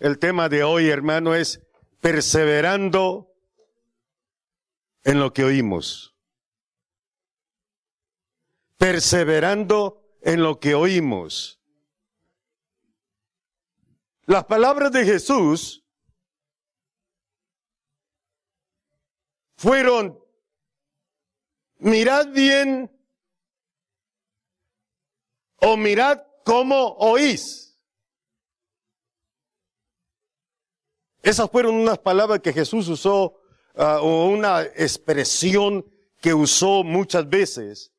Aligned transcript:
el 0.00 0.18
tema 0.18 0.48
de 0.48 0.64
hoy, 0.64 0.88
hermano, 0.88 1.34
es 1.34 1.60
perseverando 2.00 3.34
en 5.04 5.20
lo 5.20 5.32
que 5.32 5.44
oímos. 5.44 6.16
Perseverando 8.78 10.02
en 10.22 10.42
lo 10.42 10.58
que 10.58 10.74
oímos. 10.74 11.60
Las 14.24 14.44
palabras 14.44 14.90
de 14.92 15.04
Jesús 15.04 15.84
fueron, 19.56 20.18
mirad 21.78 22.28
bien 22.28 22.90
o 25.56 25.76
mirad 25.76 26.22
cómo 26.44 26.96
oís. 26.98 27.69
Esas 31.22 31.50
fueron 31.50 31.74
unas 31.74 31.98
palabras 31.98 32.40
que 32.40 32.52
Jesús 32.52 32.88
usó, 32.88 33.40
ah, 33.76 34.00
o 34.00 34.28
una 34.28 34.62
expresión 34.62 35.84
que 36.20 36.34
usó 36.34 36.82
muchas 36.82 37.28
veces. 37.28 37.92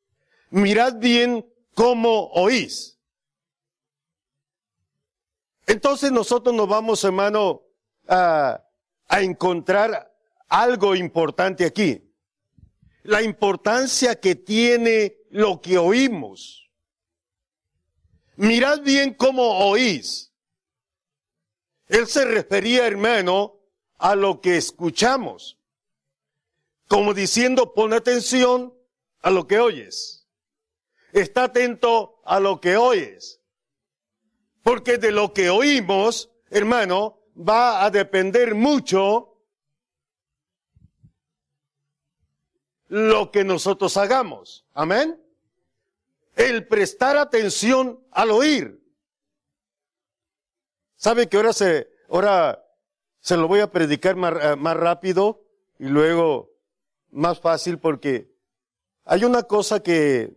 Mirad 0.50 0.96
bien 0.96 1.46
cómo 1.74 2.28
oís. 2.32 2.98
Entonces 5.66 6.10
nosotros 6.10 6.54
nos 6.54 6.68
vamos, 6.68 7.02
hermano, 7.04 7.62
a, 8.08 8.62
a 9.08 9.20
encontrar 9.22 10.12
algo 10.48 10.94
importante 10.94 11.64
aquí. 11.64 12.02
La 13.04 13.22
importancia 13.22 14.18
que 14.20 14.34
tiene 14.34 15.16
lo 15.30 15.60
que 15.60 15.78
oímos. 15.78 16.70
Mirad 18.36 18.80
bien 18.80 19.14
cómo 19.14 19.42
oís. 19.68 20.31
Él 21.92 22.06
se 22.06 22.24
refería, 22.24 22.86
hermano, 22.86 23.60
a 23.98 24.16
lo 24.16 24.40
que 24.40 24.56
escuchamos, 24.56 25.58
como 26.88 27.12
diciendo, 27.12 27.74
pon 27.74 27.92
atención 27.92 28.74
a 29.20 29.30
lo 29.30 29.46
que 29.46 29.58
oyes. 29.58 30.26
Está 31.12 31.44
atento 31.44 32.22
a 32.24 32.40
lo 32.40 32.62
que 32.62 32.78
oyes. 32.78 33.42
Porque 34.62 34.96
de 34.96 35.12
lo 35.12 35.34
que 35.34 35.50
oímos, 35.50 36.30
hermano, 36.48 37.20
va 37.36 37.84
a 37.84 37.90
depender 37.90 38.54
mucho 38.54 39.36
lo 42.88 43.30
que 43.30 43.44
nosotros 43.44 43.98
hagamos. 43.98 44.64
Amén. 44.72 45.22
El 46.36 46.66
prestar 46.66 47.18
atención 47.18 48.02
al 48.10 48.30
oír. 48.30 48.81
¿Sabe 51.02 51.28
que 51.28 51.36
ahora 51.36 51.52
se, 51.52 51.90
ahora 52.08 52.64
se 53.18 53.36
lo 53.36 53.48
voy 53.48 53.58
a 53.58 53.72
predicar 53.72 54.14
más, 54.14 54.34
eh, 54.40 54.54
más 54.54 54.76
rápido 54.76 55.44
y 55.76 55.86
luego 55.86 56.52
más 57.10 57.40
fácil 57.40 57.80
porque 57.80 58.32
hay 59.04 59.24
una 59.24 59.42
cosa 59.42 59.82
que, 59.82 60.32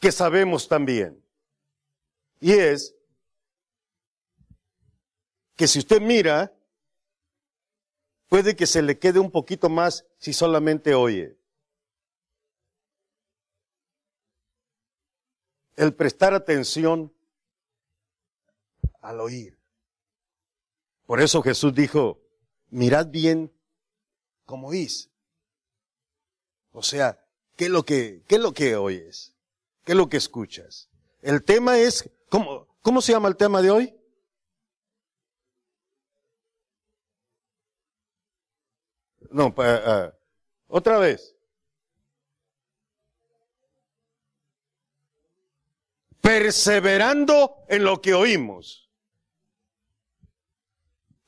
que 0.00 0.12
sabemos 0.12 0.68
también. 0.68 1.24
Y 2.40 2.52
es 2.52 2.94
que 5.56 5.66
si 5.66 5.78
usted 5.78 6.02
mira, 6.02 6.52
puede 8.28 8.54
que 8.54 8.66
se 8.66 8.82
le 8.82 8.98
quede 8.98 9.18
un 9.18 9.30
poquito 9.30 9.70
más 9.70 10.04
si 10.18 10.34
solamente 10.34 10.92
oye. 10.94 11.38
El 15.74 15.94
prestar 15.94 16.34
atención 16.34 17.10
al 19.00 19.20
oír. 19.20 19.58
Por 21.06 21.20
eso 21.20 21.42
Jesús 21.42 21.74
dijo, 21.74 22.20
mirad 22.68 23.08
bien 23.08 23.52
cómo 24.44 24.68
oís. 24.68 25.10
O 26.72 26.82
sea, 26.82 27.18
¿qué 27.56 27.64
es 27.64 27.70
lo 27.70 27.84
que, 27.84 28.22
qué 28.28 28.36
es 28.36 28.40
lo 28.40 28.52
que 28.52 28.76
oyes? 28.76 29.34
¿Qué 29.84 29.92
es 29.92 29.98
lo 29.98 30.08
que 30.08 30.16
escuchas? 30.16 30.88
El 31.20 31.42
tema 31.44 31.78
es, 31.78 32.08
¿cómo, 32.28 32.68
cómo 32.82 33.02
se 33.02 33.12
llama 33.12 33.28
el 33.28 33.36
tema 33.36 33.60
de 33.60 33.70
hoy? 33.70 33.96
No, 39.30 39.48
uh, 39.48 40.12
otra 40.66 40.98
vez. 40.98 41.36
Perseverando 46.20 47.64
en 47.68 47.84
lo 47.84 48.00
que 48.00 48.14
oímos. 48.14 48.89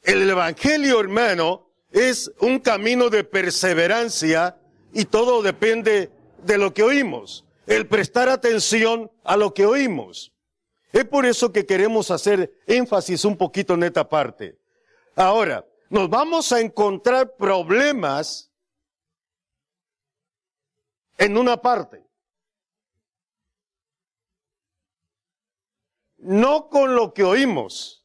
El 0.02 0.28
Evangelio, 0.28 0.98
hermano, 0.98 1.70
es 1.92 2.32
un 2.40 2.58
camino 2.58 3.08
de 3.08 3.22
perseverancia 3.22 4.58
y 4.92 5.04
todo 5.04 5.42
depende 5.42 6.10
de 6.38 6.58
lo 6.58 6.74
que 6.74 6.82
oímos. 6.82 7.44
El 7.66 7.86
prestar 7.86 8.28
atención 8.28 9.12
a 9.22 9.36
lo 9.36 9.54
que 9.54 9.64
oímos. 9.64 10.32
Es 10.92 11.04
por 11.04 11.24
eso 11.24 11.52
que 11.52 11.64
queremos 11.64 12.10
hacer 12.10 12.52
énfasis 12.66 13.24
un 13.24 13.36
poquito 13.36 13.74
en 13.74 13.84
esta 13.84 14.08
parte. 14.08 14.58
Ahora, 15.14 15.64
nos 15.88 16.10
vamos 16.10 16.50
a 16.52 16.60
encontrar 16.60 17.36
problemas 17.36 18.50
en 21.16 21.38
una 21.38 21.56
parte. 21.56 22.04
No 26.18 26.68
con 26.68 26.96
lo 26.96 27.14
que 27.14 27.22
oímos 27.22 28.01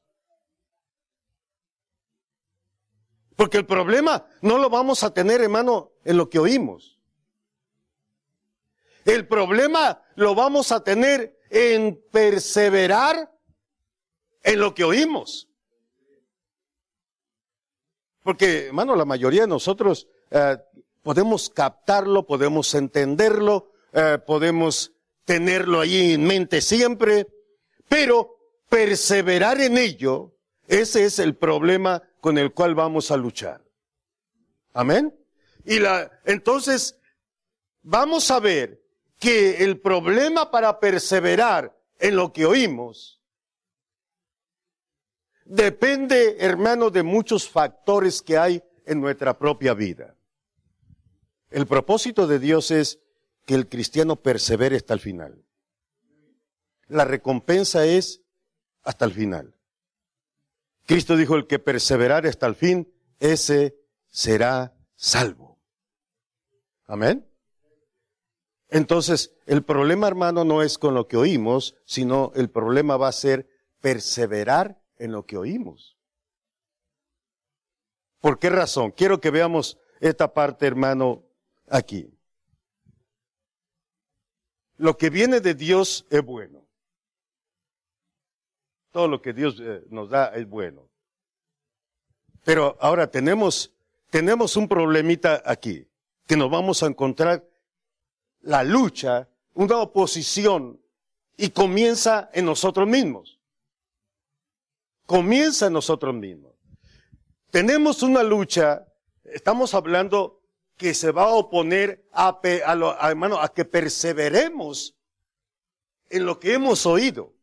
Porque 3.37 3.57
el 3.57 3.65
problema 3.65 4.25
no 4.41 4.57
lo 4.57 4.69
vamos 4.69 5.03
a 5.03 5.13
tener, 5.13 5.41
hermano, 5.41 5.91
en 6.03 6.17
lo 6.17 6.27
que 6.27 6.39
oímos. 6.39 6.99
El 9.05 9.27
problema 9.27 10.01
lo 10.15 10.35
vamos 10.35 10.73
a 10.73 10.83
tener 10.83 11.39
en 11.49 12.01
perseverar 12.11 13.31
en 14.43 14.59
lo 14.59 14.73
que 14.73 14.83
oímos. 14.83 15.47
Porque, 18.23 18.65
hermano, 18.65 18.95
la 18.95 19.05
mayoría 19.05 19.41
de 19.41 19.47
nosotros 19.47 20.07
eh, 20.31 20.57
podemos 21.03 21.49
captarlo, 21.51 22.25
podemos 22.25 22.73
entenderlo, 22.73 23.71
eh, 23.93 24.17
podemos 24.25 24.93
tenerlo 25.25 25.81
ahí 25.81 26.13
en 26.13 26.25
mente 26.25 26.59
siempre, 26.59 27.27
pero 27.87 28.35
perseverar 28.67 29.61
en 29.61 29.77
ello, 29.77 30.33
ese 30.67 31.05
es 31.05 31.19
el 31.19 31.35
problema 31.35 32.03
con 32.19 32.37
el 32.37 32.53
cual 32.53 32.75
vamos 32.75 33.09
a 33.09 33.17
luchar. 33.17 33.63
Amén. 34.73 35.17
Y 35.65 35.79
la, 35.79 36.11
entonces, 36.25 36.99
vamos 37.81 38.29
a 38.31 38.39
ver 38.39 38.83
que 39.19 39.63
el 39.63 39.79
problema 39.79 40.51
para 40.51 40.79
perseverar 40.79 41.75
en 41.99 42.15
lo 42.15 42.31
que 42.31 42.45
oímos 42.45 43.21
depende, 45.45 46.37
hermano, 46.39 46.89
de 46.89 47.03
muchos 47.03 47.49
factores 47.49 48.21
que 48.21 48.37
hay 48.37 48.63
en 48.85 49.01
nuestra 49.01 49.37
propia 49.37 49.73
vida. 49.73 50.15
El 51.49 51.65
propósito 51.65 52.27
de 52.27 52.39
Dios 52.39 52.71
es 52.71 52.99
que 53.45 53.55
el 53.55 53.69
cristiano 53.69 54.17
persevere 54.17 54.75
hasta 54.75 54.93
el 54.93 54.99
final. 54.99 55.43
La 56.87 57.05
recompensa 57.05 57.85
es 57.85 58.21
hasta 58.83 59.05
el 59.05 59.13
final. 59.13 59.56
Cristo 60.87 61.17
dijo, 61.17 61.35
el 61.35 61.47
que 61.47 61.59
perseverar 61.59 62.25
hasta 62.25 62.47
el 62.47 62.55
fin, 62.55 62.91
ese 63.19 63.77
será 64.09 64.73
salvo. 64.95 65.59
Amén. 66.85 67.29
Entonces, 68.69 69.35
el 69.45 69.63
problema, 69.63 70.07
hermano, 70.07 70.45
no 70.45 70.61
es 70.61 70.77
con 70.77 70.95
lo 70.95 71.07
que 71.09 71.17
oímos, 71.17 71.75
sino 71.85 72.31
el 72.35 72.49
problema 72.49 72.95
va 72.95 73.09
a 73.09 73.11
ser 73.13 73.49
perseverar 73.81 74.81
en 74.97 75.11
lo 75.11 75.25
que 75.25 75.37
oímos. 75.37 75.97
¿Por 78.21 78.39
qué 78.39 78.49
razón? 78.49 78.91
Quiero 78.91 79.19
que 79.19 79.29
veamos 79.29 79.77
esta 79.99 80.33
parte, 80.33 80.67
hermano, 80.67 81.25
aquí. 81.67 82.17
Lo 84.77 84.97
que 84.97 85.09
viene 85.09 85.41
de 85.41 85.53
Dios 85.53 86.05
es 86.09 86.23
bueno. 86.23 86.66
Todo 88.97 89.09
lo 89.09 89.21
que 89.21 89.31
Dios 89.31 89.59
eh, 89.59 89.83
nos 89.91 90.09
da 90.09 90.29
es 90.33 90.49
bueno. 90.49 90.89
Pero 92.43 92.75
ahora 92.81 93.05
tenemos, 93.05 93.71
tenemos 94.09 94.57
un 94.57 94.67
problemita 94.67 95.43
aquí, 95.45 95.87
que 96.25 96.35
nos 96.35 96.49
vamos 96.49 96.81
a 96.81 96.87
encontrar 96.87 97.47
la 98.41 98.63
lucha, 98.63 99.29
una 99.53 99.77
oposición, 99.77 100.81
y 101.37 101.51
comienza 101.51 102.31
en 102.33 102.45
nosotros 102.45 102.87
mismos. 102.87 103.39
Comienza 105.05 105.67
en 105.67 105.73
nosotros 105.73 106.15
mismos. 106.15 106.55
Tenemos 107.51 108.01
una 108.01 108.23
lucha, 108.23 108.87
estamos 109.25 109.75
hablando 109.75 110.41
que 110.75 110.95
se 110.95 111.11
va 111.11 111.25
a 111.25 111.35
oponer 111.35 112.03
a, 112.11 112.39
a, 112.39 113.53
que 113.53 113.63
perseveremos 113.63 114.95
en 116.09 116.25
lo 116.25 116.39
que 116.39 116.53
hemos 116.53 116.87
oído. 116.87 117.36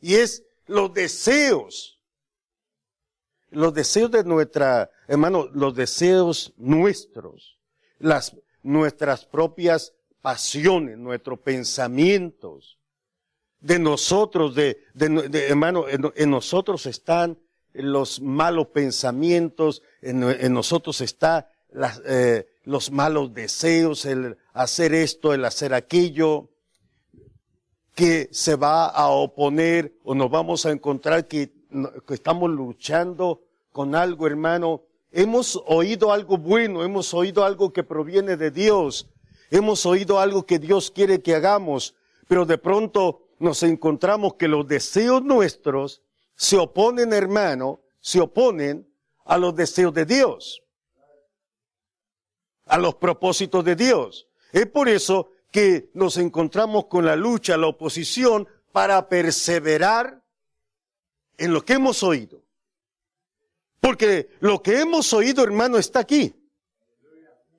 Y 0.00 0.14
es 0.14 0.44
los 0.66 0.92
deseos, 0.92 1.98
los 3.50 3.72
deseos 3.74 4.10
de 4.10 4.24
nuestra, 4.24 4.90
hermano, 5.06 5.48
los 5.52 5.74
deseos 5.74 6.52
nuestros, 6.56 7.58
las, 7.98 8.36
nuestras 8.62 9.24
propias 9.24 9.94
pasiones, 10.20 10.98
nuestros 10.98 11.38
pensamientos, 11.40 12.78
de 13.60 13.78
nosotros, 13.78 14.54
de, 14.54 14.84
de, 14.94 15.48
hermano, 15.48 15.86
en, 15.88 16.30
nosotros 16.30 16.86
están 16.86 17.38
los 17.72 18.20
malos 18.20 18.68
pensamientos, 18.68 19.82
en, 20.00 20.52
nosotros 20.52 21.00
está 21.00 21.50
las, 21.70 22.00
eh, 22.06 22.46
los 22.64 22.90
malos 22.90 23.34
deseos, 23.34 24.04
el 24.04 24.36
hacer 24.52 24.94
esto, 24.94 25.34
el 25.34 25.44
hacer 25.44 25.74
aquello, 25.74 26.50
que 27.98 28.28
se 28.30 28.54
va 28.54 28.86
a 28.86 29.08
oponer 29.08 29.92
o 30.04 30.14
nos 30.14 30.30
vamos 30.30 30.64
a 30.64 30.70
encontrar 30.70 31.26
que, 31.26 31.50
estamos 32.10 32.48
luchando 32.48 33.42
con 33.72 33.96
algo, 33.96 34.28
hermano. 34.28 34.84
Hemos 35.10 35.60
oído 35.66 36.12
algo 36.12 36.38
bueno, 36.38 36.84
hemos 36.84 37.12
oído 37.12 37.44
algo 37.44 37.72
que 37.72 37.82
proviene 37.82 38.36
de 38.36 38.52
Dios, 38.52 39.08
hemos 39.50 39.84
oído 39.84 40.20
algo 40.20 40.46
que 40.46 40.60
Dios 40.60 40.92
quiere 40.92 41.22
que 41.22 41.34
hagamos, 41.34 41.96
pero 42.28 42.46
de 42.46 42.56
pronto 42.56 43.26
nos 43.40 43.64
encontramos 43.64 44.34
que 44.34 44.46
los 44.46 44.68
deseos 44.68 45.24
nuestros 45.24 46.00
se 46.36 46.56
oponen, 46.56 47.12
hermano, 47.12 47.80
se 47.98 48.20
oponen 48.20 48.88
a 49.24 49.38
los 49.38 49.56
deseos 49.56 49.92
de 49.92 50.06
Dios, 50.06 50.62
a 52.64 52.78
los 52.78 52.94
propósitos 52.94 53.64
de 53.64 53.74
Dios. 53.74 54.28
Es 54.52 54.66
por 54.66 54.88
eso 54.88 55.32
que 55.58 55.90
nos 55.92 56.18
encontramos 56.18 56.86
con 56.86 57.04
la 57.04 57.16
lucha, 57.16 57.56
la 57.56 57.66
oposición, 57.66 58.46
para 58.70 59.08
perseverar 59.08 60.22
en 61.36 61.52
lo 61.52 61.64
que 61.64 61.72
hemos 61.72 62.04
oído. 62.04 62.44
Porque 63.80 64.28
lo 64.38 64.62
que 64.62 64.78
hemos 64.78 65.12
oído, 65.12 65.42
hermano, 65.42 65.76
está 65.76 65.98
aquí. 65.98 66.32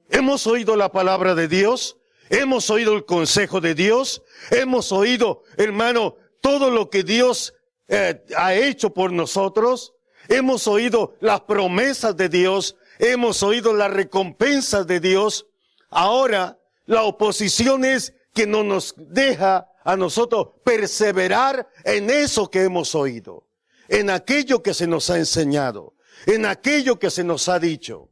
Hemos 0.10 0.48
oído 0.48 0.78
la 0.78 0.94
palabra 0.94 1.36
de 1.36 1.50
Dios, 1.50 1.98
hemos 2.30 2.70
oído 2.70 2.96
el 2.96 3.04
consejo 3.04 3.60
de 3.60 3.76
Dios, 3.76 4.24
hemos 4.50 4.94
oído, 4.94 5.44
hermano, 5.58 6.16
todo 6.40 6.70
lo 6.70 6.90
que 6.90 7.04
Dios 7.04 7.54
eh, 7.90 8.24
ha 8.38 8.54
hecho 8.54 8.94
por 8.94 9.12
nosotros, 9.12 9.94
hemos 10.30 10.68
oído 10.68 11.18
las 11.20 11.42
promesas 11.42 12.16
de 12.16 12.30
Dios, 12.30 12.78
hemos 12.98 13.44
oído 13.44 13.74
las 13.74 13.92
recompensas 13.92 14.88
de 14.88 15.02
Dios. 15.02 15.48
Ahora 15.90 16.59
la 16.90 17.04
oposición 17.04 17.86
es 17.86 18.16
que 18.34 18.48
no 18.48 18.64
nos 18.64 18.96
deja 18.98 19.72
a 19.84 19.96
nosotros 19.96 20.48
perseverar 20.66 21.70
en 21.84 22.10
eso 22.10 22.50
que 22.50 22.64
hemos 22.64 22.96
oído, 22.96 23.48
en 23.88 24.10
aquello 24.10 24.64
que 24.64 24.74
se 24.74 24.88
nos 24.88 25.12
ha 25.12 25.20
enseñado, 25.20 25.94
en 26.26 26.48
aquello 26.48 26.98
que 26.98 27.12
se 27.12 27.24
nos 27.24 27.48
ha 27.48 27.60
dicho. 27.60 28.10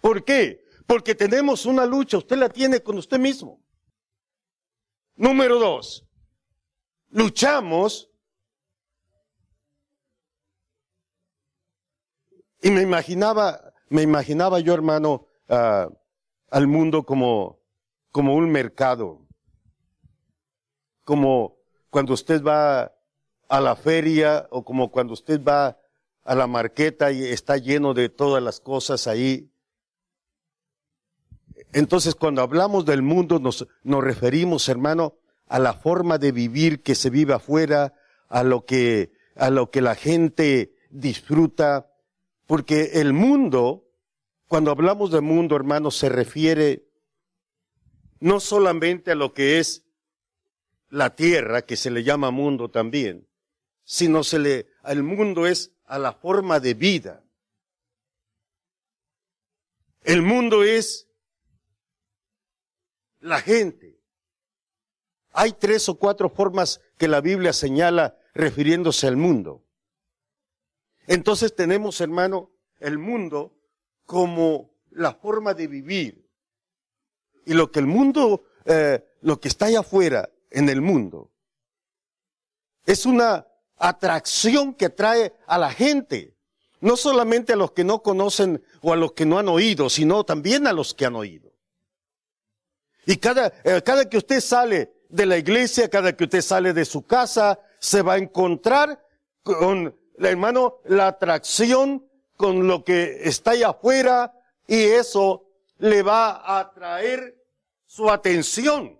¿Por 0.00 0.24
qué? 0.24 0.64
Porque 0.86 1.16
tenemos 1.16 1.66
una 1.66 1.84
lucha, 1.84 2.16
usted 2.16 2.36
la 2.36 2.48
tiene 2.48 2.80
con 2.80 2.96
usted 2.96 3.18
mismo. 3.18 3.60
Número 5.16 5.58
dos, 5.58 6.06
luchamos 7.08 8.08
y 12.60 12.70
me 12.70 12.82
imaginaba, 12.82 13.74
me 13.88 14.02
imaginaba 14.02 14.60
yo 14.60 14.74
hermano 14.74 15.26
uh, 15.48 15.92
al 16.50 16.66
mundo 16.68 17.04
como 17.04 17.61
como 18.12 18.34
un 18.34 18.50
mercado, 18.50 19.26
como 21.04 21.56
cuando 21.90 22.12
usted 22.12 22.42
va 22.42 22.92
a 23.48 23.60
la 23.60 23.74
feria 23.74 24.46
o 24.50 24.64
como 24.64 24.90
cuando 24.90 25.14
usted 25.14 25.42
va 25.42 25.78
a 26.24 26.34
la 26.34 26.46
marqueta 26.46 27.10
y 27.10 27.24
está 27.24 27.56
lleno 27.56 27.94
de 27.94 28.08
todas 28.10 28.42
las 28.42 28.60
cosas 28.60 29.06
ahí. 29.06 29.50
Entonces, 31.72 32.14
cuando 32.14 32.42
hablamos 32.42 32.84
del 32.84 33.02
mundo, 33.02 33.38
nos, 33.38 33.66
referimos, 33.84 34.68
hermano, 34.68 35.14
a 35.48 35.58
la 35.58 35.72
forma 35.72 36.18
de 36.18 36.32
vivir 36.32 36.82
que 36.82 36.94
se 36.94 37.10
vive 37.10 37.34
afuera, 37.34 37.94
a 38.28 38.42
lo 38.42 38.64
que, 38.64 39.12
a 39.36 39.50
lo 39.50 39.70
que 39.70 39.80
la 39.80 39.94
gente 39.94 40.74
disfruta, 40.90 41.90
porque 42.46 43.00
el 43.00 43.14
mundo, 43.14 43.84
cuando 44.48 44.70
hablamos 44.70 45.10
de 45.10 45.22
mundo, 45.22 45.56
hermano, 45.56 45.90
se 45.90 46.10
refiere 46.10 46.91
no 48.22 48.38
solamente 48.38 49.10
a 49.10 49.14
lo 49.16 49.34
que 49.34 49.58
es 49.58 49.84
la 50.88 51.16
tierra, 51.16 51.62
que 51.62 51.76
se 51.76 51.90
le 51.90 52.04
llama 52.04 52.30
mundo 52.30 52.70
también, 52.70 53.28
sino 53.82 54.22
se 54.22 54.38
le, 54.38 54.68
al 54.82 55.02
mundo 55.02 55.44
es 55.44 55.72
a 55.86 55.98
la 55.98 56.12
forma 56.12 56.60
de 56.60 56.74
vida. 56.74 57.24
El 60.02 60.22
mundo 60.22 60.62
es 60.62 61.08
la 63.18 63.40
gente. 63.40 64.00
Hay 65.32 65.54
tres 65.54 65.88
o 65.88 65.96
cuatro 65.98 66.30
formas 66.30 66.80
que 66.98 67.08
la 67.08 67.20
Biblia 67.20 67.52
señala 67.52 68.16
refiriéndose 68.34 69.08
al 69.08 69.16
mundo. 69.16 69.66
Entonces 71.08 71.56
tenemos, 71.56 72.00
hermano, 72.00 72.52
el 72.78 72.98
mundo 72.98 73.58
como 74.04 74.76
la 74.90 75.12
forma 75.12 75.54
de 75.54 75.66
vivir, 75.66 76.21
y 77.44 77.54
lo 77.54 77.70
que 77.70 77.80
el 77.80 77.86
mundo, 77.86 78.44
eh, 78.64 79.04
lo 79.20 79.40
que 79.40 79.48
está 79.48 79.66
allá 79.66 79.80
afuera 79.80 80.30
en 80.50 80.68
el 80.68 80.80
mundo, 80.80 81.30
es 82.86 83.06
una 83.06 83.46
atracción 83.78 84.74
que 84.74 84.88
trae 84.88 85.32
a 85.46 85.58
la 85.58 85.70
gente. 85.70 86.34
No 86.80 86.96
solamente 86.96 87.52
a 87.52 87.56
los 87.56 87.72
que 87.72 87.84
no 87.84 88.02
conocen 88.02 88.64
o 88.80 88.92
a 88.92 88.96
los 88.96 89.12
que 89.12 89.24
no 89.24 89.38
han 89.38 89.48
oído, 89.48 89.88
sino 89.88 90.24
también 90.24 90.66
a 90.66 90.72
los 90.72 90.94
que 90.94 91.06
han 91.06 91.14
oído. 91.14 91.52
Y 93.06 93.16
cada, 93.16 93.52
eh, 93.64 93.82
cada 93.84 94.08
que 94.08 94.18
usted 94.18 94.40
sale 94.40 94.92
de 95.08 95.26
la 95.26 95.36
iglesia, 95.36 95.88
cada 95.88 96.16
que 96.16 96.24
usted 96.24 96.40
sale 96.40 96.72
de 96.72 96.84
su 96.84 97.02
casa, 97.06 97.60
se 97.78 98.02
va 98.02 98.14
a 98.14 98.18
encontrar 98.18 99.04
con, 99.42 99.96
hermano, 100.18 100.78
la 100.84 101.08
atracción 101.08 102.06
con 102.36 102.66
lo 102.66 102.82
que 102.84 103.20
está 103.24 103.52
allá 103.52 103.70
afuera 103.70 104.32
y 104.66 104.82
eso 104.82 105.44
le 105.78 106.02
va 106.02 106.30
a 106.30 106.60
atraer 106.60 107.36
su 107.86 108.10
atención. 108.10 108.98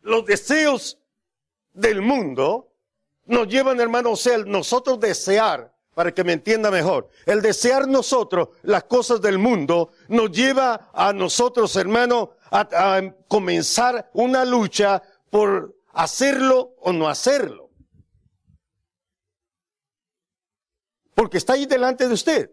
Los 0.00 0.24
deseos 0.24 0.98
del 1.72 2.00
mundo 2.00 2.72
nos 3.26 3.46
llevan, 3.48 3.80
hermanos, 3.80 4.26
a 4.26 4.38
nosotros 4.38 4.98
desear, 5.00 5.74
para 5.94 6.14
que 6.14 6.24
me 6.24 6.32
entienda 6.32 6.70
mejor, 6.70 7.08
el 7.26 7.42
desear 7.42 7.88
nosotros 7.88 8.50
las 8.62 8.84
cosas 8.84 9.20
del 9.20 9.38
mundo 9.38 9.90
nos 10.08 10.30
lleva 10.30 10.90
a 10.94 11.12
nosotros, 11.12 11.74
hermano, 11.76 12.30
a, 12.50 12.96
a 12.96 13.14
comenzar 13.26 14.08
una 14.14 14.44
lucha 14.44 15.02
por 15.28 15.74
hacerlo 15.92 16.74
o 16.80 16.92
no 16.92 17.08
hacerlo. 17.08 17.67
Porque 21.18 21.38
está 21.38 21.54
ahí 21.54 21.66
delante 21.66 22.06
de 22.06 22.14
usted. 22.14 22.52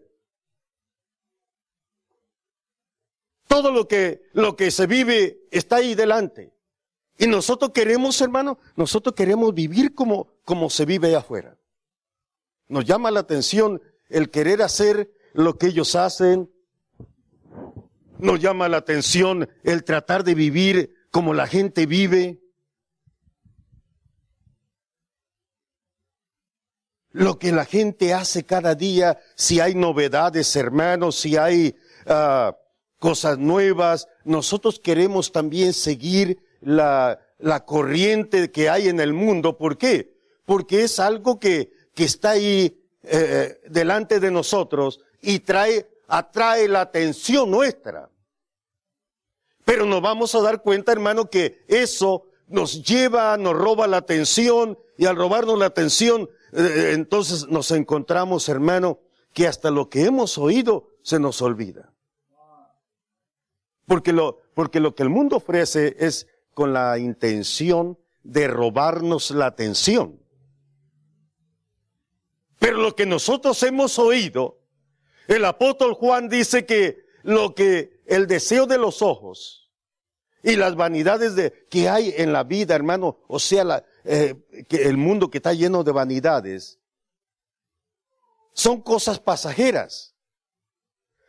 Todo 3.46 3.70
lo 3.70 3.86
que, 3.86 4.22
lo 4.32 4.56
que 4.56 4.72
se 4.72 4.88
vive 4.88 5.46
está 5.52 5.76
ahí 5.76 5.94
delante. 5.94 6.52
Y 7.16 7.28
nosotros 7.28 7.70
queremos, 7.70 8.20
hermano, 8.20 8.58
nosotros 8.74 9.14
queremos 9.14 9.54
vivir 9.54 9.94
como, 9.94 10.32
como 10.44 10.68
se 10.68 10.84
vive 10.84 11.14
afuera. 11.14 11.56
Nos 12.66 12.84
llama 12.84 13.12
la 13.12 13.20
atención 13.20 13.80
el 14.08 14.32
querer 14.32 14.62
hacer 14.62 15.12
lo 15.32 15.58
que 15.58 15.68
ellos 15.68 15.94
hacen. 15.94 16.50
Nos 18.18 18.40
llama 18.40 18.68
la 18.68 18.78
atención 18.78 19.48
el 19.62 19.84
tratar 19.84 20.24
de 20.24 20.34
vivir 20.34 20.92
como 21.12 21.34
la 21.34 21.46
gente 21.46 21.86
vive. 21.86 22.42
Lo 27.16 27.38
que 27.38 27.50
la 27.50 27.64
gente 27.64 28.12
hace 28.12 28.44
cada 28.44 28.74
día, 28.74 29.18
si 29.36 29.58
hay 29.58 29.74
novedades, 29.74 30.54
hermanos, 30.54 31.16
si 31.16 31.38
hay 31.38 31.74
uh, 32.04 32.52
cosas 32.98 33.38
nuevas. 33.38 34.06
Nosotros 34.24 34.78
queremos 34.78 35.32
también 35.32 35.72
seguir 35.72 36.38
la, 36.60 37.18
la 37.38 37.64
corriente 37.64 38.50
que 38.50 38.68
hay 38.68 38.88
en 38.88 39.00
el 39.00 39.14
mundo. 39.14 39.56
¿Por 39.56 39.78
qué? 39.78 40.14
Porque 40.44 40.84
es 40.84 40.98
algo 41.00 41.38
que, 41.38 41.72
que 41.94 42.04
está 42.04 42.32
ahí 42.32 42.82
eh, 43.02 43.60
delante 43.66 44.20
de 44.20 44.30
nosotros 44.30 45.00
y 45.22 45.38
trae, 45.38 45.88
atrae 46.08 46.68
la 46.68 46.82
atención 46.82 47.50
nuestra. 47.50 48.10
Pero 49.64 49.86
nos 49.86 50.02
vamos 50.02 50.34
a 50.34 50.42
dar 50.42 50.60
cuenta, 50.60 50.92
hermano, 50.92 51.30
que 51.30 51.64
eso 51.66 52.26
nos 52.46 52.82
lleva, 52.82 53.38
nos 53.38 53.54
roba 53.54 53.86
la 53.86 53.96
atención 53.96 54.78
y 54.98 55.06
al 55.06 55.16
robarnos 55.16 55.58
la 55.58 55.66
atención, 55.66 56.22
eh, 56.24 56.30
entonces 56.52 57.48
nos 57.48 57.70
encontramos, 57.70 58.48
hermano, 58.48 59.00
que 59.32 59.46
hasta 59.46 59.70
lo 59.70 59.88
que 59.88 60.04
hemos 60.04 60.38
oído 60.38 60.88
se 61.02 61.18
nos 61.18 61.42
olvida. 61.42 61.92
Porque 63.86 64.12
lo, 64.12 64.38
porque 64.54 64.80
lo 64.80 64.94
que 64.94 65.02
el 65.02 65.10
mundo 65.10 65.36
ofrece 65.36 65.96
es 65.98 66.26
con 66.54 66.72
la 66.72 66.98
intención 66.98 67.98
de 68.22 68.48
robarnos 68.48 69.30
la 69.30 69.46
atención. 69.46 70.20
Pero 72.58 72.78
lo 72.78 72.96
que 72.96 73.06
nosotros 73.06 73.62
hemos 73.62 73.98
oído, 73.98 74.58
el 75.28 75.44
apóstol 75.44 75.94
Juan 75.94 76.28
dice 76.28 76.64
que 76.64 77.04
lo 77.22 77.54
que 77.54 78.02
el 78.06 78.26
deseo 78.26 78.66
de 78.66 78.78
los 78.78 79.02
ojos 79.02 79.70
y 80.42 80.56
las 80.56 80.76
vanidades 80.76 81.34
de, 81.34 81.66
que 81.68 81.88
hay 81.88 82.14
en 82.16 82.32
la 82.32 82.44
vida, 82.44 82.74
hermano, 82.74 83.18
o 83.28 83.38
sea, 83.38 83.64
la, 83.64 83.84
eh, 84.06 84.64
que 84.68 84.84
el 84.84 84.96
mundo 84.96 85.30
que 85.30 85.38
está 85.38 85.52
lleno 85.52 85.82
de 85.82 85.92
vanidades, 85.92 86.78
son 88.52 88.80
cosas 88.80 89.18
pasajeras. 89.18 90.14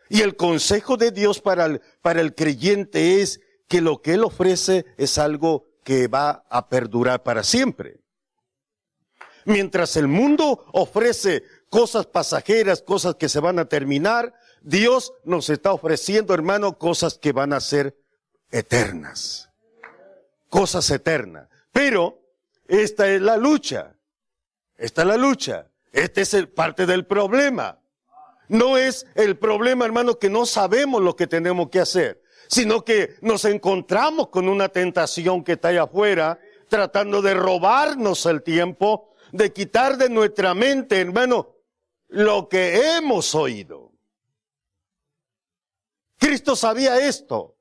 Y 0.10 0.22
el 0.22 0.36
consejo 0.36 0.96
de 0.96 1.12
Dios 1.12 1.42
para 1.42 1.66
el, 1.66 1.82
para 2.02 2.22
el 2.22 2.36
creyente 2.36 3.22
es 3.22 3.42
que 3.68 3.82
lo 3.82 4.02
que 4.02 4.14
Él 4.14 4.24
ofrece 4.24 4.86
es 4.98 5.18
algo 5.18 5.66
que 5.84 6.08
va 6.08 6.46
a 6.50 6.70
perdurar 6.70 7.24
para 7.24 7.44
siempre. 7.44 8.00
Mientras 9.46 9.98
el 9.98 10.08
mundo 10.08 10.66
ofrece 10.74 11.44
cosas 11.70 12.06
pasajeras, 12.06 12.82
cosas 12.82 13.16
que 13.16 13.30
se 13.30 13.40
van 13.40 13.60
a 13.60 13.66
terminar, 13.66 14.34
Dios 14.62 15.14
nos 15.24 15.50
está 15.50 15.74
ofreciendo, 15.74 16.34
hermano, 16.34 16.78
cosas 16.78 17.18
que 17.18 17.32
van 17.32 17.54
a 17.54 17.60
ser 17.60 17.98
eternas. 18.52 19.50
Cosas 20.50 20.90
eternas. 20.92 21.50
Pero 21.72 22.27
esta 22.68 23.08
es 23.08 23.22
la 23.22 23.38
lucha. 23.38 23.96
Esta 24.76 25.02
es 25.02 25.08
la 25.08 25.18
lucha. 25.18 25.68
Este 25.92 26.22
es 26.22 26.36
parte 26.56 26.86
del 26.86 27.06
problema. 27.06 27.80
No 28.50 28.78
es 28.78 29.06
el 29.16 29.38
problema, 29.38 29.86
hermano, 29.86 30.20
que 30.20 30.30
no 30.30 30.46
sabemos 30.46 31.02
lo 31.02 31.16
que 31.16 31.28
tenemos 31.28 31.70
que 31.70 31.80
hacer, 31.80 32.22
sino 32.48 32.86
que 32.86 33.16
nos 33.22 33.44
encontramos 33.46 34.30
con 34.30 34.48
una 34.48 34.70
tentación 34.70 35.44
que 35.44 35.54
está 35.54 35.70
allá 35.70 35.84
afuera, 35.84 36.40
tratando 36.70 37.22
de 37.22 37.34
robarnos 37.34 38.26
el 38.26 38.44
tiempo, 38.44 39.14
de 39.32 39.52
quitar 39.52 39.98
de 39.98 40.10
nuestra 40.10 40.54
mente, 40.54 41.02
hermano, 41.02 41.56
lo 42.08 42.48
que 42.48 42.96
hemos 42.96 43.36
oído. 43.36 43.92
Cristo 46.18 46.56
sabía 46.56 47.00
esto. 47.00 47.56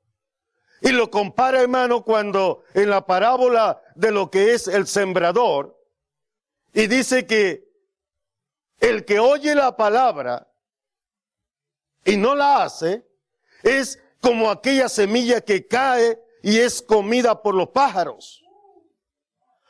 Y 0.81 0.89
lo 0.89 1.09
compara, 1.09 1.61
hermano, 1.61 2.03
cuando 2.03 2.63
en 2.73 2.89
la 2.89 3.05
parábola 3.05 3.81
de 3.97 4.11
lo 4.11 4.29
que 4.29 4.53
es 4.53 4.67
el 4.67 4.87
sembrador, 4.87 5.75
y 6.73 6.85
dice 6.87 7.25
que 7.25 7.67
el 8.79 9.05
que 9.05 9.19
oye 9.19 9.55
la 9.55 9.75
palabra 9.75 10.51
y 12.05 12.15
no 12.15 12.35
la 12.35 12.63
hace, 12.63 13.07
es 13.63 13.99
como 14.21 14.51
aquella 14.51 14.87
semilla 14.87 15.41
que 15.41 15.67
cae 15.67 16.21
y 16.43 16.59
es 16.59 16.81
comida 16.81 17.41
por 17.41 17.55
los 17.55 17.69
pájaros. 17.69 18.43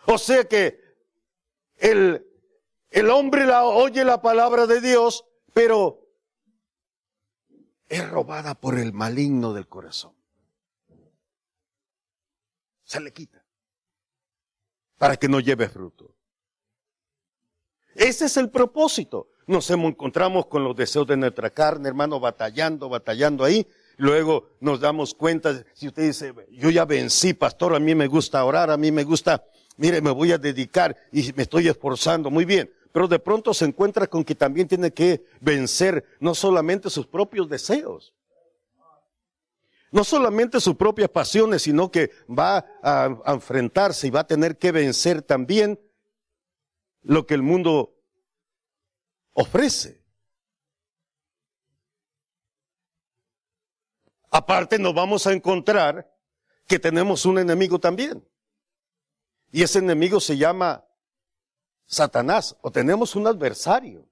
O 0.06 0.18
sea 0.18 0.44
que 0.44 0.82
el, 1.78 2.28
el 2.90 3.10
hombre 3.10 3.46
la, 3.46 3.64
oye 3.64 4.04
la 4.04 4.22
palabra 4.22 4.68
de 4.68 4.82
Dios, 4.82 5.26
pero 5.54 6.06
es 7.88 8.08
robada 8.10 8.56
por 8.56 8.78
el 8.78 8.92
maligno 8.92 9.54
del 9.54 9.70
corazón. 9.70 10.14
Se 12.84 13.00
le 13.00 13.14
quita 13.14 13.37
para 14.98 15.18
que 15.18 15.28
no 15.28 15.40
lleve 15.40 15.70
fruto. 15.70 16.14
Ese 17.96 18.26
es 18.26 18.38
el 18.38 18.50
propósito. 18.50 19.30
Nos 19.48 19.70
encontramos 19.72 20.48
con 20.48 20.64
los 20.64 20.76
deseos 20.76 21.08
de 21.08 21.18
nuestra 21.18 21.50
carne, 21.50 21.88
hermano, 21.88 22.20
batallando, 22.20 22.90
batallando 22.90 23.44
ahí. 23.44 23.66
Luego 23.98 24.50
nos 24.60 24.80
damos 24.80 25.16
cuenta, 25.16 25.64
si 25.74 25.88
usted 25.88 26.04
dice, 26.04 26.34
yo 26.52 26.70
ya 26.70 26.86
vencí, 26.86 27.34
pastor, 27.34 27.74
a 27.74 27.80
mí 27.80 27.96
me 27.96 28.08
gusta 28.08 28.44
orar, 28.44 28.70
a 28.70 28.78
mí 28.78 28.92
me 28.92 29.04
gusta, 29.04 29.44
mire, 29.78 30.02
me 30.02 30.12
voy 30.12 30.32
a 30.32 30.38
dedicar 30.38 30.96
y 31.12 31.34
me 31.34 31.44
estoy 31.44 31.68
esforzando, 31.68 32.30
muy 32.30 32.46
bien. 32.46 32.72
Pero 32.92 33.08
de 33.08 33.20
pronto 33.20 33.54
se 33.54 33.66
encuentra 33.66 34.06
con 34.06 34.24
que 34.24 34.36
también 34.36 34.68
tiene 34.68 34.92
que 34.92 35.26
vencer 35.40 36.04
no 36.20 36.36
solamente 36.36 36.90
sus 36.90 37.08
propios 37.08 37.50
deseos, 37.50 38.14
no 39.92 40.04
solamente 40.04 40.60
sus 40.60 40.76
propias 40.76 41.10
pasiones, 41.10 41.62
sino 41.62 41.92
que 41.92 42.12
va 42.28 42.66
a, 42.84 43.34
enfrentarse 43.34 44.08
y 44.08 44.10
va 44.12 44.22
a 44.22 44.28
tener 44.28 44.58
que 44.58 44.72
vencer 44.72 45.22
también 45.22 45.80
lo 47.02 47.26
que 47.26 47.34
el 47.34 47.42
mundo 47.42 47.96
ofrece. 49.34 50.04
Aparte 54.30 54.78
nos 54.78 54.94
vamos 54.94 55.26
a 55.26 55.34
encontrar 55.34 56.14
que 56.68 56.80
tenemos 56.80 57.26
un 57.26 57.40
enemigo 57.40 57.80
también. 57.80 58.28
Y 59.52 59.64
ese 59.64 59.80
enemigo 59.80 60.20
se 60.20 60.38
llama 60.38 60.86
Satanás. 61.86 62.58
O 62.62 62.70
tenemos 62.70 63.16
un 63.16 63.26
adversario. 63.26 64.06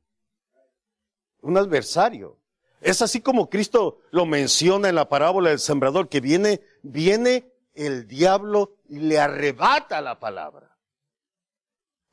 Un 1.42 1.58
adversario. 1.58 2.40
Es 2.82 3.02
así 3.02 3.22
como 3.22 3.50
Cristo 3.50 4.00
lo 4.12 4.26
menciona 4.26 4.90
en 4.90 4.96
la 4.96 5.10
parábola 5.10 5.50
del 5.50 5.60
sembrador, 5.60 6.10
que 6.10 6.22
viene, 6.22 6.62
viene 6.84 7.52
el 7.74 8.08
diablo 8.08 8.78
y 8.88 9.00
le 9.00 9.20
arrebata 9.20 10.02
la 10.02 10.20
palabra. 10.20 10.78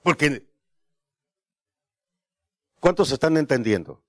Porque 0.02 0.46
¿Cuántos 2.82 3.12
están 3.12 3.36
entendiendo? 3.36 4.02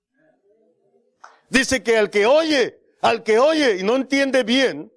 Dice 1.48 1.84
que 1.84 1.96
al 1.96 2.10
que 2.10 2.26
oye, 2.26 2.80
al 3.02 3.22
que 3.22 3.38
oye 3.38 3.76
y 3.78 3.84
no 3.84 3.94
entiende 3.94 4.42
bien, 4.42 4.92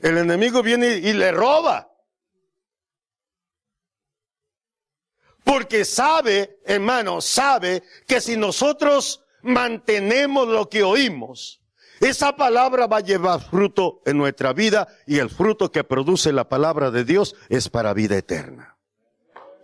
el 0.00 0.18
enemigo 0.18 0.60
viene 0.60 0.88
y 0.96 1.12
le 1.12 1.30
roba. 1.30 1.88
Porque 5.44 5.84
sabe, 5.84 6.58
hermano, 6.64 7.20
sabe 7.20 7.84
que 8.08 8.20
si 8.20 8.36
nosotros 8.36 9.23
mantenemos 9.44 10.48
lo 10.48 10.68
que 10.68 10.82
oímos, 10.82 11.62
esa 12.00 12.36
palabra 12.36 12.86
va 12.86 12.98
a 12.98 13.00
llevar 13.00 13.40
fruto 13.40 14.02
en 14.04 14.18
nuestra 14.18 14.52
vida 14.52 14.88
y 15.06 15.18
el 15.18 15.30
fruto 15.30 15.70
que 15.70 15.84
produce 15.84 16.32
la 16.32 16.48
palabra 16.48 16.90
de 16.90 17.04
Dios 17.04 17.36
es 17.48 17.68
para 17.68 17.94
vida 17.94 18.16
eterna. 18.16 18.76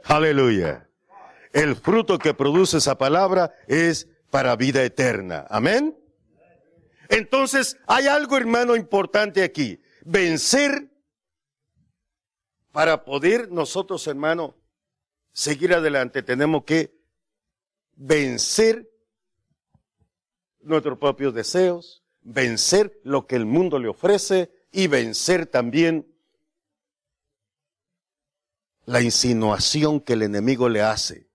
Aleluya 0.04 0.87
el 1.52 1.76
fruto 1.76 2.18
que 2.18 2.34
produce 2.34 2.78
esa 2.78 2.99
palabra 2.99 3.54
es 3.66 4.08
para 4.30 4.56
vida 4.56 4.82
eterna. 4.84 5.46
Amén. 5.50 5.96
Entonces, 7.08 7.76
hay 7.87 8.06
algo, 8.06 8.37
hermano, 8.37 8.76
importante 8.76 9.42
aquí. 9.42 9.80
Vencer 10.04 10.88
para 12.72 13.04
poder 13.04 13.50
nosotros, 13.50 14.06
hermano, 14.06 14.56
seguir 15.32 15.75
adelante, 15.75 16.22
tenemos 16.22 16.64
que 16.64 16.94
vencer 17.96 18.88
nuestros 20.62 20.98
propios 20.98 21.34
deseos, 21.34 22.02
vencer 22.22 23.00
lo 23.04 23.26
que 23.26 23.36
el 23.36 23.46
mundo 23.46 23.78
le 23.78 23.88
ofrece 23.88 24.50
y 24.72 24.86
vencer 24.86 25.46
también 25.46 26.06
la 28.84 29.00
insinuación 29.00 30.00
que 30.00 30.14
el 30.14 30.22
enemigo 30.22 30.68
le 30.68 30.82
hace 30.82 31.30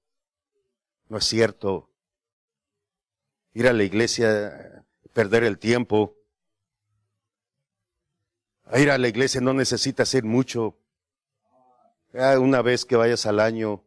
no 1.09 1.17
es 1.17 1.25
cierto. 1.25 1.89
Ir 3.53 3.67
a 3.67 3.73
la 3.73 3.83
iglesia, 3.83 4.85
perder 5.13 5.43
el 5.43 5.59
tiempo. 5.59 6.15
ir 8.75 8.89
a 8.89 8.97
la 8.97 9.07
iglesia 9.07 9.39
no 9.41 9.53
necesita 9.53 10.03
hacer 10.03 10.23
mucho. 10.23 10.77
Una 12.13 12.61
vez 12.61 12.85
que 12.85 12.95
vayas 12.95 13.25
al 13.25 13.39
año, 13.39 13.83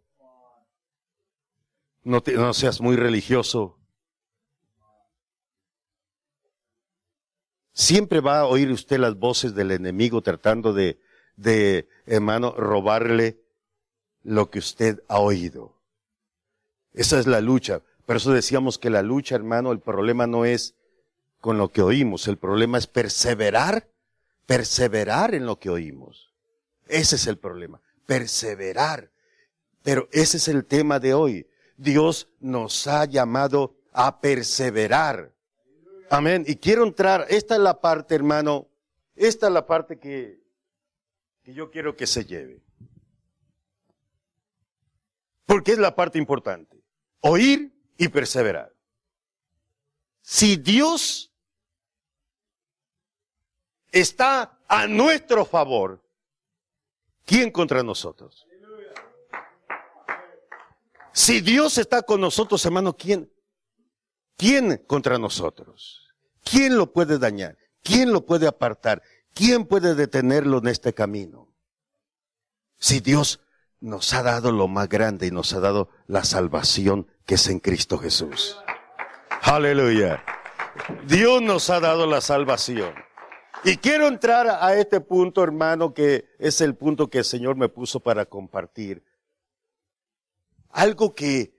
no 2.05 2.55
seas 2.55 2.81
muy 2.81 2.97
religioso. 2.97 3.78
Siempre 7.79 8.21
va 8.21 8.41
a 8.41 8.47
oír 8.47 8.73
usted 8.73 8.99
las 8.99 9.17
voces 9.17 9.55
del 9.55 9.71
enemigo 9.71 10.21
tratando 10.21 10.73
de, 10.73 10.99
de, 11.37 11.89
hermano, 12.07 12.51
robarle 12.51 13.39
lo 14.25 14.51
que 14.51 14.59
usted 14.59 15.01
ha 15.07 15.21
oído. 15.21 15.77
Esa 16.93 17.21
es 17.21 17.29
la 17.29 17.41
lucha. 17.41 17.83
Por 18.05 18.17
eso 18.17 18.33
decíamos 18.33 18.81
que 18.81 18.91
la 18.91 19.03
lucha, 19.03 19.37
hermano, 19.37 19.71
el 19.71 19.79
problema 19.79 20.27
no 20.27 20.45
es 20.45 20.75
con 21.41 21.57
lo 21.57 21.71
que 21.71 21.81
oímos, 21.81 22.27
el 22.27 22.37
problema 22.37 22.79
es 22.79 22.89
perseverar, 22.89 23.89
perseverar 24.45 25.37
en 25.37 25.47
lo 25.47 25.61
que 25.61 25.71
oímos. 25.71 26.33
Ese 26.89 27.15
es 27.15 27.29
el 27.29 27.39
problema, 27.39 27.81
perseverar. 28.07 29.13
Pero 29.85 30.09
ese 30.11 30.39
es 30.39 30.49
el 30.49 30.65
tema 30.65 30.99
de 30.99 31.15
hoy. 31.15 31.47
Dios 31.77 32.27
nos 32.41 32.89
ha 32.89 33.05
llamado 33.05 33.77
a 33.93 34.21
perseverar. 34.21 35.38
Amén. 36.11 36.45
Y 36.47 36.57
quiero 36.57 36.85
entrar, 36.85 37.27
esta 37.29 37.55
es 37.55 37.61
la 37.61 37.81
parte, 37.81 38.15
hermano, 38.15 38.69
esta 39.15 39.49
es 39.49 39.53
la 39.53 39.67
parte 39.67 39.99
que, 39.99 40.41
que 41.43 41.53
yo 41.53 41.71
quiero 41.71 41.97
que 41.97 42.07
se 42.07 42.25
lleve. 42.25 42.63
Porque 45.45 45.73
es 45.73 45.79
la 45.79 45.95
parte 45.95 46.19
importante 46.19 46.79
oír 47.21 47.73
y 47.97 48.09
perseverar. 48.09 48.73
Si 50.21 50.57
Dios 50.57 51.33
está 53.91 54.59
a 54.69 54.87
nuestro 54.87 55.45
favor, 55.45 56.03
¿quién 57.25 57.51
contra 57.51 57.83
nosotros? 57.83 58.47
Si 61.13 61.41
Dios 61.41 61.79
está 61.79 62.03
con 62.03 62.21
nosotros, 62.21 62.65
hermano, 62.65 62.97
¿quién? 62.97 63.31
¿Quién 64.39 64.85
contra 64.87 65.19
nosotros? 65.19 66.07
¿Quién 66.45 66.79
lo 66.79 66.93
puede 66.93 67.19
dañar? 67.19 67.59
¿Quién 67.83 68.13
lo 68.13 68.25
puede 68.25 68.47
apartar? 68.47 69.03
¿Quién 69.35 69.67
puede 69.67 69.97
detenerlo 69.97 70.59
en 70.59 70.69
este 70.69 70.95
camino? 70.95 71.49
Si 72.79 73.01
Dios 73.01 73.41
nos 73.81 74.15
ha 74.15 74.23
dado 74.23 74.53
lo 74.53 74.69
más 74.69 74.89
grande 74.89 75.27
y 75.27 75.33
nos 75.33 75.53
ha 75.55 75.61
dado 75.61 75.89
la 76.07 76.23
salvación 76.23 77.09
que 77.27 77.35
es 77.35 77.49
en 77.49 77.59
Cristo 77.59 77.99
Jesús. 77.99 78.57
Aleluya. 79.43 80.25
Dios 81.09 81.43
nos 81.43 81.69
ha 81.69 81.81
dado 81.81 82.07
la 82.07 82.21
salvación. 82.21 82.95
Y 83.65 83.77
quiero 83.79 84.07
entrar 84.07 84.47
a 84.49 84.77
este 84.77 85.01
punto, 85.01 85.43
hermano, 85.43 85.95
que 85.95 86.27
es 86.39 86.61
el 86.61 86.77
punto 86.77 87.11
que 87.11 87.19
el 87.19 87.25
Señor 87.25 87.57
me 87.57 87.69
puso 87.69 87.99
para 87.99 88.25
compartir. 88.25 89.03
Algo 90.71 91.17
que 91.17 91.58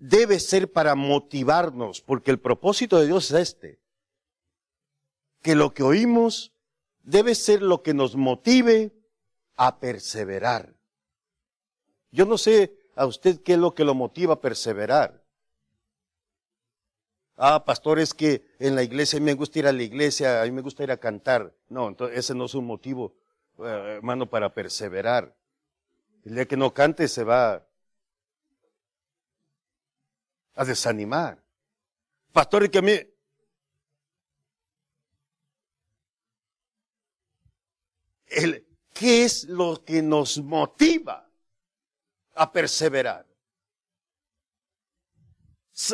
debe 0.00 0.40
ser 0.40 0.72
para 0.72 0.94
motivarnos, 0.94 2.00
porque 2.00 2.30
el 2.30 2.40
propósito 2.40 2.98
de 2.98 3.06
Dios 3.06 3.30
es 3.30 3.40
este. 3.40 3.78
Que 5.42 5.54
lo 5.54 5.72
que 5.72 5.82
oímos 5.82 6.52
debe 7.02 7.34
ser 7.34 7.62
lo 7.62 7.82
que 7.82 7.94
nos 7.94 8.16
motive 8.16 8.92
a 9.56 9.78
perseverar. 9.78 10.74
Yo 12.10 12.24
no 12.24 12.38
sé 12.38 12.74
a 12.96 13.06
usted 13.06 13.40
qué 13.42 13.52
es 13.52 13.58
lo 13.58 13.74
que 13.74 13.84
lo 13.84 13.94
motiva 13.94 14.34
a 14.34 14.40
perseverar. 14.40 15.22
Ah, 17.36 17.64
pastor, 17.64 17.98
es 17.98 18.12
que 18.12 18.42
en 18.58 18.74
la 18.74 18.82
iglesia 18.82 19.18
a 19.18 19.20
mí 19.20 19.26
me 19.26 19.34
gusta 19.34 19.58
ir 19.60 19.66
a 19.66 19.72
la 19.72 19.82
iglesia, 19.82 20.42
a 20.42 20.44
mí 20.44 20.50
me 20.50 20.60
gusta 20.62 20.82
ir 20.82 20.90
a 20.90 20.96
cantar. 20.96 21.54
No, 21.68 21.88
entonces 21.88 22.18
ese 22.18 22.34
no 22.34 22.46
es 22.46 22.54
un 22.54 22.66
motivo, 22.66 23.14
eh, 23.58 23.96
hermano, 23.96 24.28
para 24.28 24.52
perseverar. 24.52 25.34
El 26.24 26.34
día 26.34 26.46
que 26.46 26.56
no 26.56 26.74
cante 26.74 27.08
se 27.08 27.24
va 27.24 27.66
a 30.54 30.64
desanimar. 30.64 31.42
Pastor, 32.32 32.64
es 32.64 32.70
que 32.70 32.78
a 32.78 32.82
mí... 32.82 32.92
El, 38.26 38.66
¿Qué 38.92 39.24
es 39.24 39.44
lo 39.44 39.82
que 39.82 40.02
nos 40.02 40.38
motiva 40.38 41.28
a 42.34 42.52
perseverar? 42.52 43.26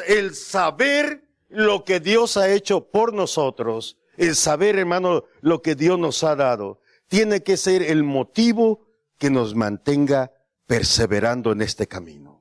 El 0.08 0.34
saber 0.34 1.28
lo 1.48 1.84
que 1.84 2.00
Dios 2.00 2.36
ha 2.36 2.52
hecho 2.52 2.90
por 2.90 3.12
nosotros, 3.14 3.96
el 4.16 4.34
saber, 4.34 4.76
hermano, 4.76 5.24
lo 5.40 5.62
que 5.62 5.76
Dios 5.76 5.98
nos 5.98 6.24
ha 6.24 6.34
dado, 6.34 6.80
tiene 7.06 7.42
que 7.44 7.56
ser 7.56 7.82
el 7.82 8.02
motivo 8.02 8.88
que 9.18 9.30
nos 9.30 9.54
mantenga 9.54 10.32
perseverando 10.66 11.52
en 11.52 11.62
este 11.62 11.86
camino. 11.86 12.35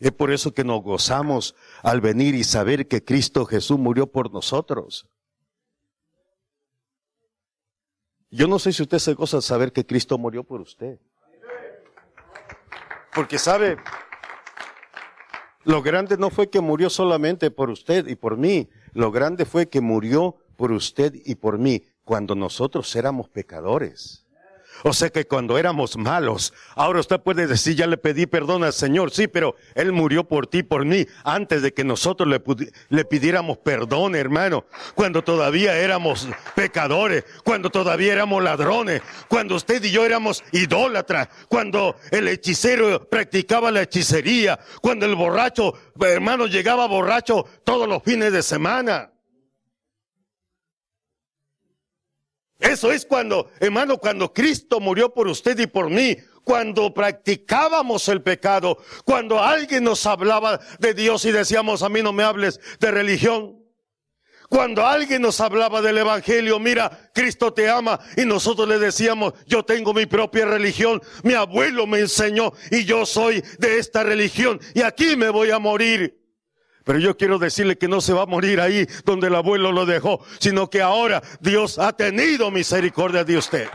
Es 0.00 0.12
por 0.12 0.32
eso 0.32 0.52
que 0.52 0.64
nos 0.64 0.82
gozamos 0.82 1.54
al 1.82 2.00
venir 2.00 2.34
y 2.34 2.42
saber 2.42 2.88
que 2.88 3.04
Cristo 3.04 3.44
Jesús 3.44 3.78
murió 3.78 4.06
por 4.06 4.32
nosotros. 4.32 5.06
Yo 8.30 8.48
no 8.48 8.58
sé 8.58 8.72
si 8.72 8.82
usted 8.82 8.98
se 8.98 9.12
goza 9.12 9.36
de 9.38 9.42
saber 9.42 9.72
que 9.72 9.84
Cristo 9.84 10.16
murió 10.16 10.42
por 10.42 10.62
usted. 10.62 10.98
Porque 13.12 13.38
sabe, 13.38 13.76
lo 15.64 15.82
grande 15.82 16.16
no 16.16 16.30
fue 16.30 16.48
que 16.48 16.60
murió 16.62 16.88
solamente 16.88 17.50
por 17.50 17.68
usted 17.68 18.06
y 18.06 18.14
por 18.14 18.38
mí, 18.38 18.70
lo 18.92 19.10
grande 19.10 19.44
fue 19.44 19.68
que 19.68 19.82
murió 19.82 20.36
por 20.56 20.72
usted 20.72 21.12
y 21.26 21.34
por 21.34 21.58
mí 21.58 21.82
cuando 22.04 22.34
nosotros 22.34 22.94
éramos 22.96 23.28
pecadores. 23.28 24.26
O 24.82 24.92
sea 24.92 25.10
que 25.10 25.26
cuando 25.26 25.58
éramos 25.58 25.96
malos, 25.96 26.52
ahora 26.74 27.00
usted 27.00 27.20
puede 27.20 27.46
decir, 27.46 27.76
ya 27.76 27.86
le 27.86 27.96
pedí 27.96 28.26
perdón 28.26 28.64
al 28.64 28.72
Señor, 28.72 29.10
sí, 29.10 29.28
pero 29.28 29.56
Él 29.74 29.92
murió 29.92 30.24
por 30.24 30.46
ti, 30.46 30.62
por 30.62 30.84
mí, 30.84 31.06
antes 31.24 31.62
de 31.62 31.72
que 31.72 31.84
nosotros 31.84 32.28
le, 32.28 33.04
pidiéramos 33.04 33.58
perdón, 33.58 34.14
hermano. 34.14 34.64
Cuando 34.94 35.22
todavía 35.22 35.76
éramos 35.76 36.28
pecadores, 36.54 37.24
cuando 37.44 37.70
todavía 37.70 38.12
éramos 38.12 38.42
ladrones, 38.42 39.02
cuando 39.28 39.56
usted 39.56 39.82
y 39.84 39.90
yo 39.90 40.04
éramos 40.04 40.42
idólatras, 40.52 41.28
cuando 41.48 41.96
el 42.10 42.28
hechicero 42.28 43.08
practicaba 43.08 43.70
la 43.70 43.82
hechicería, 43.82 44.58
cuando 44.80 45.06
el 45.06 45.14
borracho, 45.14 45.74
hermano, 46.00 46.46
llegaba 46.46 46.86
borracho 46.86 47.44
todos 47.64 47.88
los 47.88 48.02
fines 48.02 48.32
de 48.32 48.42
semana. 48.42 49.10
Eso 52.60 52.92
es 52.92 53.06
cuando, 53.06 53.50
hermano, 53.58 53.96
cuando 53.96 54.32
Cristo 54.32 54.80
murió 54.80 55.12
por 55.12 55.26
usted 55.28 55.58
y 55.58 55.66
por 55.66 55.88
mí, 55.88 56.16
cuando 56.44 56.92
practicábamos 56.92 58.08
el 58.08 58.22
pecado, 58.22 58.78
cuando 59.04 59.42
alguien 59.42 59.84
nos 59.84 60.04
hablaba 60.06 60.60
de 60.78 60.94
Dios 60.94 61.24
y 61.24 61.32
decíamos, 61.32 61.82
a 61.82 61.88
mí 61.88 62.02
no 62.02 62.12
me 62.12 62.22
hables 62.22 62.60
de 62.78 62.90
religión. 62.90 63.56
Cuando 64.50 64.84
alguien 64.84 65.22
nos 65.22 65.40
hablaba 65.40 65.80
del 65.80 65.98
Evangelio, 65.98 66.58
mira, 66.58 67.10
Cristo 67.14 67.52
te 67.52 67.70
ama, 67.70 68.00
y 68.16 68.24
nosotros 68.24 68.68
le 68.68 68.80
decíamos, 68.80 69.32
yo 69.46 69.64
tengo 69.64 69.94
mi 69.94 70.06
propia 70.06 70.44
religión, 70.44 71.00
mi 71.22 71.34
abuelo 71.34 71.86
me 71.86 72.00
enseñó 72.00 72.52
y 72.70 72.84
yo 72.84 73.06
soy 73.06 73.44
de 73.58 73.78
esta 73.78 74.02
religión 74.02 74.60
y 74.74 74.82
aquí 74.82 75.14
me 75.16 75.30
voy 75.30 75.52
a 75.52 75.60
morir. 75.60 76.19
Pero 76.84 76.98
yo 76.98 77.16
quiero 77.16 77.38
decirle 77.38 77.76
que 77.76 77.88
no 77.88 78.00
se 78.00 78.12
va 78.12 78.22
a 78.22 78.26
morir 78.26 78.60
ahí 78.60 78.86
donde 79.04 79.28
el 79.28 79.34
abuelo 79.34 79.72
lo 79.72 79.86
dejó, 79.86 80.24
sino 80.38 80.70
que 80.70 80.80
ahora 80.80 81.22
Dios 81.40 81.78
ha 81.78 81.92
tenido 81.92 82.50
misericordia 82.50 83.24
de 83.24 83.36
usted. 83.36 83.68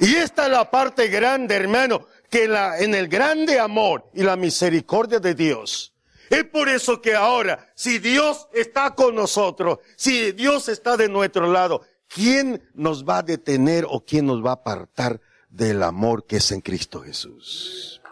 Y 0.00 0.14
esta 0.14 0.46
es 0.46 0.52
la 0.52 0.70
parte 0.70 1.08
grande, 1.08 1.56
hermano, 1.56 2.06
que 2.30 2.46
la, 2.46 2.78
en 2.78 2.94
el 2.94 3.08
grande 3.08 3.58
amor 3.58 4.08
y 4.14 4.22
la 4.22 4.36
misericordia 4.36 5.18
de 5.18 5.34
Dios. 5.34 5.92
Es 6.30 6.44
por 6.44 6.68
eso 6.68 7.00
que 7.00 7.14
ahora, 7.14 7.72
si 7.74 7.98
Dios 7.98 8.48
está 8.52 8.94
con 8.94 9.14
nosotros, 9.14 9.78
si 9.96 10.32
Dios 10.32 10.68
está 10.68 10.96
de 10.96 11.08
nuestro 11.08 11.50
lado, 11.50 11.82
¿quién 12.06 12.62
nos 12.74 13.04
va 13.04 13.18
a 13.18 13.22
detener 13.22 13.86
o 13.88 14.04
quién 14.04 14.26
nos 14.26 14.44
va 14.44 14.50
a 14.50 14.54
apartar 14.54 15.20
del 15.48 15.82
amor 15.82 16.26
que 16.26 16.36
es 16.36 16.52
en 16.52 16.60
Cristo 16.60 17.00
Jesús? 17.00 18.02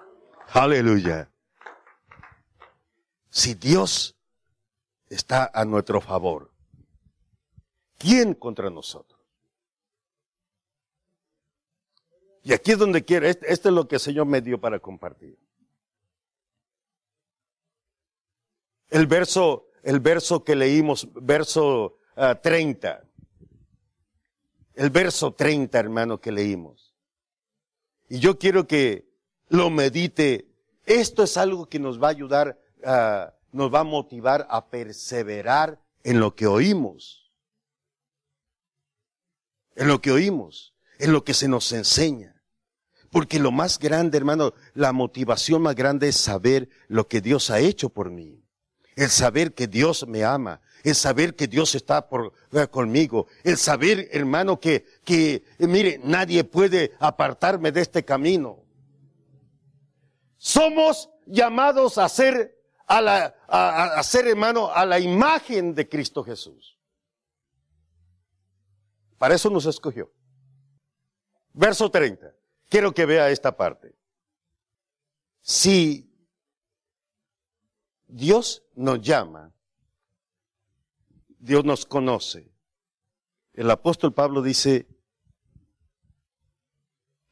Aleluya. 0.57 1.31
Si 3.29 3.53
Dios 3.53 4.17
está 5.11 5.51
a 5.53 5.67
nuestro 5.67 6.01
favor, 6.01 6.51
¿quién 7.99 8.33
contra 8.33 8.71
nosotros? 8.71 9.21
Y 12.43 12.55
aquí 12.55 12.73
es 12.73 12.79
donde 12.79 13.05
quiero, 13.05 13.27
este, 13.27 13.53
este, 13.53 13.69
es 13.69 13.75
lo 13.75 13.87
que 13.87 13.97
el 13.97 14.01
Señor 14.01 14.25
me 14.25 14.41
dio 14.41 14.59
para 14.59 14.79
compartir. 14.79 15.39
El 18.89 19.07
verso, 19.07 19.67
el 19.83 20.01
verso 20.01 20.43
que 20.43 20.57
leímos, 20.57 21.07
verso 21.21 21.99
30. 22.43 22.89
Ah, 22.89 23.03
el 24.73 24.89
verso 24.89 25.35
30, 25.35 25.79
hermano, 25.79 26.19
que 26.19 26.33
leímos. 26.33 26.95
Y 28.09 28.21
yo 28.21 28.39
quiero 28.39 28.67
que 28.67 29.06
lo 29.49 29.71
medite. 29.71 30.49
Esto 30.85 31.23
es 31.25 31.37
algo 31.37 31.67
que 31.67 31.79
nos 31.79 32.03
va 32.03 32.09
a 32.09 32.11
ayudar, 32.11 32.59
uh, 32.85 33.31
nos 33.53 33.73
va 33.73 33.81
a 33.81 33.85
motivar 33.85 34.47
a 34.51 34.69
perseverar 34.69 35.81
en 36.05 36.21
lo 36.21 36.35
que 36.35 36.47
oímos. 36.47 37.33
En 39.75 39.89
lo 39.89 40.01
que 40.01 40.11
oímos, 40.11 40.75
en 40.99 41.13
lo 41.13 41.25
que 41.25 41.35
se 41.35 41.49
nos 41.49 41.73
enseña. 41.73 42.43
Porque 43.11 43.39
lo 43.39 43.53
más 43.53 43.79
grande, 43.79 44.19
hermano, 44.19 44.55
la 44.75 44.93
motivación 44.93 45.63
más 45.63 45.75
grande 45.75 46.09
es 46.09 46.17
saber 46.17 46.69
lo 46.89 47.09
que 47.09 47.21
Dios 47.21 47.51
ha 47.51 47.61
hecho 47.61 47.89
por 47.89 48.11
mí. 48.11 48.43
El 48.95 49.11
saber 49.11 49.53
que 49.55 49.67
Dios 49.67 50.07
me 50.09 50.25
ama, 50.25 50.63
el 50.83 50.95
saber 50.95 51.35
que 51.35 51.47
Dios 51.47 51.75
está 51.75 52.09
por, 52.09 52.33
eh, 52.53 52.67
conmigo, 52.69 53.27
el 53.45 53.59
saber, 53.59 54.09
hermano, 54.13 54.59
que, 54.59 54.87
que, 55.05 55.45
mire, 55.59 56.01
nadie 56.03 56.45
puede 56.45 56.93
apartarme 56.99 57.73
de 57.73 57.83
este 57.83 58.05
camino. 58.05 58.66
Somos 60.37 61.11
llamados 61.27 61.99
a 61.99 62.09
ser, 62.09 62.59
a, 62.87 63.01
la, 63.01 63.37
a, 63.49 64.03
ser 64.03 64.29
hermano, 64.29 64.73
a 64.73 64.85
la 64.85 64.99
imagen 64.99 65.75
de 65.75 65.89
Cristo 65.89 66.23
Jesús. 66.23 66.79
Para 69.19 69.35
eso 69.35 69.51
nos 69.51 69.67
escogió. 69.67 70.13
Verso 71.53 71.91
30. 71.91 72.35
Quiero 72.69 72.93
que 72.93 73.07
vea 73.07 73.31
esta 73.31 73.57
parte. 73.57 73.97
Si 75.41 76.13
Dios 78.07 78.63
nos 78.75 79.01
llama, 79.01 79.55
Dios 81.39 81.65
nos 81.65 81.87
conoce. 81.87 82.53
El 83.53 83.71
apóstol 83.71 84.13
Pablo 84.13 84.43
dice 84.43 84.87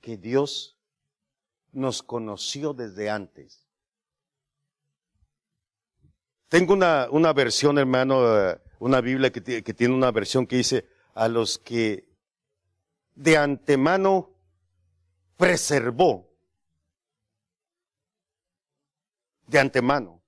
que 0.00 0.16
Dios 0.16 0.73
nos 1.74 2.02
conoció 2.02 2.72
desde 2.72 3.10
antes. 3.10 3.66
Tengo 6.48 6.72
una, 6.72 7.08
una 7.10 7.32
versión, 7.32 7.78
hermano, 7.78 8.50
eh, 8.50 8.60
una 8.78 9.00
Biblia 9.00 9.32
que, 9.32 9.42
que, 9.42 9.74
tiene 9.74 9.94
una 9.94 10.12
versión 10.12 10.46
que 10.46 10.56
dice, 10.56 10.88
a 11.14 11.28
los 11.28 11.58
que 11.58 12.08
de 13.14 13.36
antemano 13.36 14.30
preservó. 15.36 16.30
De 19.46 19.58
antemano. 19.58 20.22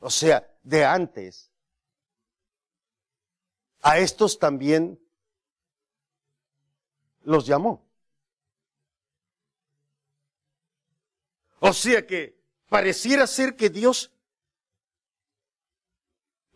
O 0.00 0.10
sea, 0.10 0.46
de 0.62 0.84
antes. 0.84 1.50
A 3.80 3.98
estos 3.98 4.38
también 4.38 4.98
los 7.22 7.46
llamó. 7.46 7.83
O 11.66 11.72
sea 11.72 12.06
que 12.06 12.38
pareciera 12.68 13.26
ser 13.26 13.56
que 13.56 13.70
Dios 13.70 14.12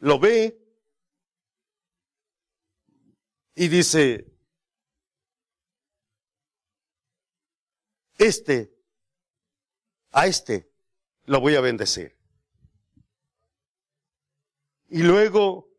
lo 0.00 0.18
ve 0.18 0.62
y 3.54 3.68
dice, 3.68 4.30
este, 8.18 8.70
a 10.10 10.26
este 10.26 10.70
lo 11.24 11.40
voy 11.40 11.54
a 11.54 11.62
bendecir. 11.62 12.14
Y 14.90 15.04
luego 15.04 15.70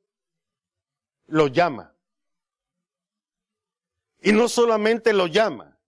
lo 1.28 1.50
llama. 1.50 1.96
Y 4.22 4.32
no 4.32 4.50
solamente 4.50 5.13
lo 5.13 5.28
llama, 5.28 5.80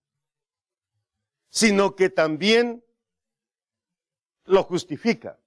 sino 1.50 1.96
que 1.96 2.08
también 2.08 2.84
lo 4.44 4.62
justifica. 4.64 5.38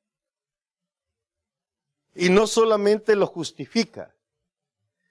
Y 2.13 2.29
no 2.29 2.47
solamente 2.47 3.15
lo 3.15 3.27
justifica, 3.27 4.15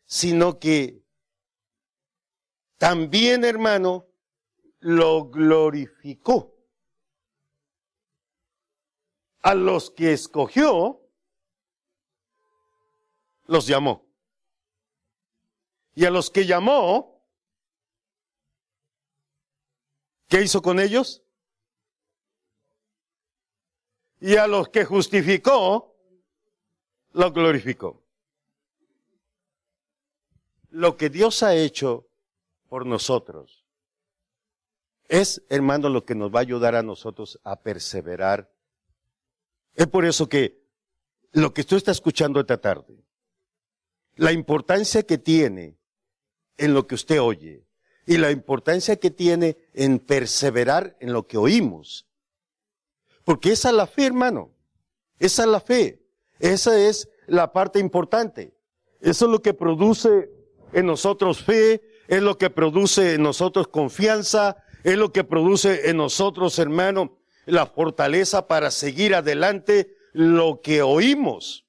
sino 0.07 0.59
que 0.59 1.03
también, 2.79 3.45
hermano, 3.45 4.07
lo 4.81 5.31
glorificó. 5.31 6.55
A 9.43 9.55
los 9.55 9.91
que 9.91 10.13
escogió, 10.13 11.01
los 13.47 13.67
llamó. 13.67 14.07
Y 15.95 16.05
a 16.07 16.11
los 16.11 16.31
que 16.31 16.47
llamó, 16.47 17.23
¿qué 20.29 20.43
hizo 20.43 20.63
con 20.63 20.81
ellos? 20.81 21.24
Y 24.25 24.39
a 24.39 24.47
los 24.47 24.71
que 24.71 24.87
justificó, 24.87 25.99
lo 27.13 27.31
glorificó. 27.31 28.03
Lo 30.71 30.97
que 30.97 31.11
Dios 31.11 31.43
ha 31.43 31.55
hecho 31.55 32.09
por 32.71 32.87
nosotros 32.87 33.67
es, 35.09 35.43
hermano, 35.51 35.91
lo 35.91 36.07
que 36.07 36.15
nos 36.15 36.35
va 36.35 36.39
a 36.39 36.41
ayudar 36.41 36.75
a 36.75 36.83
nosotros 36.83 37.39
a 37.45 37.61
perseverar. 37.61 38.51
Es 39.75 39.89
por 39.89 40.07
eso 40.07 40.27
que 40.27 40.59
lo 41.33 41.53
que 41.53 41.65
tú 41.65 41.77
estás 41.77 41.99
escuchando 41.99 42.41
esta 42.41 42.57
tarde, 42.57 43.05
la 44.17 44.33
importancia 44.33 45.03
que 45.03 45.19
tiene 45.19 45.77
en 46.57 46.73
lo 46.73 46.87
que 46.87 46.95
usted 46.95 47.21
oye 47.21 47.67
y 48.07 48.17
la 48.17 48.31
importancia 48.31 48.97
que 48.97 49.11
tiene 49.11 49.59
en 49.75 49.99
perseverar 49.99 50.97
en 51.01 51.13
lo 51.13 51.27
que 51.27 51.37
oímos. 51.37 52.07
Porque 53.25 53.53
esa 53.53 53.71
es 53.71 53.75
la 53.75 53.87
fe, 53.87 54.07
hermano. 54.07 54.53
Esa 55.19 55.43
es 55.45 55.49
la 55.49 55.61
fe. 55.61 56.03
Esa 56.39 56.79
es 56.79 57.09
la 57.27 57.53
parte 57.53 57.79
importante. 57.79 58.55
Eso 59.01 59.27
es 59.27 59.31
lo 59.31 59.43
que 59.43 59.55
produce 59.55 60.31
en 60.73 60.87
nosotros 60.87 61.43
fe, 61.43 61.83
es 62.09 62.23
lo 62.23 62.37
que 62.37 62.51
produce 62.51 63.15
en 63.15 63.23
nosotros 63.23 63.69
confianza, 63.69 64.57
es 64.83 64.97
lo 64.97 65.13
que 65.13 65.25
produce 65.25 65.89
en 65.89 65.97
nosotros, 65.97 66.59
hermano, 66.59 67.19
la 67.47 67.67
fortaleza 67.67 68.47
para 68.47 68.71
seguir 68.71 69.15
adelante 69.15 69.97
lo 70.13 70.61
que 70.63 70.83
oímos. 70.83 71.67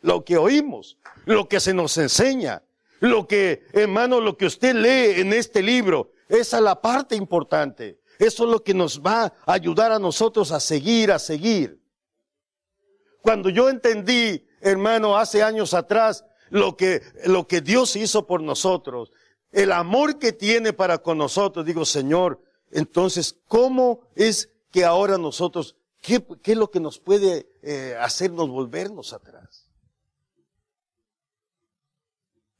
Lo 0.00 0.24
que 0.24 0.36
oímos, 0.36 0.98
lo 1.26 1.48
que 1.48 1.60
se 1.60 1.72
nos 1.72 1.96
enseña, 1.96 2.64
lo 2.98 3.28
que, 3.28 3.64
hermano, 3.72 4.20
lo 4.20 4.36
que 4.36 4.46
usted 4.46 4.74
lee 4.74 5.20
en 5.20 5.32
este 5.32 5.62
libro, 5.62 6.12
esa 6.28 6.56
es 6.56 6.62
la 6.62 6.80
parte 6.80 7.14
importante. 7.14 8.00
Eso 8.18 8.44
es 8.44 8.50
lo 8.50 8.62
que 8.62 8.74
nos 8.74 9.00
va 9.00 9.24
a 9.24 9.52
ayudar 9.52 9.92
a 9.92 9.98
nosotros 9.98 10.52
a 10.52 10.60
seguir, 10.60 11.10
a 11.12 11.18
seguir. 11.18 11.80
Cuando 13.20 13.48
yo 13.48 13.68
entendí, 13.68 14.46
hermano, 14.60 15.16
hace 15.16 15.42
años 15.42 15.74
atrás, 15.74 16.24
lo 16.50 16.76
que, 16.76 17.02
lo 17.24 17.46
que 17.46 17.60
Dios 17.60 17.96
hizo 17.96 18.26
por 18.26 18.42
nosotros, 18.42 19.12
el 19.52 19.72
amor 19.72 20.18
que 20.18 20.32
tiene 20.32 20.72
para 20.72 20.98
con 20.98 21.18
nosotros. 21.18 21.64
Digo, 21.64 21.84
Señor, 21.84 22.40
entonces, 22.70 23.36
¿cómo 23.48 24.00
es 24.14 24.50
que 24.70 24.84
ahora 24.84 25.18
nosotros, 25.18 25.76
qué, 26.00 26.24
qué 26.42 26.52
es 26.52 26.58
lo 26.58 26.70
que 26.70 26.80
nos 26.80 26.98
puede 26.98 27.48
eh, 27.62 27.96
hacernos 28.00 28.48
volvernos 28.48 29.12
atrás? 29.12 29.68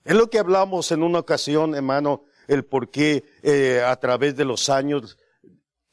Es 0.04 0.14
lo 0.14 0.28
que 0.28 0.38
hablamos 0.38 0.90
en 0.90 1.02
una 1.02 1.20
ocasión, 1.20 1.74
hermano, 1.74 2.24
el 2.48 2.64
por 2.64 2.90
qué 2.90 3.24
eh, 3.42 3.82
a 3.84 3.94
través 3.96 4.36
de 4.36 4.44
los 4.44 4.68
años 4.68 5.16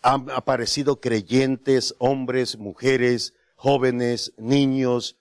han 0.02 0.30
aparecido 0.32 1.00
creyentes, 1.00 1.96
hombres, 2.00 2.58
mujeres, 2.58 3.34
jóvenes, 3.56 4.34
niños, 4.38 5.18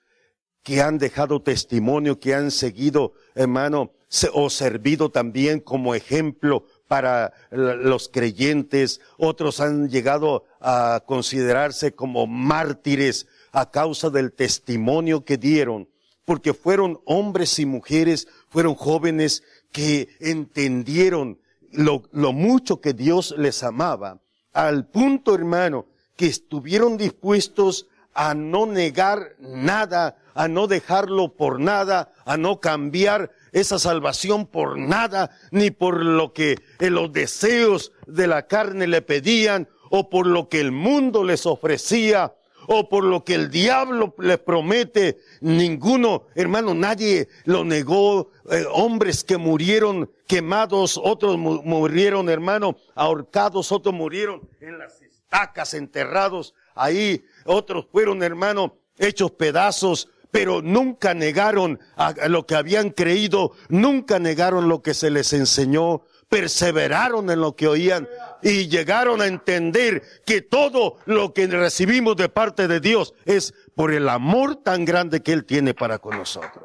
que 0.63 0.83
han 0.83 0.99
dejado 0.99 1.43
testimonio, 1.43 2.21
que 2.21 2.35
han 2.35 2.51
seguido, 2.51 3.15
hermano, 3.35 3.93
o 4.33 4.51
servido 4.51 5.11
también 5.11 5.61
como 5.61 5.95
ejemplo 5.95 6.65
para 6.87 7.33
los 7.51 8.09
creyentes, 8.09 9.01
otros 9.19 9.61
han 9.61 9.89
llegado 9.89 10.45
a 10.61 11.03
considerarse 11.07 11.93
como 11.93 12.27
mártires 12.27 13.27
a 13.53 13.71
causa 13.71 14.11
del 14.11 14.33
testimonio 14.33 15.25
que 15.25 15.37
dieron, 15.37 15.89
porque 16.25 16.55
fueron 16.55 17.01
hombres 17.05 17.59
y 17.59 17.67
mujeres, 17.67 18.29
fueron 18.49 18.75
jóvenes 18.75 19.43
que 19.73 20.09
entendieron 20.21 21.39
lo, 21.73 22.03
lo 22.13 22.33
mucho 22.33 22.81
que 22.81 22.95
Dios 22.95 23.35
les 23.37 23.63
amaba, 23.63 24.21
al 24.53 24.87
punto, 24.87 25.35
hermano, 25.35 25.87
que 26.17 26.27
estuvieron 26.27 26.97
dispuestos 26.97 27.87
a 28.15 28.35
no 28.35 28.67
negar 28.67 29.37
nada, 29.39 30.17
a 30.35 30.49
no 30.49 30.67
dejarlo 30.67 31.37
por 31.37 31.61
nada, 31.61 32.13
a 32.25 32.37
no 32.37 32.59
cambiar 32.59 33.31
esa 33.53 33.79
salvación 33.79 34.47
por 34.47 34.77
nada, 34.77 35.31
ni 35.53 35.71
por 35.71 36.05
lo 36.05 36.33
que 36.33 36.59
en 36.81 36.95
los 36.95 37.13
deseos 37.13 37.93
de 38.07 38.27
la 38.27 38.47
carne 38.49 38.89
le 38.89 39.03
pedían, 39.03 39.69
o 39.91 40.11
por 40.11 40.27
lo 40.27 40.49
que 40.49 40.61
el 40.61 40.73
mundo 40.73 41.25
les 41.25 41.47
ofrecía, 41.47 42.35
o 42.71 42.89
por 42.89 43.03
lo 43.03 43.25
que 43.25 43.35
el 43.35 43.51
diablo 43.51 44.15
les 44.19 44.39
promete. 44.39 45.19
Ninguno, 45.41 46.27
hermano, 46.35 46.75
nadie 46.75 47.29
lo 47.45 47.65
negó. 47.65 48.31
Eh, 48.51 48.65
hombres 48.71 49.25
que 49.25 49.39
murieron 49.39 50.11
quemados, 50.27 51.01
otros 51.03 51.39
murieron, 51.39 52.29
hermano, 52.29 52.77
ahorcados, 52.95 53.73
otros 53.73 53.95
murieron 53.95 54.47
en 54.61 54.79
las 54.79 55.01
estacas, 55.01 55.75
enterrados 55.75 56.55
ahí, 56.75 57.25
otros 57.45 57.87
fueron, 57.91 58.23
hermano, 58.23 58.77
hechos 58.99 59.31
pedazos, 59.31 60.09
pero 60.31 60.61
nunca 60.61 61.15
negaron 61.15 61.81
a, 61.97 62.13
lo 62.29 62.47
que 62.47 62.55
habían 62.55 62.91
creído, 62.91 63.53
nunca 63.69 64.19
negaron 64.19 64.69
lo 64.69 64.83
que 64.83 64.93
se 64.93 65.11
les 65.11 65.33
enseñó, 65.33 66.03
perseveraron 66.29 67.31
en 67.31 67.41
lo 67.41 67.57
que 67.57 67.67
oían 67.69 68.09
y 68.43 68.69
llegaron 68.69 69.21
a 69.21 69.27
entender 69.27 70.03
que 70.25 70.43
todo 70.43 70.99
lo 71.07 71.33
que 71.33 71.47
recibimos 71.47 72.17
de 72.17 72.29
parte 72.29 72.69
de 72.69 72.81
Dios 72.81 73.15
es 73.25 73.55
por 73.75 73.93
el 73.93 74.09
amor 74.09 74.57
tan 74.57 74.85
grande 74.85 75.23
que 75.23 75.33
Él 75.33 75.45
tiene 75.45 75.75
para 75.75 75.99
con 75.99 76.19
nosotros. 76.19 76.65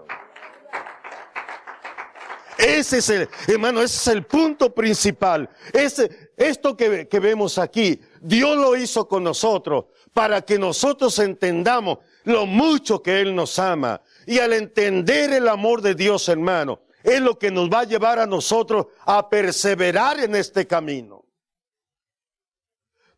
Ese 2.58 3.00
es 3.00 3.10
el, 3.10 3.30
hermano, 3.48 3.82
ese 3.82 3.98
es 3.98 4.16
el 4.16 4.24
punto 4.24 4.74
principal. 4.74 5.50
Ese, 5.74 6.32
esto 6.38 6.78
que, 6.78 7.08
que 7.08 7.20
vemos 7.20 7.58
aquí, 7.58 8.00
Dios 8.22 8.56
lo 8.58 8.76
hizo 8.78 9.08
con 9.08 9.24
nosotros 9.24 9.86
para 10.14 10.42
que 10.42 10.60
nosotros 10.60 11.18
entendamos 11.20 12.00
lo 12.24 12.46
mucho 12.46 13.02
que 13.02 13.22
Él 13.22 13.36
nos 13.36 13.58
ama. 13.60 14.02
Y 14.26 14.40
al 14.40 14.54
entender 14.54 15.34
el 15.34 15.48
amor 15.48 15.82
de 15.82 15.96
Dios, 15.96 16.30
hermano, 16.30 16.80
es 17.04 17.22
lo 17.22 17.38
que 17.38 17.52
nos 17.52 17.70
va 17.70 17.82
a 17.82 17.86
llevar 17.86 18.20
a 18.20 18.26
nosotros 18.26 18.88
a 19.06 19.30
perseverar 19.30 20.20
en 20.20 20.36
este 20.36 20.66
camino. 20.66 21.26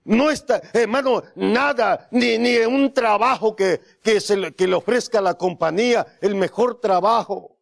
No 0.03 0.29
está, 0.29 0.61
hermano, 0.73 1.23
nada, 1.35 2.07
ni, 2.11 2.37
ni 2.37 2.57
un 2.59 2.93
trabajo 2.93 3.55
que, 3.55 3.81
que, 4.03 4.19
se, 4.19 4.53
que 4.53 4.67
le 4.67 4.75
ofrezca 4.75 5.17
a 5.17 5.21
la 5.21 5.33
compañía, 5.35 6.05
el 6.21 6.35
mejor 6.35 6.79
trabajo. 6.79 7.57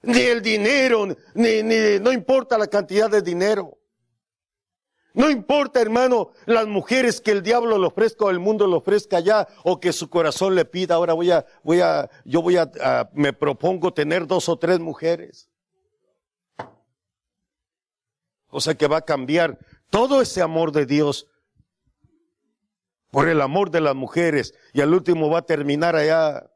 Ni 0.00 0.20
el 0.20 0.40
dinero, 0.40 1.06
ni, 1.34 1.62
ni, 1.62 1.98
no 2.00 2.10
importa 2.12 2.56
la 2.56 2.66
cantidad 2.66 3.10
de 3.10 3.20
dinero. 3.20 3.78
No 5.14 5.30
importa, 5.30 5.80
hermano, 5.80 6.32
las 6.44 6.66
mujeres 6.66 7.20
que 7.20 7.30
el 7.30 7.42
diablo 7.42 7.78
le 7.78 7.86
ofrezca 7.86 8.24
o 8.24 8.30
el 8.30 8.40
mundo 8.40 8.66
le 8.66 8.74
ofrezca 8.74 9.18
allá 9.18 9.46
o 9.62 9.78
que 9.78 9.92
su 9.92 10.10
corazón 10.10 10.56
le 10.56 10.64
pida. 10.64 10.96
Ahora 10.96 11.12
voy 11.12 11.30
a, 11.30 11.46
voy 11.62 11.80
a, 11.80 12.10
yo 12.24 12.42
voy 12.42 12.56
a, 12.56 12.68
a 12.80 13.08
me 13.14 13.32
propongo 13.32 13.94
tener 13.94 14.26
dos 14.26 14.48
o 14.48 14.58
tres 14.58 14.80
mujeres. 14.80 15.48
O 18.48 18.60
sea 18.60 18.74
que 18.74 18.88
va 18.88 18.98
a 18.98 19.04
cambiar 19.04 19.58
todo 19.88 20.20
ese 20.20 20.42
amor 20.42 20.72
de 20.72 20.84
Dios 20.84 21.28
por 23.12 23.28
el 23.28 23.40
amor 23.40 23.70
de 23.70 23.80
las 23.80 23.94
mujeres 23.94 24.52
y 24.72 24.80
al 24.80 24.92
último 24.92 25.30
va 25.30 25.38
a 25.38 25.46
terminar 25.46 25.94
allá. 25.94 26.50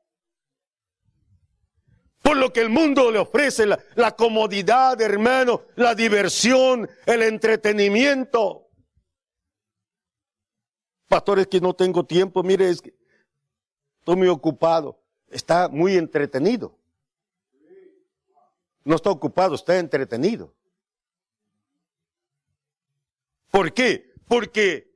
Por 2.28 2.36
lo 2.36 2.52
que 2.52 2.60
el 2.60 2.68
mundo 2.68 3.10
le 3.10 3.18
ofrece, 3.18 3.64
la, 3.64 4.14
comodidad, 4.14 5.00
hermano, 5.00 5.62
la 5.76 5.94
diversión, 5.94 6.86
el 7.06 7.22
entretenimiento. 7.22 8.68
Pastor, 11.06 11.38
es 11.38 11.46
que 11.46 11.58
no 11.58 11.72
tengo 11.72 12.04
tiempo, 12.04 12.42
mire, 12.42 12.68
es 12.68 12.82
que 12.82 12.94
estoy 14.00 14.16
muy 14.16 14.28
ocupado. 14.28 15.00
Está 15.30 15.70
muy 15.70 15.96
entretenido. 15.96 16.78
No 18.84 18.96
está 18.96 19.08
ocupado, 19.08 19.54
está 19.54 19.78
entretenido. 19.78 20.54
¿Por 23.50 23.72
qué? 23.72 24.12
Porque 24.26 24.94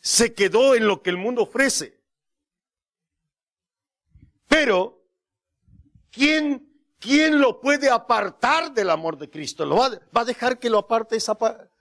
se 0.00 0.34
quedó 0.34 0.74
en 0.74 0.88
lo 0.88 1.00
que 1.00 1.10
el 1.10 1.16
mundo 1.16 1.42
ofrece. 1.42 1.96
Pero, 4.48 5.00
¿quién, 6.10 6.71
quién 7.02 7.40
lo 7.40 7.60
puede 7.60 7.90
apartar 7.90 8.72
del 8.72 8.88
amor 8.88 9.18
de 9.18 9.28
Cristo? 9.28 9.66
¿Lo 9.66 9.76
va, 9.76 9.90
a 10.14 10.24
dejar 10.24 10.58
que 10.58 10.70
lo 10.70 10.78
aparte 10.78 11.16
esa, 11.16 11.36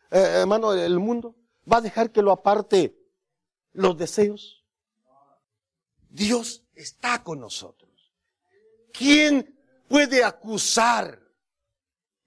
eh, 0.10 0.40
hermano, 0.42 0.74
el 0.74 1.00
mundo? 1.00 1.36
¿Va 1.72 1.78
a 1.78 1.82
dejar 1.82 2.12
que 2.12 2.24
lo 2.24 2.32
aparte 2.32 2.98
los 3.72 3.96
deseos? 3.96 4.66
Dios 6.10 6.64
está 6.74 7.24
con 7.24 7.40
nosotros. 7.40 8.12
¿Quién 8.92 9.56
puede 9.88 10.24
acusar? 10.24 11.22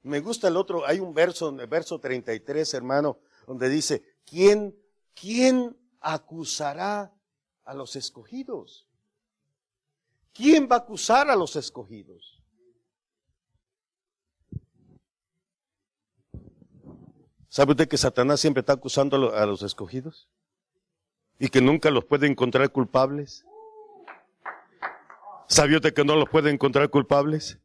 Me 0.03 0.21
gusta 0.21 0.49
el 0.49 0.57
otro, 0.57 0.87
hay 0.87 1.01
un 1.01 1.13
verso, 1.13 1.49
el 1.49 1.67
verso 1.67 1.99
33, 1.99 2.75
hermano, 2.75 3.19
donde 3.47 3.69
dice, 3.69 4.19
¿quién, 4.25 4.79
quién 5.15 5.77
acusará 6.01 7.13
a 7.65 7.75
los 7.75 7.97
escogidos? 7.97 8.87
¿Quién 10.33 10.69
va 10.71 10.77
a 10.77 10.79
acusar 10.81 11.29
a 11.29 11.37
los 11.37 11.57
escogidos? 11.57 12.34
¿Sabe 17.55 17.71
usted 17.71 17.87
que 17.87 17.97
Satanás 17.97 18.41
siempre 18.41 18.63
está 18.63 18.73
acusando 18.73 19.33
a 19.33 19.47
los 19.47 19.63
escogidos? 19.63 20.27
Y 21.39 21.51
que 21.51 21.61
nunca 21.61 21.89
los 21.89 22.05
puede 22.05 22.27
encontrar 22.27 22.69
culpables. 22.73 23.45
¿Sabe 25.47 25.77
usted 25.77 25.95
que 25.95 26.05
no 26.05 26.17
los 26.17 26.29
puede 26.29 26.51
encontrar 26.51 26.91
culpables? 26.91 27.61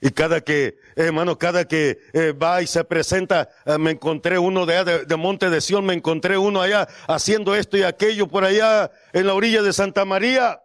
Y 0.00 0.10
cada 0.10 0.40
que, 0.40 0.76
hermano, 0.96 1.38
cada 1.38 1.68
que 1.68 2.00
eh, 2.14 2.32
va 2.32 2.62
y 2.62 2.66
se 2.66 2.82
presenta, 2.82 3.48
eh, 3.64 3.78
me 3.78 3.92
encontré 3.92 4.40
uno 4.40 4.66
de, 4.66 5.04
de, 5.04 5.16
Monte 5.16 5.50
de 5.50 5.60
Sion, 5.60 5.86
me 5.86 5.94
encontré 5.94 6.36
uno 6.36 6.60
allá 6.60 6.88
haciendo 7.06 7.54
esto 7.54 7.76
y 7.76 7.84
aquello 7.84 8.26
por 8.26 8.42
allá 8.42 8.90
en 9.12 9.28
la 9.28 9.34
orilla 9.34 9.62
de 9.62 9.72
Santa 9.72 10.04
María. 10.04 10.60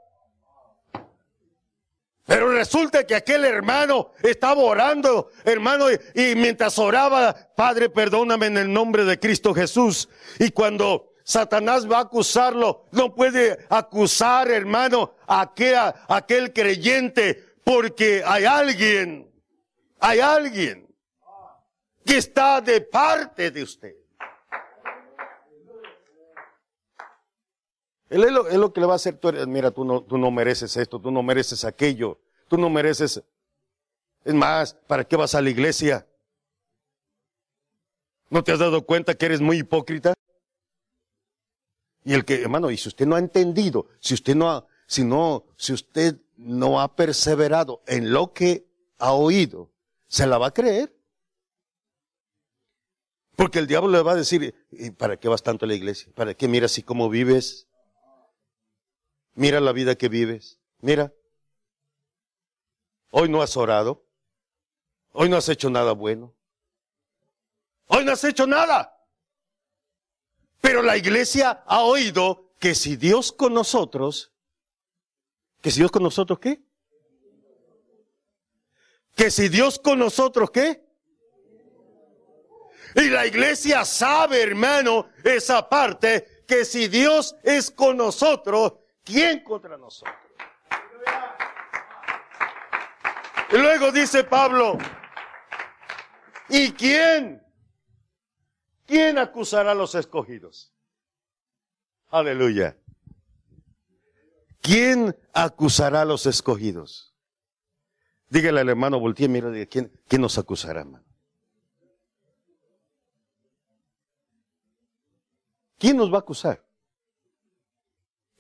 Pero 2.28 2.52
resulta 2.52 3.08
que 3.08 3.16
aquel 3.16 3.44
hermano 3.46 4.12
estaba 4.22 4.62
orando, 4.62 5.32
hermano, 5.44 5.86
y 5.90 6.36
mientras 6.36 6.78
oraba, 6.78 7.36
Padre, 7.56 7.90
perdóname 7.90 8.46
en 8.46 8.58
el 8.58 8.72
nombre 8.72 9.04
de 9.06 9.18
Cristo 9.18 9.56
Jesús. 9.56 10.10
Y 10.38 10.52
cuando 10.52 11.14
Satanás 11.24 11.90
va 11.90 11.98
a 11.98 12.02
acusarlo, 12.02 12.86
no 12.92 13.16
puede 13.16 13.66
acusar, 13.70 14.52
hermano, 14.52 15.16
a 15.26 15.42
aquel, 15.42 15.76
aquel 16.08 16.54
creyente, 16.54 17.44
porque 17.64 18.22
hay 18.24 18.46
alguien 18.46 19.28
hay 20.00 20.20
alguien 20.20 20.88
que 22.06 22.18
está 22.18 22.62
de 22.62 22.82
parte 22.82 23.52
de 23.52 23.64
usted. 23.64 23.96
Él 28.10 28.24
es 28.24 28.32
lo, 28.32 28.74
que 28.74 28.80
le 28.80 28.88
va 28.88 28.94
a 28.94 28.96
hacer, 28.96 29.18
tú 29.18 29.32
mira, 29.48 29.72
tú 29.72 29.84
no, 29.84 30.02
tú 30.02 30.18
no 30.18 30.32
mereces 30.32 30.78
esto, 30.78 31.00
tú 31.00 31.12
no 31.12 31.24
mereces 31.24 31.66
aquello, 31.66 32.20
tú 32.48 32.58
no 32.58 32.70
mereces... 32.70 33.22
Es 34.24 34.34
más, 34.34 34.74
¿para 34.88 35.06
qué 35.06 35.16
vas 35.16 35.36
a 35.36 35.42
la 35.42 35.50
iglesia? 35.50 36.08
¿No 38.30 38.44
te 38.44 38.52
has 38.52 38.60
dado 38.60 38.86
cuenta 38.86 39.16
que 39.16 39.26
eres 39.26 39.42
muy 39.42 39.60
hipócrita? 39.60 40.14
Y 42.04 42.14
el 42.14 42.24
que, 42.24 42.42
hermano, 42.42 42.72
y 42.72 42.78
si 42.78 42.88
usted 42.88 43.06
no 43.06 43.16
ha 43.16 43.20
entendido, 43.20 43.88
si 44.00 44.14
usted 44.14 44.36
no 44.36 44.50
ha, 44.50 44.66
si 44.86 45.04
no, 45.04 45.46
si 45.58 45.74
usted 45.74 46.18
no 46.38 46.80
ha 46.80 46.96
perseverado 46.96 47.82
en 47.88 48.14
lo 48.14 48.32
que 48.34 48.66
ha 48.98 49.12
oído, 49.12 49.70
se 50.08 50.26
la 50.26 50.38
va 50.38 50.48
a 50.48 50.54
creer. 50.54 50.94
Porque 53.36 53.60
el 53.60 53.68
diablo 53.68 53.92
le 53.92 54.02
va 54.02 54.14
a 54.14 54.16
decir, 54.16 54.56
¿y 54.72 54.92
para 54.92 55.18
qué 55.18 55.28
vas 55.28 55.44
tanto 55.44 55.66
a 55.66 55.68
la 55.68 55.76
iglesia? 55.76 56.12
¿Para 56.16 56.34
qué 56.34 56.48
mira 56.48 56.66
así 56.66 56.82
cómo 56.82 57.10
vives? 57.10 57.67
Mira 59.38 59.60
la 59.60 59.72
vida 59.72 59.96
que 59.96 60.10
vives. 60.10 60.60
Mira. 60.82 61.14
Hoy 63.12 63.30
no 63.30 63.42
has 63.42 63.56
orado. 63.56 64.04
Hoy 65.14 65.30
no 65.30 65.38
has 65.38 65.48
hecho 65.48 65.70
nada 65.70 65.92
bueno. 65.92 66.34
Hoy 67.86 68.04
no 68.04 68.12
has 68.12 68.24
hecho 68.24 68.48
nada. 68.48 69.00
Pero 70.60 70.82
la 70.82 70.98
iglesia 70.98 71.64
ha 71.68 71.84
oído 71.84 72.52
que 72.58 72.74
si 72.74 72.96
Dios 72.96 73.32
con 73.32 73.54
nosotros, 73.54 74.32
que 75.62 75.70
si 75.70 75.82
Dios 75.82 75.92
con 75.92 76.02
nosotros, 76.02 76.40
¿qué? 76.40 76.60
que 79.16 79.30
si 79.30 79.50
Dios 79.50 79.78
con 79.78 80.00
nosotros, 80.00 80.50
¿qué? 80.50 80.84
Y 82.96 83.10
la 83.10 83.28
iglesia 83.28 83.86
sabe, 83.86 84.42
hermano, 84.42 85.10
esa 85.24 85.70
parte, 85.70 86.44
que 86.48 86.66
si 86.66 86.88
Dios 86.88 87.36
es 87.44 87.70
con 87.70 87.98
nosotros, 87.98 88.74
¿quién 89.08 89.40
contra 89.44 89.78
nosotros? 89.78 90.16
Y 93.50 93.58
luego 93.58 93.92
dice 93.94 94.26
Pablo, 94.26 94.78
¿y 96.50 96.74
quién? 96.74 97.42
¿Quién 98.86 99.18
acusará 99.18 99.72
a 99.72 99.76
los 99.76 99.96
escogidos? 99.96 100.74
Aleluya. 102.10 102.78
¿Quién 104.62 105.18
acusará 105.34 106.02
a 106.02 106.06
los 106.06 106.26
escogidos? 106.26 107.16
Dígale 108.30 108.60
al 108.60 108.70
hermano, 108.70 109.00
voltee, 109.00 109.30
mira, 109.30 109.50
¿quién, 109.68 109.92
¿quién 110.10 110.22
nos 110.22 110.38
acusará, 110.38 110.82
hermano? 110.82 111.06
¿Quién 115.78 115.96
nos 115.96 116.12
va 116.12 116.18
a 116.18 116.20
acusar? 116.20 116.67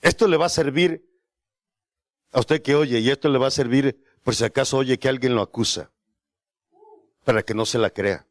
Esto 0.01 0.27
le 0.27 0.38
va 0.38 0.45
a 0.45 0.49
servir 0.49 1.03
a 2.31 2.39
usted 2.39 2.62
que 2.62 2.75
oye, 2.75 2.99
y 2.99 3.10
esto 3.10 3.29
le 3.29 3.39
va 3.39 3.47
a 3.47 3.51
servir 3.51 4.03
por 4.23 4.36
si 4.36 4.43
acaso 4.43 4.77
oye 4.77 4.99
que 4.99 5.10
alguien 5.10 5.36
lo 5.36 5.41
acusa, 5.41 5.91
para 7.23 7.43
que 7.43 7.53
no 7.53 7.65
se 7.65 7.77
la 7.77 7.89
crea. 7.89 8.27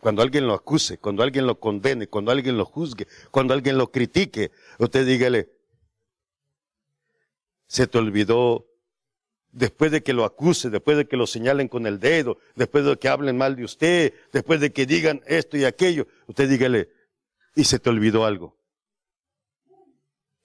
Cuando 0.00 0.22
alguien 0.22 0.46
lo 0.46 0.54
acuse, 0.54 0.98
cuando 0.98 1.22
alguien 1.22 1.46
lo 1.46 1.58
condene, 1.58 2.06
cuando 2.06 2.30
alguien 2.30 2.56
lo 2.56 2.64
juzgue, 2.64 3.08
cuando 3.30 3.54
alguien 3.54 3.78
lo 3.78 3.90
critique, 3.90 4.52
usted 4.78 5.06
dígale, 5.06 5.50
se 7.66 7.86
te 7.86 7.98
olvidó 7.98 8.66
después 9.50 9.90
de 9.90 10.02
que 10.02 10.12
lo 10.12 10.24
acuse, 10.24 10.70
después 10.70 10.96
de 10.98 11.08
que 11.08 11.16
lo 11.16 11.26
señalen 11.26 11.66
con 11.66 11.86
el 11.86 11.98
dedo, 11.98 12.38
después 12.54 12.84
de 12.84 12.96
que 12.98 13.08
hablen 13.08 13.38
mal 13.38 13.56
de 13.56 13.64
usted, 13.64 14.14
después 14.32 14.60
de 14.60 14.72
que 14.72 14.86
digan 14.86 15.22
esto 15.26 15.56
y 15.56 15.64
aquello, 15.64 16.06
usted 16.26 16.48
dígale, 16.48 16.90
y 17.54 17.64
se 17.64 17.78
te 17.78 17.88
olvidó 17.88 18.26
algo, 18.26 18.55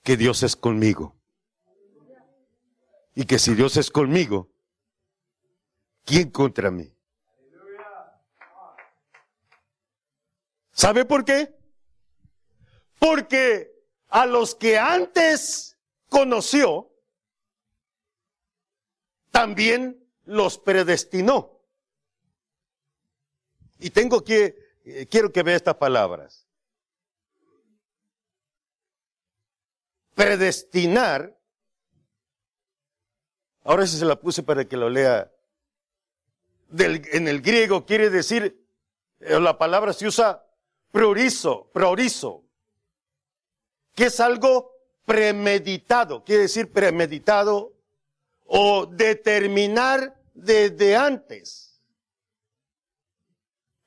que 0.04 0.18
Dios 0.18 0.44
es 0.44 0.56
conmigo. 0.56 1.16
Y 3.14 3.26
que 3.26 3.40
si 3.40 3.54
Dios 3.54 3.78
es 3.78 3.92
conmigo, 3.92 4.50
¿quién 6.06 6.32
contra 6.32 6.72
mí? 6.72 6.94
¿Sabe 10.72 11.06
por 11.06 11.26
qué? 11.26 11.54
Porque 12.98 13.72
a 14.08 14.26
los 14.26 14.56
que 14.56 14.80
antes 14.80 15.78
conoció, 16.10 16.92
también 19.32 20.04
los 20.26 20.58
predestinó. 20.58 21.62
Y 23.80 23.90
tengo 23.90 24.24
que, 24.24 24.56
eh, 24.86 25.08
quiero 25.08 25.32
que 25.32 25.44
vea 25.44 25.56
estas 25.56 25.76
palabras. 25.76 26.48
Predestinar, 30.16 31.38
ahora 33.64 33.88
sí 33.88 33.98
se 33.98 34.06
la 34.06 34.20
puse 34.20 34.44
para 34.44 34.66
que 34.66 34.78
lo 34.78 34.90
lea 34.90 35.32
en 36.78 37.28
el 37.28 37.42
griego 37.42 37.86
quiere 37.86 38.10
decir, 38.10 38.66
eh, 39.20 39.40
la 39.40 39.58
palabra 39.58 39.94
se 39.94 40.08
usa 40.08 40.46
priorizo, 40.92 41.70
priorizo, 41.74 42.44
que 43.96 44.06
es 44.06 44.20
algo 44.20 44.72
premeditado, 45.06 46.24
quiere 46.24 46.44
decir 46.44 46.72
premeditado 46.72 47.74
o 48.46 48.86
determinar 48.86 50.16
desde 50.34 50.96
antes. 50.96 51.82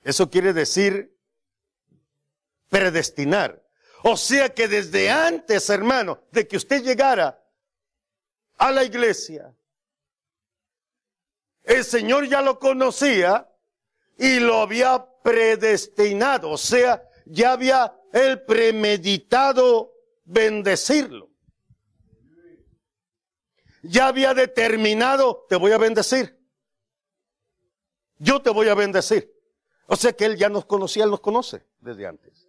Eso 0.02 0.28
quiere 0.28 0.52
decir 0.52 1.16
predestinar. 2.68 3.63
O 4.06 4.18
sea 4.18 4.52
que 4.52 4.68
desde 4.68 5.10
antes, 5.10 5.70
hermano, 5.70 6.20
de 6.30 6.46
que 6.46 6.58
usted 6.58 6.82
llegara 6.82 7.42
a 8.58 8.70
la 8.70 8.84
iglesia, 8.84 9.56
el 11.62 11.82
Señor 11.84 12.28
ya 12.28 12.42
lo 12.42 12.58
conocía 12.58 13.50
y 14.18 14.40
lo 14.40 14.60
había 14.60 15.06
predestinado, 15.22 16.50
o 16.50 16.58
sea, 16.58 17.02
ya 17.24 17.52
había 17.52 17.98
él 18.12 18.42
premeditado 18.42 19.94
bendecirlo. 20.26 21.30
Ya 23.82 24.08
había 24.08 24.34
determinado, 24.34 25.46
te 25.48 25.56
voy 25.56 25.72
a 25.72 25.78
bendecir. 25.78 26.38
Yo 28.18 28.42
te 28.42 28.50
voy 28.50 28.68
a 28.68 28.74
bendecir. 28.74 29.34
O 29.86 29.96
sea 29.96 30.12
que 30.12 30.26
él 30.26 30.36
ya 30.36 30.50
nos 30.50 30.66
conocía, 30.66 31.04
él 31.04 31.10
nos 31.10 31.20
conoce 31.20 31.66
desde 31.80 32.06
antes. 32.06 32.43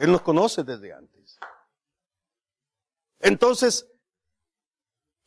Él 0.00 0.12
nos 0.12 0.22
conoce 0.22 0.64
desde 0.64 0.94
antes. 0.94 1.38
Entonces, 3.18 3.86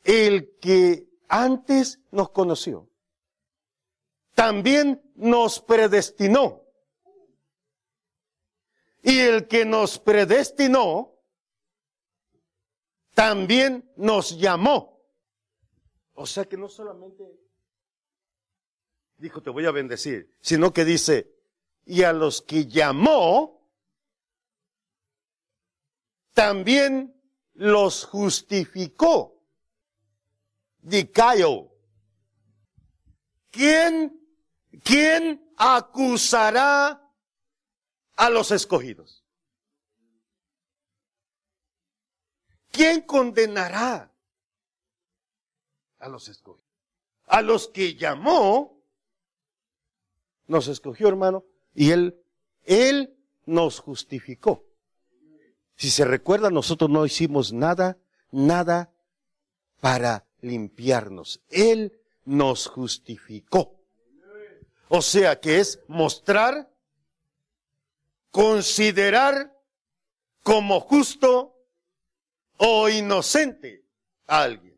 el 0.03 0.57
que 0.59 1.07
antes 1.27 1.99
nos 2.09 2.31
conoció, 2.31 2.89
también 4.33 4.99
nos 5.13 5.61
predestinó. 5.61 6.63
Y 9.03 9.19
el 9.19 9.47
que 9.47 9.63
nos 9.63 9.99
predestinó, 9.99 11.19
también 13.13 13.87
nos 13.95 14.39
llamó. 14.39 14.99
O 16.15 16.25
sea 16.25 16.45
que 16.45 16.57
no 16.57 16.67
solamente 16.67 17.23
dijo 19.17 19.43
te 19.43 19.51
voy 19.51 19.67
a 19.67 19.71
bendecir, 19.71 20.35
sino 20.41 20.73
que 20.73 20.83
dice, 20.83 21.31
y 21.85 22.01
a 22.01 22.11
los 22.11 22.41
que 22.41 22.65
llamó, 22.65 23.62
también 26.33 27.15
los 27.53 28.05
justificó. 28.05 29.41
Dicayo. 30.79 31.69
¿Quién, 33.51 34.19
quién 34.83 35.53
acusará 35.57 36.99
a 38.15 38.29
los 38.29 38.51
escogidos? 38.51 39.23
¿Quién 42.71 43.01
condenará 43.01 44.11
a 45.99 46.09
los 46.09 46.27
escogidos? 46.27 46.63
A 47.27 47.41
los 47.41 47.67
que 47.67 47.95
llamó, 47.95 48.83
nos 50.47 50.67
escogió, 50.67 51.07
hermano, 51.07 51.45
y 51.75 51.91
él, 51.91 52.19
él 52.63 53.15
nos 53.45 53.79
justificó. 53.79 54.65
Si 55.75 55.89
se 55.89 56.05
recuerda, 56.05 56.49
nosotros 56.49 56.89
no 56.89 57.05
hicimos 57.05 57.53
nada, 57.53 57.97
nada 58.31 58.91
para 59.79 60.25
limpiarnos. 60.41 61.41
Él 61.49 61.99
nos 62.25 62.67
justificó. 62.67 63.79
O 64.89 65.01
sea 65.01 65.39
que 65.39 65.59
es 65.59 65.79
mostrar, 65.87 66.69
considerar 68.31 69.57
como 70.43 70.79
justo 70.79 71.55
o 72.57 72.89
inocente 72.89 73.83
a 74.27 74.43
alguien. 74.43 74.77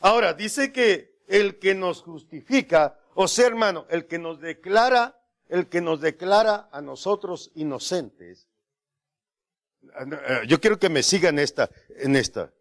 Ahora, 0.00 0.34
dice 0.34 0.72
que 0.72 1.18
el 1.26 1.58
que 1.58 1.74
nos 1.74 2.02
justifica, 2.02 2.98
o 3.14 3.28
sea, 3.28 3.46
hermano, 3.46 3.86
el 3.90 4.06
que 4.06 4.18
nos 4.18 4.40
declara, 4.40 5.20
el 5.48 5.68
que 5.68 5.80
nos 5.80 6.00
declara 6.00 6.68
a 6.72 6.80
nosotros 6.80 7.50
inocentes. 7.54 8.47
Yo 10.46 10.60
quiero 10.60 10.78
que 10.78 10.88
me 10.88 11.02
sigan 11.02 11.38
esta, 11.38 11.70
en 11.88 12.16
esta 12.16 12.52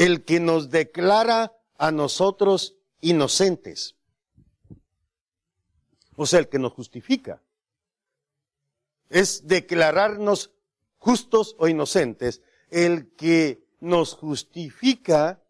el 0.00 0.24
que 0.24 0.40
nos 0.40 0.70
declara 0.70 1.52
a 1.76 1.90
nosotros 1.90 2.74
inocentes. 3.02 3.96
O 6.16 6.24
sea, 6.24 6.38
el 6.38 6.48
que 6.48 6.58
nos 6.58 6.72
justifica. 6.72 7.42
Es 9.10 9.46
declararnos 9.46 10.52
justos 10.96 11.54
o 11.58 11.68
inocentes. 11.68 12.40
El 12.70 13.10
que 13.14 13.62
nos 13.80 14.14
justifica 14.14 15.42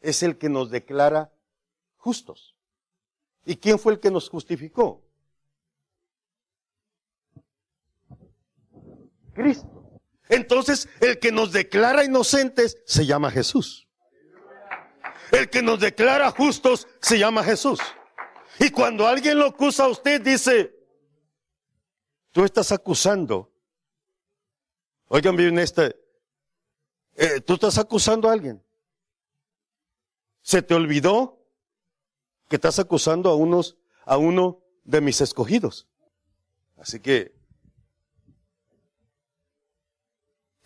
es 0.00 0.22
el 0.22 0.38
que 0.38 0.48
nos 0.48 0.70
declara 0.70 1.32
justos. 1.96 2.54
¿Y 3.44 3.56
quién 3.56 3.80
fue 3.80 3.94
el 3.94 3.98
que 3.98 4.12
nos 4.12 4.28
justificó? 4.28 5.02
Cristo. 9.38 10.00
Entonces, 10.28 10.88
el 11.00 11.18
que 11.20 11.30
nos 11.30 11.52
declara 11.52 12.04
inocentes 12.04 12.76
se 12.84 13.06
llama 13.06 13.30
Jesús. 13.30 13.88
El 15.30 15.48
que 15.48 15.62
nos 15.62 15.78
declara 15.78 16.30
justos 16.32 16.88
se 17.00 17.18
llama 17.18 17.44
Jesús. 17.44 17.78
Y 18.58 18.70
cuando 18.70 19.06
alguien 19.06 19.38
lo 19.38 19.46
acusa 19.46 19.84
a 19.84 19.88
usted, 19.88 20.20
dice, 20.20 20.74
tú 22.32 22.44
estás 22.44 22.72
acusando. 22.72 23.52
Oigan 25.06 25.36
bien 25.36 25.58
este, 25.58 25.96
eh, 27.14 27.40
tú 27.40 27.54
estás 27.54 27.78
acusando 27.78 28.28
a 28.28 28.32
alguien. 28.32 28.62
¿Se 30.42 30.62
te 30.62 30.74
olvidó 30.74 31.46
que 32.48 32.56
estás 32.56 32.78
acusando 32.78 33.30
a 33.30 33.36
unos, 33.36 33.78
a 34.04 34.16
uno 34.16 34.62
de 34.84 35.00
mis 35.00 35.20
escogidos? 35.20 35.86
Así 36.76 37.00
que, 37.00 37.37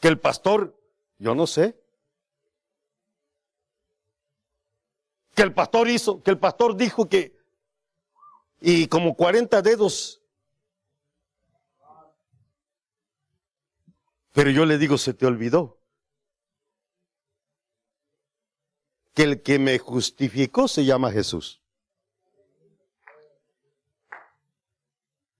que 0.02 0.08
el 0.08 0.18
pastor, 0.18 0.76
yo 1.18 1.36
no 1.36 1.46
sé, 1.46 1.80
que 5.32 5.42
el 5.42 5.54
pastor 5.54 5.88
hizo, 5.88 6.20
que 6.24 6.32
el 6.32 6.40
pastor 6.40 6.76
dijo 6.76 7.08
que, 7.08 7.38
y 8.60 8.88
como 8.88 9.14
40 9.14 9.62
dedos. 9.62 10.20
Pero 14.32 14.50
yo 14.50 14.66
le 14.66 14.76
digo, 14.76 14.98
se 14.98 15.14
te 15.14 15.24
olvidó. 15.24 15.78
Que 19.14 19.22
el 19.22 19.42
que 19.42 19.60
me 19.60 19.78
justificó 19.78 20.66
se 20.66 20.84
llama 20.84 21.12
Jesús. 21.12 21.62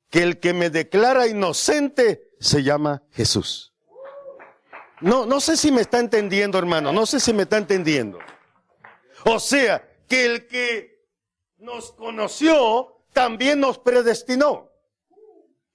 Que 0.09 0.23
el 0.23 0.39
que 0.39 0.55
me 0.55 0.71
declara 0.71 1.27
inocente 1.27 2.31
se 2.39 2.63
llama 2.63 3.03
Jesús. 3.11 3.72
No, 5.03 5.27
no 5.27 5.41
sé 5.41 5.57
si 5.57 5.73
me 5.73 5.81
está 5.81 5.99
entendiendo, 5.99 6.59
hermano. 6.59 6.93
No 6.93 7.07
sé 7.07 7.21
si 7.21 7.33
me 7.33 7.43
está 7.43 7.59
entendiendo. 7.59 8.19
O 9.25 9.39
sea, 9.41 9.89
que 10.09 10.27
el 10.27 10.47
que 10.47 11.07
nos 11.59 11.93
conoció 11.93 13.05
también 13.13 13.61
nos 13.61 13.79
predestinó. 13.79 14.71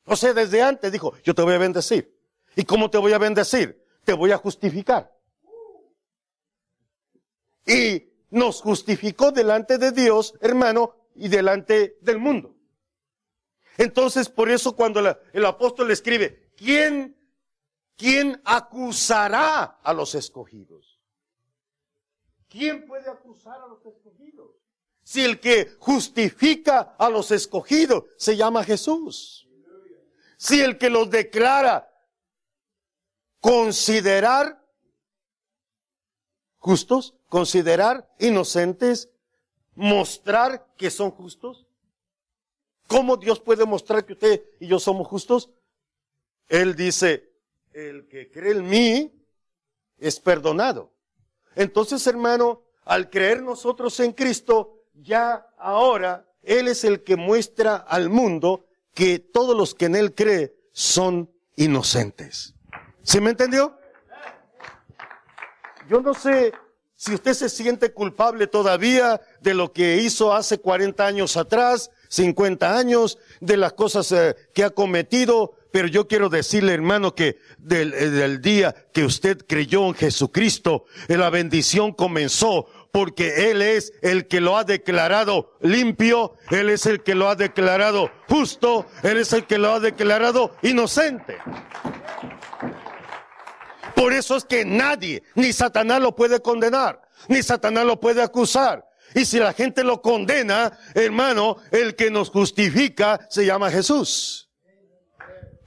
O 0.06 0.16
sea, 0.16 0.34
desde 0.34 0.62
antes 0.62 0.92
dijo, 0.92 1.14
yo 1.24 1.36
te 1.36 1.42
voy 1.42 1.54
a 1.54 1.58
bendecir. 1.58 2.18
¿Y 2.56 2.64
cómo 2.64 2.90
te 2.90 2.98
voy 2.98 3.12
a 3.12 3.18
bendecir? 3.18 3.86
Te 4.06 4.14
voy 4.14 4.32
a 4.32 4.38
justificar. 4.38 5.14
Y 7.66 8.10
nos 8.30 8.62
justificó 8.62 9.32
delante 9.32 9.78
de 9.78 9.92
Dios, 9.92 10.34
hermano, 10.40 10.96
y 11.16 11.28
delante 11.28 11.98
del 12.00 12.18
mundo. 12.18 12.56
Entonces, 13.78 14.30
por 14.30 14.50
eso 14.50 14.76
cuando 14.76 15.02
el 15.34 15.46
apóstol 15.46 15.92
escribe, 15.92 16.50
¿quién, 16.56 17.17
quién 17.98 18.42
acusará 18.46 19.80
a 19.84 19.94
los 19.94 20.16
escogidos? 20.16 21.02
¿Quién 22.48 22.88
puede 22.88 23.10
acusar 23.10 23.60
a 23.62 23.68
los 23.68 23.86
escogidos? 23.86 24.52
Si 25.04 25.24
el 25.24 25.40
que 25.40 25.76
justifica 25.80 26.96
a 26.98 27.10
los 27.10 27.32
escogidos 27.32 28.06
se 28.18 28.38
llama 28.38 28.64
Jesús. 28.64 29.48
Si 30.38 30.62
el 30.62 30.78
que 30.78 30.90
los 30.90 31.10
declara 31.10 31.92
considerar 33.40 34.64
justos, 36.58 37.16
considerar 37.30 38.14
inocentes, 38.20 39.10
mostrar 39.76 40.68
que 40.76 40.90
son 40.90 41.12
justos. 41.12 41.66
¿Cómo 42.88 43.18
Dios 43.18 43.40
puede 43.40 43.66
mostrar 43.66 44.06
que 44.06 44.14
usted 44.14 44.44
y 44.60 44.68
yo 44.68 44.80
somos 44.80 45.08
justos? 45.08 45.50
Él 46.48 46.76
dice, 46.76 47.27
el 47.78 48.08
que 48.08 48.32
cree 48.32 48.54
en 48.54 48.68
mí 48.68 49.14
es 50.00 50.20
perdonado. 50.20 50.92
Entonces, 51.56 52.06
hermano, 52.08 52.64
al 52.86 53.10
creer 53.10 53.44
nosotros 53.44 54.00
en 54.00 54.14
Cristo, 54.14 54.84
ya 54.96 55.48
ahora 55.60 56.28
Él 56.42 56.68
es 56.68 56.84
el 56.84 57.04
que 57.04 57.16
muestra 57.16 57.76
al 57.76 58.10
mundo 58.10 58.66
que 58.96 59.20
todos 59.20 59.56
los 59.56 59.76
que 59.76 59.86
en 59.86 59.96
Él 59.96 60.16
creen 60.16 60.52
son 60.72 61.32
inocentes. 61.56 62.56
¿Sí 63.04 63.22
me 63.22 63.30
entendió? 63.30 63.78
Yo 65.88 66.02
no 66.02 66.16
sé 66.16 66.54
si 66.96 67.14
usted 67.14 67.34
se 67.34 67.48
siente 67.48 67.94
culpable 67.94 68.48
todavía 68.48 69.22
de 69.42 69.54
lo 69.54 69.72
que 69.72 69.98
hizo 69.98 70.34
hace 70.34 70.58
40 70.58 71.06
años 71.06 71.38
atrás, 71.38 71.92
50 72.10 72.76
años, 72.76 73.20
de 73.40 73.56
las 73.56 73.74
cosas 73.74 74.12
eh, 74.12 74.36
que 74.54 74.64
ha 74.64 74.72
cometido, 74.72 75.54
pero 75.78 75.90
yo 75.90 76.08
quiero 76.08 76.28
decirle, 76.28 76.74
hermano, 76.74 77.14
que 77.14 77.38
del, 77.60 77.94
eh, 77.94 78.40
día 78.40 78.74
que 78.92 79.04
usted 79.04 79.46
creyó 79.48 79.86
en 79.86 79.94
Jesucristo, 79.94 80.86
eh, 81.08 81.18
la 81.18 81.30
bendición 81.30 81.94
comenzó 81.94 82.66
porque 82.92 83.52
Él 83.52 83.62
es 83.62 83.94
el 84.02 84.28
que 84.28 84.42
lo 84.42 84.58
ha 84.58 84.64
declarado 84.64 85.56
limpio, 85.62 86.34
Él 86.50 86.72
es 86.72 86.88
el 86.88 87.04
que 87.04 87.14
lo 87.14 87.30
ha 87.30 87.36
declarado 87.36 88.10
justo, 88.28 88.88
Él 89.04 89.18
es 89.18 89.34
el 89.34 89.46
que 89.46 89.60
lo 89.60 89.72
ha 89.72 89.80
declarado 89.80 90.56
inocente. 90.64 91.38
Por 93.94 94.14
eso 94.14 94.36
es 94.36 94.46
que 94.46 94.66
nadie, 94.66 95.22
ni 95.36 95.54
Satanás 95.54 96.02
lo 96.02 96.16
puede 96.16 96.42
condenar, 96.42 97.04
ni 97.28 97.44
Satanás 97.44 97.86
lo 97.86 98.00
puede 98.00 98.24
acusar. 98.24 98.84
Y 99.14 99.26
si 99.26 99.38
la 99.38 99.54
gente 99.54 99.84
lo 99.84 100.02
condena, 100.02 100.76
hermano, 100.96 101.58
el 101.70 101.96
que 101.96 102.10
nos 102.10 102.32
justifica 102.32 103.28
se 103.30 103.46
llama 103.46 103.70
Jesús. 103.70 104.47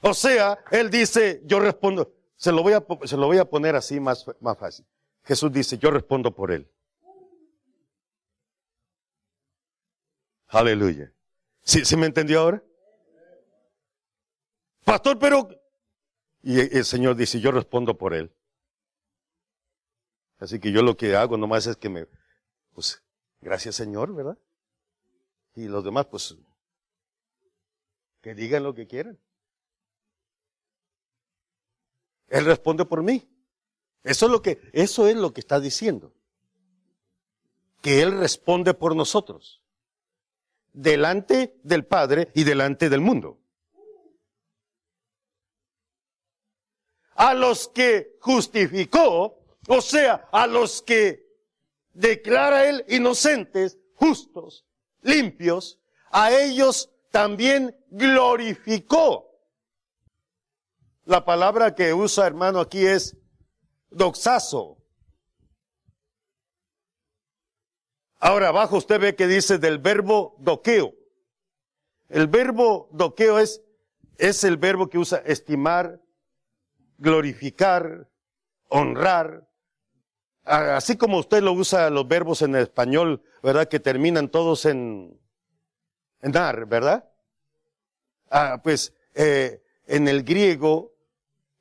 O 0.03 0.15
sea, 0.15 0.59
él 0.71 0.91
dice, 0.91 1.43
yo 1.45 1.61
respondo, 1.61 2.15
se 2.37 2.53
lo 2.53 2.63
voy 2.63 2.73
a, 2.73 2.85
se 3.05 3.17
lo 3.17 3.27
voy 3.27 3.39
a 3.39 3.45
poner 3.45 3.77
así 3.77 4.01
más, 4.01 4.25
más 4.41 4.59
fácil. 4.59 4.87
Jesús 5.25 5.53
dice, 5.53 5.79
yo 5.79 5.91
respondo 5.91 6.35
por 6.35 6.51
él. 6.51 6.71
Aleluya. 10.49 11.13
¿Sí, 11.63 11.85
¿Sí 11.85 11.97
me 11.97 12.07
entendió 12.07 12.41
ahora? 12.41 12.63
Pastor, 14.85 15.19
pero... 15.19 15.49
Y 16.43 16.59
el 16.59 16.85
Señor 16.87 17.17
dice, 17.17 17.39
yo 17.39 17.53
respondo 17.53 17.99
por 17.99 18.15
él. 18.15 18.33
Así 20.39 20.59
que 20.59 20.73
yo 20.73 20.83
lo 20.83 20.97
que 20.97 21.15
hago 21.15 21.37
nomás 21.37 21.67
es 21.67 21.77
que 21.77 21.91
me, 21.91 22.07
pues, 22.73 23.03
gracias 23.43 23.77
Señor, 23.77 24.15
¿verdad? 24.15 24.39
Y 25.55 25.69
los 25.69 25.85
demás, 25.85 26.07
pues, 26.07 26.35
que 28.23 28.35
digan 28.35 28.63
lo 28.63 28.75
que 28.75 28.87
quieran. 28.87 29.19
Él 32.31 32.45
responde 32.47 32.85
por 32.85 33.03
mí. 33.03 33.29
Eso 34.03 34.27
es 34.27 34.33
lo 34.33 34.41
que, 34.41 34.61
eso 34.73 35.07
es 35.07 35.17
lo 35.17 35.35
que 35.35 35.41
está 35.41 35.61
diciendo. 35.61 36.15
Que 37.83 38.01
Él 38.01 38.19
responde 38.19 38.73
por 38.73 38.97
nosotros. 38.97 39.63
Delante 40.73 41.59
del 41.65 41.85
Padre 41.85 42.31
y 42.35 42.45
delante 42.45 42.89
del 42.89 43.01
mundo. 43.01 43.39
A 47.17 47.35
los 47.35 47.69
que 47.69 48.17
justificó, 48.21 49.45
o 49.69 49.81
sea, 49.83 50.29
a 50.33 50.47
los 50.47 50.81
que 50.81 51.29
declara 51.93 52.67
Él 52.67 52.85
inocentes, 52.89 53.77
justos, 53.95 54.65
limpios, 55.03 55.79
a 56.11 56.33
ellos 56.33 56.91
también 57.11 57.77
glorificó. 57.91 59.30
La 61.11 61.25
palabra 61.25 61.75
que 61.75 61.93
usa 61.93 62.25
hermano 62.25 62.61
aquí 62.61 62.87
es 62.87 63.17
doxazo. 63.91 64.79
Ahora 68.21 68.51
abajo 68.51 68.77
usted 68.77 69.01
ve 69.01 69.17
que 69.17 69.27
dice 69.27 69.59
del 69.59 69.79
verbo 69.81 70.37
doqueo. 70.39 70.95
El 72.09 72.29
verbo 72.29 72.89
doqueo 72.93 73.41
es, 73.41 73.61
es 74.19 74.45
el 74.45 74.57
verbo 74.57 74.89
que 74.89 74.99
usa 74.99 75.19
estimar, 75.27 76.01
glorificar, 76.97 78.09
honrar. 78.69 79.49
Así 80.45 80.97
como 80.97 81.19
usted 81.19 81.43
lo 81.43 81.55
usa 81.55 81.91
los 81.91 82.07
verbos 82.07 82.41
en 82.43 82.55
español, 82.55 83.21
¿verdad? 83.43 83.67
Que 83.67 83.81
terminan 83.81 84.29
todos 84.29 84.65
en, 84.65 85.21
en 86.21 86.37
ar, 86.37 86.67
¿verdad? 86.67 87.11
Ah, 88.31 88.61
pues 88.63 88.95
eh, 89.15 89.61
en 89.89 90.07
el 90.07 90.23
griego 90.23 90.90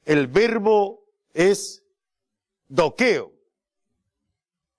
el 0.10 0.26
verbo 0.26 1.05
es 1.36 1.84
doqueo. 2.68 3.32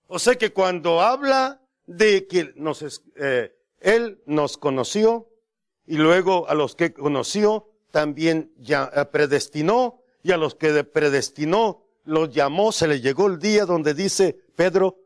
O 0.09 0.19
sea 0.19 0.35
que 0.35 0.53
cuando 0.53 1.01
habla 1.01 1.63
de 1.87 2.27
que 2.27 2.53
nos, 2.57 3.01
eh, 3.15 3.57
Él 3.79 4.21
nos 4.27 4.59
conoció 4.59 5.29
y 5.87 5.99
luego 5.99 6.49
a 6.49 6.55
los 6.55 6.75
que 6.75 6.93
conoció 6.93 7.69
también 7.93 8.53
ya 8.59 8.91
eh, 8.93 9.05
predestinó 9.05 10.03
y 10.25 10.33
a 10.33 10.37
los 10.37 10.57
que 10.57 10.83
predestinó 10.83 11.85
los 12.05 12.35
llamó, 12.35 12.73
se 12.73 12.89
le 12.89 13.01
llegó 13.01 13.29
el 13.29 13.39
día 13.39 13.67
donde 13.67 13.95
dice, 13.95 14.37
Pedro, 14.57 14.99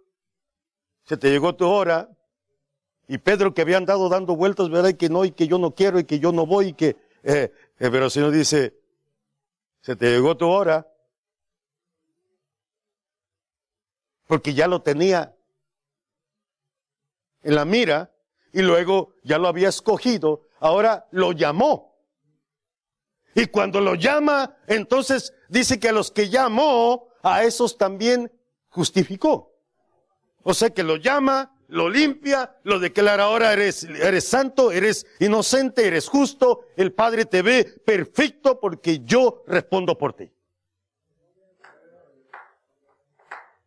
se 1.04 1.18
te 1.18 1.28
llegó 1.28 1.54
tu 1.54 1.66
hora. 1.66 2.08
Y 3.08 3.18
Pedro 3.18 3.52
que 3.52 3.60
había 3.60 3.76
andado 3.76 4.08
dando 4.08 4.36
vueltas, 4.36 4.70
¿verdad? 4.70 4.88
Y 4.88 4.94
que 4.94 5.10
no, 5.10 5.26
y 5.26 5.32
que 5.32 5.48
yo 5.48 5.58
no 5.58 5.74
quiero, 5.74 5.98
y 5.98 6.04
que 6.04 6.18
yo 6.18 6.32
no 6.32 6.46
voy, 6.46 6.68
y 6.68 6.72
que, 6.72 6.96
eh, 7.24 7.52
eh 7.78 7.90
pero 7.90 8.06
el 8.06 8.10
Señor 8.10 8.30
dice, 8.30 8.83
se 9.84 9.96
te 9.96 10.10
llegó 10.10 10.34
tu 10.34 10.48
hora. 10.48 10.90
Porque 14.26 14.54
ya 14.54 14.66
lo 14.66 14.80
tenía 14.80 15.36
en 17.42 17.54
la 17.54 17.66
mira 17.66 18.10
y 18.54 18.62
luego 18.62 19.12
ya 19.24 19.36
lo 19.36 19.46
había 19.46 19.68
escogido, 19.68 20.46
ahora 20.58 21.06
lo 21.10 21.32
llamó. 21.32 21.98
Y 23.34 23.46
cuando 23.48 23.82
lo 23.82 23.94
llama, 23.94 24.56
entonces 24.68 25.34
dice 25.50 25.78
que 25.78 25.90
a 25.90 25.92
los 25.92 26.10
que 26.10 26.30
llamó, 26.30 27.08
a 27.22 27.42
esos 27.44 27.76
también 27.76 28.32
justificó. 28.70 29.52
O 30.44 30.54
sea 30.54 30.70
que 30.70 30.82
lo 30.82 30.96
llama, 30.96 31.53
lo 31.68 31.88
limpia, 31.88 32.56
lo 32.64 32.78
declara 32.78 33.24
ahora 33.24 33.52
eres, 33.52 33.84
eres 33.84 34.24
santo, 34.28 34.70
eres 34.70 35.06
inocente, 35.20 35.86
eres 35.86 36.08
justo, 36.08 36.66
el 36.76 36.92
Padre 36.92 37.24
te 37.24 37.42
ve 37.42 37.64
perfecto 37.84 38.60
porque 38.60 39.00
yo 39.04 39.42
respondo 39.46 39.96
por 39.96 40.14
ti. 40.14 40.30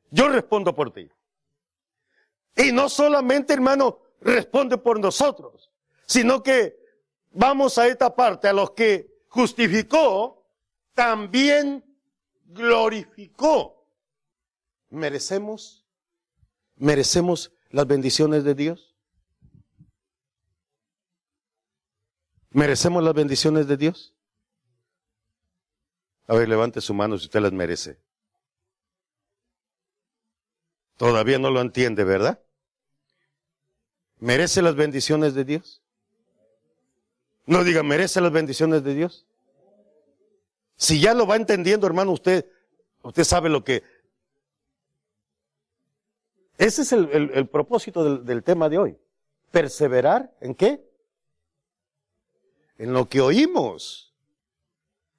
Yo 0.10 0.30
respondo 0.30 0.74
por 0.74 0.92
ti. 0.92 1.10
Y 2.56 2.72
no 2.72 2.90
solamente, 2.90 3.54
hermano, 3.54 4.00
responde 4.22 4.78
por 4.78 5.00
nosotros, 5.00 5.72
sino 6.06 6.42
que 6.42 6.80
vamos 7.32 7.78
a 7.78 7.88
esta 7.88 8.16
parte, 8.16 8.48
a 8.48 8.54
los 8.54 8.72
que 8.72 9.24
justificó, 9.28 10.46
también 10.94 11.84
glorificó. 12.46 13.86
¿Merecemos? 14.90 15.86
¿Merecemos 16.78 17.52
las 17.70 17.88
bendiciones 17.88 18.44
de 18.44 18.56
Dios? 18.56 18.96
¿Merecemos 22.52 23.04
las 23.04 23.14
bendiciones 23.14 23.68
de 23.68 23.78
Dios? 23.78 24.16
A 26.28 26.36
ver, 26.36 26.50
levante 26.50 26.82
su 26.82 26.94
mano 26.94 27.18
si 27.18 27.26
usted 27.26 27.40
las 27.40 27.54
merece. 27.54 28.00
Todavía 30.98 31.38
no 31.38 31.52
lo 31.52 31.62
entiende, 31.62 32.04
¿verdad? 32.04 32.42
¿Merece 34.20 34.62
las 34.62 34.76
bendiciones 34.76 35.36
de 35.36 35.46
Dios? 35.46 35.82
No 37.46 37.64
diga, 37.64 37.84
¿merece 37.84 38.20
las 38.20 38.32
bendiciones 38.32 38.84
de 38.84 38.96
Dios? 38.96 39.26
Si 40.76 41.00
ya 41.00 41.14
lo 41.14 41.26
va 41.26 41.36
entendiendo, 41.36 41.88
hermano, 41.88 42.12
usted, 42.12 42.46
usted 43.04 43.24
sabe 43.24 43.50
lo 43.50 43.64
que, 43.64 43.84
ese 46.58 46.82
es 46.82 46.92
el, 46.92 47.48
propósito 47.50 48.04
del, 48.04 48.26
del 48.26 48.44
tema 48.44 48.70
de 48.70 48.78
hoy. 48.78 48.98
Perseverar 49.52 50.34
en 50.42 50.56
qué? 50.56 50.84
En 52.78 52.94
lo 52.94 53.08
que 53.08 53.22
oímos. 53.22 54.14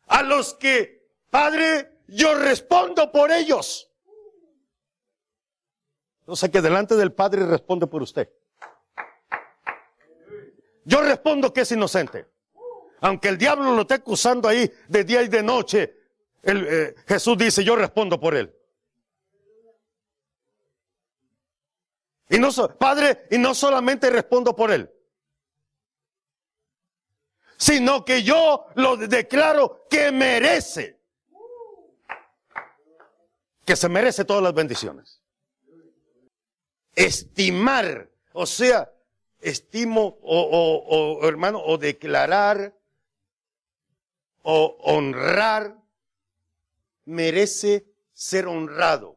A 0.06 0.22
los 0.22 0.54
que, 0.54 1.08
Padre, 1.30 1.98
yo 2.08 2.34
respondo 2.34 3.12
por 3.12 3.30
ellos. 3.30 3.90
O 6.26 6.36
sea 6.36 6.50
que 6.50 6.60
delante 6.60 6.94
del 6.94 7.12
Padre 7.12 7.46
responde 7.46 7.86
por 7.86 8.02
usted. 8.02 8.28
Yo 10.84 11.02
respondo 11.02 11.52
que 11.52 11.62
es 11.62 11.72
inocente. 11.72 12.26
Aunque 13.00 13.28
el 13.28 13.38
diablo 13.38 13.74
lo 13.74 13.82
esté 13.82 13.94
acusando 13.94 14.48
ahí 14.48 14.70
de 14.88 15.04
día 15.04 15.22
y 15.22 15.28
de 15.28 15.42
noche, 15.42 15.94
el, 16.42 16.66
eh, 16.66 16.94
Jesús 17.06 17.36
dice, 17.38 17.62
yo 17.62 17.76
respondo 17.76 18.18
por 18.18 18.34
él. 18.34 18.54
Y 22.28 22.38
no, 22.38 22.50
Padre, 22.78 23.26
y 23.30 23.38
no 23.38 23.54
solamente 23.54 24.10
respondo 24.10 24.54
por 24.54 24.70
él, 24.70 24.90
sino 27.56 28.04
que 28.04 28.22
yo 28.22 28.66
lo 28.74 28.96
declaro 28.96 29.86
que 29.90 30.12
merece, 30.12 31.00
que 33.64 33.76
se 33.76 33.88
merece 33.88 34.24
todas 34.24 34.42
las 34.42 34.54
bendiciones. 34.54 35.20
estimar, 36.94 38.10
o 38.32 38.44
sea, 38.44 38.92
estimo 39.40 40.18
o, 40.22 41.20
hermano, 41.28 41.62
o 41.64 41.78
declarar 41.78 42.74
o 44.42 44.76
honrar, 44.80 45.76
merece 47.04 47.86
ser 48.14 48.46
honrado. 48.46 49.16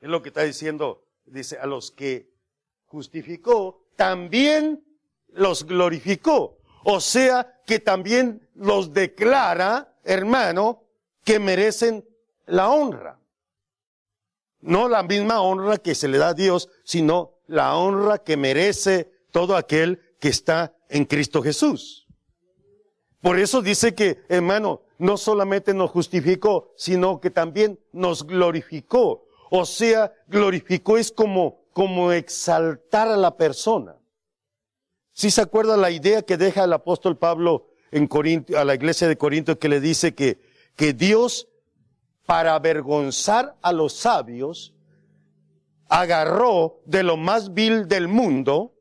Es 0.00 0.08
lo 0.08 0.22
que 0.22 0.30
está 0.30 0.42
diciendo, 0.42 1.05
dice, 1.26 1.58
a 1.58 1.66
los 1.66 1.90
que 1.90 2.32
justificó, 2.86 3.86
también 3.96 4.84
los 5.28 5.64
glorificó. 5.64 6.58
O 6.84 7.00
sea, 7.00 7.60
que 7.66 7.78
también 7.78 8.48
los 8.54 8.92
declara, 8.92 9.94
hermano, 10.04 10.84
que 11.24 11.38
merecen 11.38 12.04
la 12.46 12.70
honra. 12.70 13.18
No 14.60 14.88
la 14.88 15.02
misma 15.02 15.40
honra 15.40 15.78
que 15.78 15.94
se 15.94 16.08
le 16.08 16.18
da 16.18 16.28
a 16.28 16.34
Dios, 16.34 16.68
sino 16.84 17.40
la 17.46 17.76
honra 17.76 18.18
que 18.18 18.36
merece 18.36 19.12
todo 19.30 19.56
aquel 19.56 20.00
que 20.20 20.28
está 20.28 20.74
en 20.88 21.04
Cristo 21.04 21.42
Jesús. 21.42 22.06
Por 23.20 23.38
eso 23.38 23.60
dice 23.60 23.94
que, 23.94 24.24
hermano, 24.28 24.82
no 24.98 25.16
solamente 25.16 25.74
nos 25.74 25.90
justificó, 25.90 26.72
sino 26.76 27.20
que 27.20 27.30
también 27.30 27.80
nos 27.92 28.24
glorificó. 28.26 29.25
O 29.50 29.64
sea, 29.64 30.12
glorificó 30.26 30.98
es 30.98 31.12
como, 31.12 31.64
como 31.72 32.12
exaltar 32.12 33.08
a 33.08 33.16
la 33.16 33.36
persona. 33.36 33.96
Si 35.12 35.30
se 35.30 35.40
acuerda 35.40 35.76
la 35.76 35.90
idea 35.90 36.22
que 36.22 36.36
deja 36.36 36.64
el 36.64 36.72
apóstol 36.72 37.16
Pablo 37.16 37.68
en 37.90 38.06
Corinto, 38.06 38.58
a 38.58 38.64
la 38.64 38.74
iglesia 38.74 39.08
de 39.08 39.16
Corinto 39.16 39.58
que 39.58 39.68
le 39.68 39.80
dice 39.80 40.14
que, 40.14 40.40
que 40.74 40.92
Dios, 40.92 41.48
para 42.26 42.54
avergonzar 42.54 43.56
a 43.62 43.72
los 43.72 43.94
sabios, 43.94 44.74
agarró 45.88 46.80
de 46.84 47.02
lo 47.02 47.16
más 47.16 47.54
vil 47.54 47.88
del 47.88 48.08
mundo, 48.08 48.74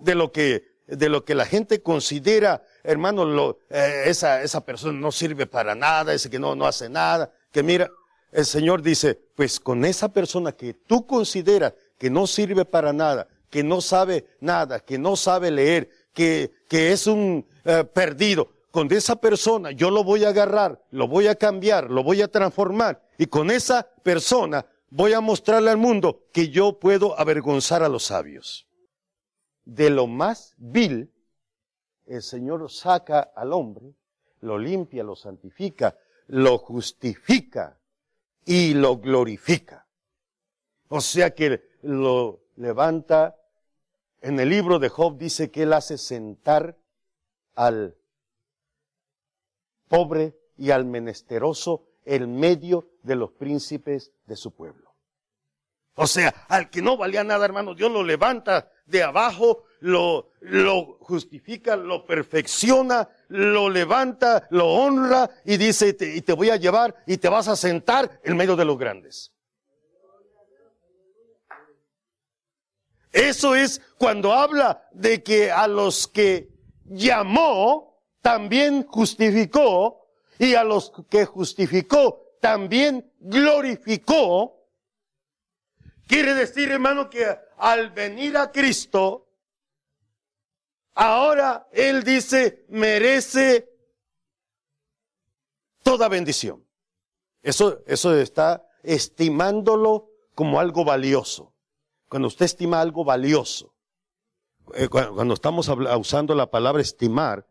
de 0.00 0.14
lo 0.14 0.32
que, 0.32 0.64
de 0.86 1.08
lo 1.08 1.24
que 1.24 1.34
la 1.34 1.46
gente 1.46 1.82
considera, 1.82 2.62
hermano, 2.82 3.24
lo, 3.24 3.58
eh, 3.70 4.04
esa, 4.06 4.42
esa 4.42 4.64
persona 4.64 4.98
no 4.98 5.12
sirve 5.12 5.46
para 5.46 5.74
nada, 5.74 6.12
ese 6.12 6.28
que 6.28 6.38
no, 6.38 6.54
no 6.54 6.66
hace 6.66 6.88
nada, 6.88 7.32
que 7.52 7.62
mira, 7.62 7.90
el 8.32 8.44
Señor 8.44 8.82
dice, 8.82 9.20
pues 9.40 9.58
con 9.58 9.86
esa 9.86 10.12
persona 10.12 10.52
que 10.52 10.74
tú 10.74 11.06
consideras 11.06 11.72
que 11.96 12.10
no 12.10 12.26
sirve 12.26 12.66
para 12.66 12.92
nada, 12.92 13.26
que 13.48 13.64
no 13.64 13.80
sabe 13.80 14.26
nada, 14.38 14.80
que 14.80 14.98
no 14.98 15.16
sabe 15.16 15.50
leer, 15.50 15.88
que, 16.12 16.52
que 16.68 16.92
es 16.92 17.06
un 17.06 17.46
eh, 17.64 17.84
perdido, 17.84 18.50
con 18.70 18.92
esa 18.92 19.16
persona 19.16 19.70
yo 19.70 19.90
lo 19.90 20.04
voy 20.04 20.26
a 20.26 20.28
agarrar, 20.28 20.84
lo 20.90 21.08
voy 21.08 21.26
a 21.26 21.36
cambiar, 21.36 21.90
lo 21.90 22.02
voy 22.04 22.20
a 22.20 22.30
transformar 22.30 23.02
y 23.16 23.28
con 23.28 23.50
esa 23.50 23.88
persona 24.02 24.66
voy 24.90 25.14
a 25.14 25.22
mostrarle 25.22 25.70
al 25.70 25.78
mundo 25.78 26.26
que 26.34 26.50
yo 26.50 26.78
puedo 26.78 27.18
avergonzar 27.18 27.82
a 27.82 27.88
los 27.88 28.04
sabios. 28.04 28.68
De 29.64 29.88
lo 29.88 30.06
más 30.06 30.52
vil, 30.58 31.10
el 32.04 32.20
Señor 32.20 32.70
saca 32.70 33.32
al 33.34 33.54
hombre, 33.54 33.94
lo 34.40 34.58
limpia, 34.58 35.02
lo 35.02 35.16
santifica, 35.16 35.96
lo 36.26 36.58
justifica 36.58 37.79
y 38.50 38.74
lo 38.74 38.96
glorifica. 38.96 39.86
O 40.88 41.00
sea 41.00 41.36
que 41.36 41.62
lo 41.82 42.40
levanta. 42.56 43.36
En 44.20 44.40
el 44.40 44.48
libro 44.48 44.80
de 44.80 44.88
Job 44.88 45.16
dice 45.16 45.52
que 45.52 45.62
él 45.62 45.72
hace 45.72 45.96
sentar 45.96 46.76
al 47.54 47.96
pobre 49.86 50.36
y 50.58 50.72
al 50.72 50.84
menesteroso 50.84 51.86
en 52.04 52.40
medio 52.40 52.90
de 53.04 53.14
los 53.14 53.30
príncipes 53.30 54.10
de 54.26 54.34
su 54.34 54.52
pueblo. 54.52 54.96
O 55.94 56.08
sea, 56.08 56.30
al 56.48 56.70
que 56.70 56.82
no 56.82 56.96
valía 56.96 57.22
nada, 57.22 57.44
hermano, 57.44 57.76
Dios 57.76 57.92
lo 57.92 58.02
levanta 58.02 58.72
de 58.84 59.04
abajo, 59.04 59.62
lo, 59.80 60.30
lo 60.40 60.98
justifica, 61.00 61.76
lo 61.76 62.06
perfecciona, 62.06 63.08
lo 63.28 63.68
levanta, 63.68 64.46
lo 64.50 64.68
honra 64.68 65.30
y 65.44 65.56
dice, 65.56 65.96
y 66.00 66.20
te 66.22 66.32
voy 66.32 66.50
a 66.50 66.56
llevar 66.56 66.94
y 67.06 67.16
te 67.16 67.28
vas 67.28 67.48
a 67.48 67.56
sentar 67.56 68.20
en 68.22 68.36
medio 68.36 68.56
de 68.56 68.64
los 68.64 68.78
grandes. 68.78 69.32
Eso 73.12 73.54
es 73.56 73.80
cuando 73.98 74.32
habla 74.32 74.88
de 74.92 75.22
que 75.22 75.50
a 75.50 75.66
los 75.66 76.06
que 76.06 76.48
llamó, 76.84 77.90
también 78.20 78.86
justificó, 78.86 80.00
y 80.38 80.54
a 80.54 80.64
los 80.64 80.92
que 81.10 81.26
justificó, 81.26 82.36
también 82.40 83.12
glorificó. 83.18 84.66
Quiere 86.06 86.34
decir, 86.34 86.70
hermano, 86.70 87.10
que 87.10 87.26
al 87.58 87.90
venir 87.90 88.36
a 88.36 88.50
Cristo, 88.50 89.28
ahora 90.94 91.66
Él 91.72 92.02
dice, 92.04 92.64
merece 92.68 93.68
toda 95.82 96.08
bendición. 96.08 96.64
Eso, 97.42 97.82
eso 97.86 98.14
está 98.14 98.66
estimándolo 98.82 100.10
como 100.34 100.60
algo 100.60 100.84
valioso. 100.84 101.54
Cuando 102.08 102.28
usted 102.28 102.44
estima 102.44 102.80
algo 102.80 103.04
valioso, 103.04 103.74
eh, 104.74 104.88
cuando, 104.88 105.34
estamos 105.34 105.68
usando 105.68 106.34
la 106.34 106.50
palabra 106.50 106.82
estimar, 106.82 107.46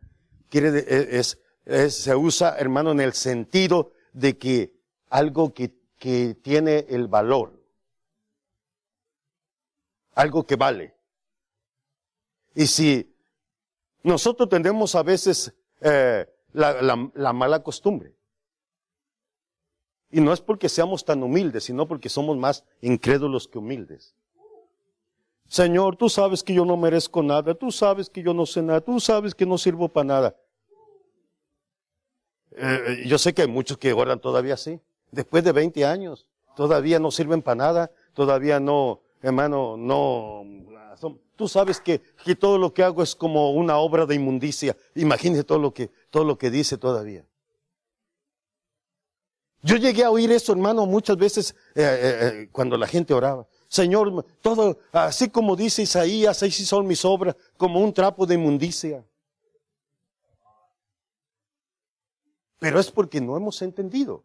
quiere, 0.48 0.84
e, 0.86 1.18
es, 1.18 1.38
se 1.94 2.14
usa, 2.14 2.56
hermano, 2.58 2.92
en 2.92 3.00
el 3.00 3.12
sentido 3.12 3.92
de 4.12 4.38
que 4.38 4.74
algo 5.08 5.52
que, 5.52 5.74
que 5.98 6.34
tiene 6.34 6.86
el 6.88 7.08
valor, 7.08 7.60
algo 10.14 10.46
que 10.46 10.56
vale. 10.56 10.94
Y 12.54 12.66
si 12.66 13.09
nosotros 14.02 14.48
tenemos 14.48 14.94
a 14.94 15.02
veces 15.02 15.52
eh, 15.80 16.26
la, 16.52 17.10
la, 17.14 17.32
mala 17.32 17.62
costumbre, 17.62 18.14
y 20.10 20.20
no 20.20 20.32
es 20.32 20.40
porque 20.40 20.68
seamos 20.68 21.04
tan 21.04 21.22
humildes, 21.22 21.64
sino 21.64 21.86
porque 21.86 22.08
somos 22.08 22.36
más 22.36 22.64
incrédulos 22.80 23.46
que 23.46 23.58
humildes. 23.58 24.14
Señor, 25.46 25.96
tú 25.96 26.08
sabes 26.08 26.42
que 26.42 26.54
yo 26.54 26.64
no 26.64 26.76
merezco 26.76 27.22
nada, 27.22 27.54
tú 27.54 27.70
sabes 27.70 28.08
que 28.08 28.22
yo 28.22 28.34
no 28.34 28.46
sé 28.46 28.62
nada, 28.62 28.80
tú 28.80 29.00
sabes 29.00 29.34
que 29.34 29.46
no 29.46 29.58
sirvo 29.58 29.88
para 29.88 30.04
nada. 30.04 30.36
Eh, 32.52 33.04
yo 33.06 33.18
sé 33.18 33.32
que 33.32 33.42
hay 33.42 33.48
muchos 33.48 33.78
que 33.78 33.92
oran 33.92 34.20
todavía 34.20 34.54
así, 34.54 34.80
después 35.10 35.44
de 35.44 35.52
20 35.52 35.84
años, 35.84 36.26
todavía 36.56 36.98
no 36.98 37.10
sirven 37.10 37.42
para 37.42 37.54
nada, 37.56 37.90
todavía 38.14 38.60
no, 38.60 39.00
hermano, 39.22 39.76
no, 39.76 40.44
tú 41.36 41.48
sabes 41.48 41.80
que, 41.80 42.00
que 42.24 42.34
todo 42.34 42.58
lo 42.58 42.72
que 42.72 42.82
hago 42.82 43.02
es 43.02 43.14
como 43.14 43.52
una 43.52 43.76
obra 43.76 44.06
de 44.06 44.14
inmundicia. 44.14 44.76
Imagínese 44.94 45.44
todo 45.44 45.58
lo 45.58 45.72
que, 45.72 45.90
todo 46.10 46.24
lo 46.24 46.38
que 46.38 46.50
dice 46.50 46.78
todavía. 46.78 47.24
Yo 49.62 49.76
llegué 49.76 50.04
a 50.04 50.10
oír 50.10 50.32
eso, 50.32 50.52
hermano, 50.52 50.86
muchas 50.86 51.16
veces 51.16 51.54
eh, 51.74 51.84
eh, 51.84 52.48
cuando 52.50 52.78
la 52.78 52.86
gente 52.86 53.12
oraba. 53.12 53.46
Señor, 53.68 54.24
todo, 54.40 54.78
así 54.90 55.28
como 55.28 55.54
dice 55.54 55.82
Isaías, 55.82 56.42
así 56.42 56.64
son 56.64 56.86
mis 56.86 57.04
obras, 57.04 57.36
como 57.56 57.80
un 57.80 57.92
trapo 57.92 58.24
de 58.26 58.34
inmundicia. 58.34 59.04
Pero 62.58 62.80
es 62.80 62.90
porque 62.90 63.20
no 63.20 63.36
hemos 63.36 63.60
entendido. 63.62 64.24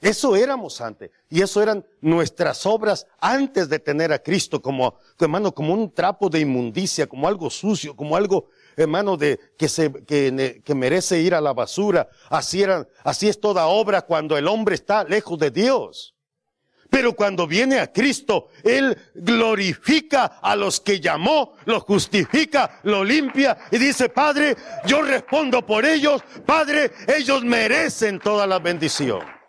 Eso 0.00 0.34
éramos 0.34 0.80
antes. 0.80 1.10
Y 1.28 1.42
eso 1.42 1.62
eran 1.62 1.84
nuestras 2.00 2.64
obras 2.64 3.06
antes 3.18 3.68
de 3.68 3.78
tener 3.78 4.12
a 4.12 4.22
Cristo 4.22 4.62
como, 4.62 4.94
hermano, 5.18 5.54
como 5.54 5.74
un 5.74 5.92
trapo 5.92 6.30
de 6.30 6.40
inmundicia, 6.40 7.06
como 7.06 7.28
algo 7.28 7.50
sucio, 7.50 7.94
como 7.94 8.16
algo, 8.16 8.48
hermano, 8.76 9.18
de, 9.18 9.38
que 9.58 9.68
se, 9.68 9.92
que, 10.04 10.62
que 10.64 10.74
merece 10.74 11.20
ir 11.20 11.34
a 11.34 11.40
la 11.40 11.52
basura. 11.52 12.08
Así 12.30 12.62
eran, 12.62 12.88
así 13.04 13.28
es 13.28 13.38
toda 13.38 13.66
obra 13.66 14.02
cuando 14.02 14.38
el 14.38 14.48
hombre 14.48 14.74
está 14.74 15.04
lejos 15.04 15.38
de 15.38 15.50
Dios. 15.50 16.14
Pero 16.88 17.14
cuando 17.14 17.46
viene 17.46 17.78
a 17.78 17.92
Cristo, 17.92 18.48
Él 18.64 18.96
glorifica 19.14 20.24
a 20.42 20.56
los 20.56 20.80
que 20.80 20.98
llamó, 20.98 21.54
los 21.66 21.84
justifica, 21.84 22.80
lo 22.82 23.04
limpia 23.04 23.56
y 23.70 23.78
dice, 23.78 24.08
Padre, 24.08 24.56
yo 24.86 25.02
respondo 25.02 25.64
por 25.64 25.84
ellos, 25.84 26.22
Padre, 26.44 26.90
ellos 27.06 27.44
merecen 27.44 28.18
toda 28.18 28.46
la 28.46 28.58
bendición. 28.58 29.39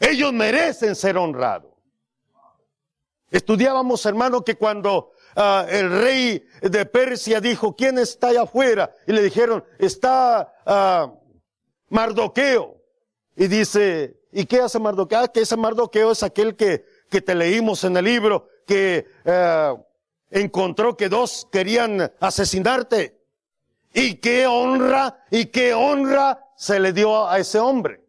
Ellos 0.00 0.32
merecen 0.32 0.94
ser 0.94 1.16
honrados. 1.16 1.72
Estudiábamos, 3.30 4.04
hermano, 4.06 4.44
que 4.44 4.56
cuando 4.56 5.12
ah, 5.34 5.66
el 5.68 5.90
rey 5.90 6.46
de 6.62 6.86
Persia 6.86 7.40
dijo, 7.40 7.74
¿quién 7.74 7.98
está 7.98 8.28
allá 8.28 8.42
afuera? 8.42 8.94
Y 9.06 9.12
le 9.12 9.22
dijeron, 9.22 9.64
está 9.78 10.52
uh, 10.66 11.18
Mardoqueo. 11.88 12.80
Y 13.36 13.48
dice, 13.48 14.24
¿Y 14.36 14.46
qué 14.46 14.60
hace 14.60 14.80
Mardoqueo? 14.80 15.20
Ah, 15.20 15.28
que 15.28 15.40
ese 15.40 15.56
Mardoqueo 15.56 16.10
es 16.10 16.24
aquel 16.24 16.56
que, 16.56 16.84
que 17.08 17.20
te 17.20 17.36
leímos 17.36 17.84
en 17.84 17.96
el 17.96 18.04
libro, 18.04 18.48
que 18.66 19.06
eh, 19.24 19.74
encontró 20.30 20.96
que 20.96 21.08
dos 21.08 21.46
querían 21.52 22.12
asesinarte. 22.18 23.16
Y 23.92 24.16
qué 24.16 24.48
honra, 24.48 25.24
y 25.30 25.46
qué 25.46 25.72
honra 25.72 26.50
se 26.56 26.80
le 26.80 26.92
dio 26.92 27.28
a 27.28 27.38
ese 27.38 27.60
hombre. 27.60 28.00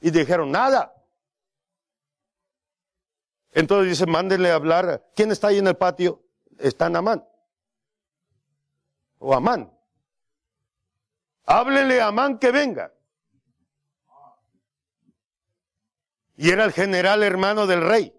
Y 0.00 0.10
dijeron, 0.10 0.50
nada. 0.50 0.94
Entonces 3.56 3.88
dice, 3.88 4.04
mándenle 4.04 4.50
a 4.50 4.56
hablar. 4.56 5.10
¿Quién 5.16 5.32
está 5.32 5.48
ahí 5.48 5.56
en 5.56 5.66
el 5.66 5.76
patio? 5.76 6.22
Está 6.58 6.90
Namán. 6.90 7.26
O 9.18 9.32
Amán. 9.34 9.72
Háblenle 11.46 12.02
a 12.02 12.08
Amán 12.08 12.38
que 12.38 12.50
venga. 12.52 12.92
Y 16.36 16.50
era 16.50 16.66
el 16.66 16.72
general 16.72 17.22
hermano 17.22 17.66
del 17.66 17.80
rey. 17.80 18.14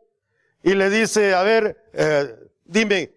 Y 0.63 0.73
le 0.73 0.89
dice, 0.89 1.35
a 1.35 1.43
ver, 1.43 1.87
eh, 1.93 2.35
dime, 2.65 3.13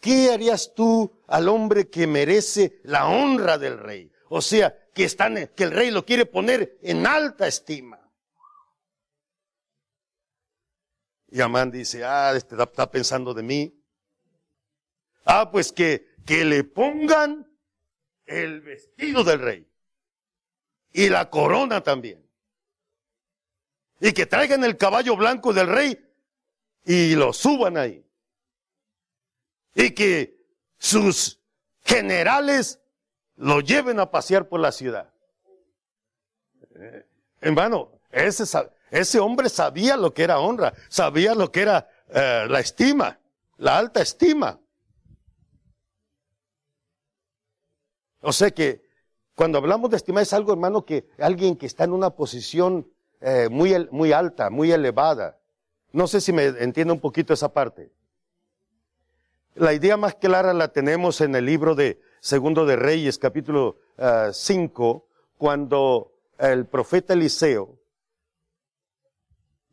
¿qué 0.00 0.32
harías 0.32 0.72
tú 0.74 1.20
al 1.26 1.50
hombre 1.50 1.90
que 1.90 2.06
merece 2.06 2.80
la 2.84 3.08
honra 3.08 3.58
del 3.58 3.78
rey? 3.78 4.10
O 4.30 4.40
sea, 4.40 4.74
que, 4.94 5.06
que 5.54 5.64
el 5.64 5.72
rey 5.72 5.90
lo 5.90 6.06
quiere 6.06 6.24
poner 6.24 6.78
en 6.80 7.06
alta 7.06 7.46
estima. 7.46 7.97
Y 11.30 11.40
Amán 11.40 11.70
dice, 11.70 12.04
ah, 12.04 12.32
este 12.34 12.56
está 12.60 12.90
pensando 12.90 13.34
de 13.34 13.42
mí. 13.42 13.84
Ah, 15.24 15.50
pues 15.50 15.72
que, 15.72 16.14
que 16.24 16.44
le 16.44 16.64
pongan 16.64 17.46
el 18.24 18.60
vestido 18.60 19.24
del 19.24 19.40
rey. 19.40 19.70
Y 20.92 21.08
la 21.10 21.28
corona 21.28 21.82
también. 21.82 22.26
Y 24.00 24.12
que 24.12 24.26
traigan 24.26 24.64
el 24.64 24.76
caballo 24.76 25.16
blanco 25.16 25.52
del 25.52 25.66
rey 25.66 26.04
y 26.84 27.14
lo 27.14 27.32
suban 27.32 27.76
ahí. 27.76 28.04
Y 29.74 29.90
que 29.90 30.46
sus 30.78 31.40
generales 31.82 32.80
lo 33.36 33.60
lleven 33.60 34.00
a 34.00 34.10
pasear 34.10 34.48
por 34.48 34.60
la 34.60 34.72
ciudad. 34.72 35.12
Eh, 36.74 37.06
hermano, 37.40 38.00
ese, 38.10 38.44
ese 38.90 39.18
hombre 39.20 39.48
sabía 39.48 39.96
lo 39.96 40.14
que 40.14 40.22
era 40.22 40.38
honra, 40.38 40.72
sabía 40.88 41.34
lo 41.34 41.50
que 41.52 41.62
era 41.62 41.88
eh, 42.08 42.46
la 42.48 42.60
estima, 42.60 43.18
la 43.56 43.78
alta 43.78 44.00
estima. 44.00 44.58
O 48.20 48.32
sea 48.32 48.50
que 48.50 48.82
cuando 49.34 49.58
hablamos 49.58 49.90
de 49.90 49.96
estima 49.96 50.20
es 50.20 50.32
algo, 50.32 50.52
hermano, 50.52 50.84
que 50.84 51.08
alguien 51.18 51.56
que 51.56 51.66
está 51.66 51.84
en 51.84 51.92
una 51.92 52.10
posición 52.10 52.90
eh, 53.20 53.48
muy, 53.50 53.88
muy 53.90 54.12
alta, 54.12 54.50
muy 54.50 54.72
elevada. 54.72 55.38
No 55.92 56.06
sé 56.06 56.20
si 56.20 56.32
me 56.32 56.46
entiende 56.46 56.92
un 56.92 57.00
poquito 57.00 57.32
esa 57.32 57.52
parte. 57.52 57.92
La 59.54 59.72
idea 59.72 59.96
más 59.96 60.14
clara 60.14 60.52
la 60.52 60.68
tenemos 60.68 61.20
en 61.20 61.34
el 61.34 61.46
libro 61.46 61.74
de 61.74 62.00
Segundo 62.20 62.66
de 62.66 62.76
Reyes, 62.76 63.18
capítulo 63.18 63.76
5, 64.32 65.04
eh, 65.06 65.14
cuando 65.36 66.12
el 66.38 66.66
profeta 66.66 67.14
Eliseo, 67.14 67.77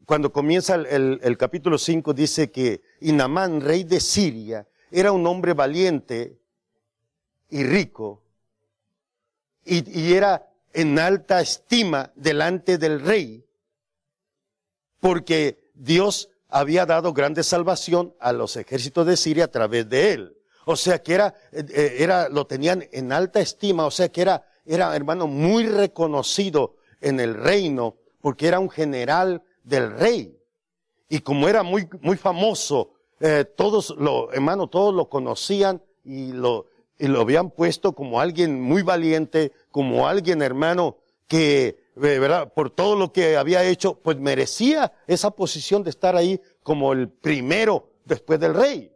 cuando 0.06 0.32
comienza 0.32 0.76
el, 0.76 1.20
el 1.22 1.38
capítulo 1.38 1.78
5, 1.78 2.14
dice 2.14 2.52
que 2.52 2.82
Inamán, 3.02 3.62
rey 3.62 3.84
de 3.84 4.00
Siria, 4.00 4.68
era 4.92 5.12
un 5.12 5.26
hombre 5.28 5.54
valiente 5.54 6.40
y 7.50 7.64
rico, 7.64 8.22
y, 9.64 10.00
y 10.00 10.14
era 10.14 10.48
en 10.74 11.00
alta 11.00 11.42
estima 11.42 12.12
delante 12.16 12.78
del 12.78 13.02
rey, 13.02 13.46
porque 15.00 15.72
Dios 15.74 16.30
había 16.50 16.86
dado 16.86 17.14
grande 17.14 17.44
salvación 17.44 18.14
a 18.20 18.32
los 18.32 18.56
ejércitos 18.56 19.06
de 19.06 19.18
Siria 19.18 19.46
a 19.46 19.52
través 19.52 19.90
de 19.90 20.14
él. 20.14 20.38
O 20.66 20.76
sea 20.76 21.02
que 21.02 21.14
era, 21.14 21.36
eh, 21.52 21.98
era, 22.00 22.30
lo 22.30 22.48
tenían 22.48 22.88
en 22.92 23.12
alta 23.12 23.40
estima, 23.40 23.86
o 23.86 23.92
sea 23.92 24.10
que 24.10 24.22
era, 24.22 24.48
era 24.66 24.96
hermano 24.96 25.28
muy 25.28 25.68
reconocido 25.68 26.76
en 27.02 27.20
el 27.20 27.36
reino, 27.36 27.98
porque 28.22 28.48
era 28.48 28.60
un 28.60 28.70
general 28.70 29.44
del 29.66 29.92
rey. 29.92 30.38
Y 31.10 31.20
como 31.20 31.48
era 31.50 31.64
muy, 31.64 31.88
muy 32.02 32.16
famoso, 32.16 32.94
eh, 33.20 33.44
todos 33.44 33.94
lo, 33.98 34.32
hermano, 34.32 34.68
todos 34.68 34.94
lo 34.94 35.10
conocían 35.10 35.82
y 36.04 36.32
lo, 36.32 36.68
y 36.98 37.08
lo 37.08 37.22
habían 37.22 37.50
puesto 37.50 37.94
como 37.94 38.20
alguien 38.20 38.62
muy 38.62 38.82
valiente, 38.82 39.52
como 39.72 40.08
alguien, 40.08 40.42
hermano, 40.42 40.98
que, 41.28 41.68
eh, 41.68 41.76
¿verdad? 41.96 42.54
Por 42.54 42.70
todo 42.70 42.96
lo 42.96 43.12
que 43.12 43.38
había 43.38 43.64
hecho, 43.64 43.96
pues 43.96 44.18
merecía 44.18 44.94
esa 45.08 45.32
posición 45.32 45.84
de 45.84 45.90
estar 45.90 46.16
ahí 46.16 46.40
como 46.64 46.94
el 46.94 47.10
primero 47.10 47.90
después 48.06 48.40
del 48.40 48.54
rey. 48.54 48.92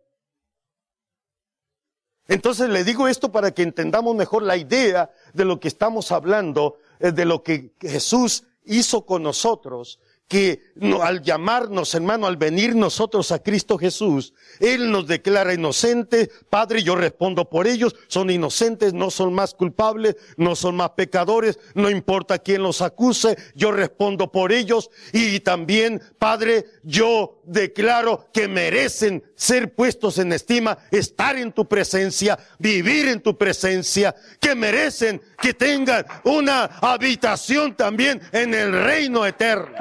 Entonces 2.27 2.69
le 2.69 2.83
digo 2.83 3.07
esto 3.07 3.31
para 3.31 3.51
que 3.51 3.63
entendamos 3.63 4.15
mejor 4.15 4.43
la 4.43 4.55
idea 4.55 5.11
de 5.33 5.45
lo 5.45 5.59
que 5.59 5.67
estamos 5.67 6.11
hablando, 6.11 6.77
eh, 6.99 7.11
de 7.11 7.25
lo 7.25 7.41
que 7.41 7.73
Jesús 7.81 8.43
hizo 8.65 9.05
con 9.05 9.23
nosotros 9.23 9.99
que 10.29 10.61
al 11.01 11.23
llamarnos, 11.23 11.93
hermano, 11.95 12.27
al 12.27 12.37
venir 12.37 12.75
nosotros 12.75 13.31
a 13.31 13.39
Cristo 13.39 13.79
Jesús, 13.79 14.33
Él 14.59 14.91
nos 14.91 15.07
declara 15.07 15.55
inocentes. 15.55 16.29
Padre, 16.51 16.83
yo 16.83 16.95
respondo 16.95 17.49
por 17.49 17.67
ellos. 17.67 17.95
Son 18.07 18.29
inocentes, 18.29 18.93
no 18.93 19.09
son 19.09 19.33
más 19.33 19.55
culpables, 19.55 20.15
no 20.37 20.55
son 20.55 20.75
más 20.75 20.91
pecadores. 20.91 21.59
No 21.73 21.89
importa 21.89 22.37
quién 22.37 22.61
los 22.61 22.81
acuse, 22.83 23.37
yo 23.55 23.71
respondo 23.71 24.31
por 24.31 24.51
ellos. 24.51 24.91
Y 25.13 25.39
también, 25.39 25.99
Padre, 26.19 26.65
yo 26.83 27.41
declaro 27.43 28.29
que 28.31 28.47
merecen 28.47 29.23
ser 29.35 29.73
puestos 29.73 30.19
en 30.19 30.31
estima, 30.31 30.77
estar 30.91 31.37
en 31.37 31.51
tu 31.51 31.67
presencia, 31.67 32.37
vivir 32.59 33.07
en 33.07 33.21
tu 33.21 33.35
presencia, 33.35 34.15
que 34.39 34.53
merecen 34.53 35.19
que 35.41 35.55
tengan 35.55 36.05
una 36.23 36.65
habitación 36.65 37.75
también 37.75 38.21
en 38.31 38.53
el 38.53 38.71
reino 38.71 39.25
eterno. 39.25 39.75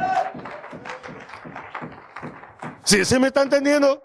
¿Sí 2.84 3.04
se 3.04 3.18
me 3.18 3.26
está 3.28 3.42
entendiendo? 3.42 4.00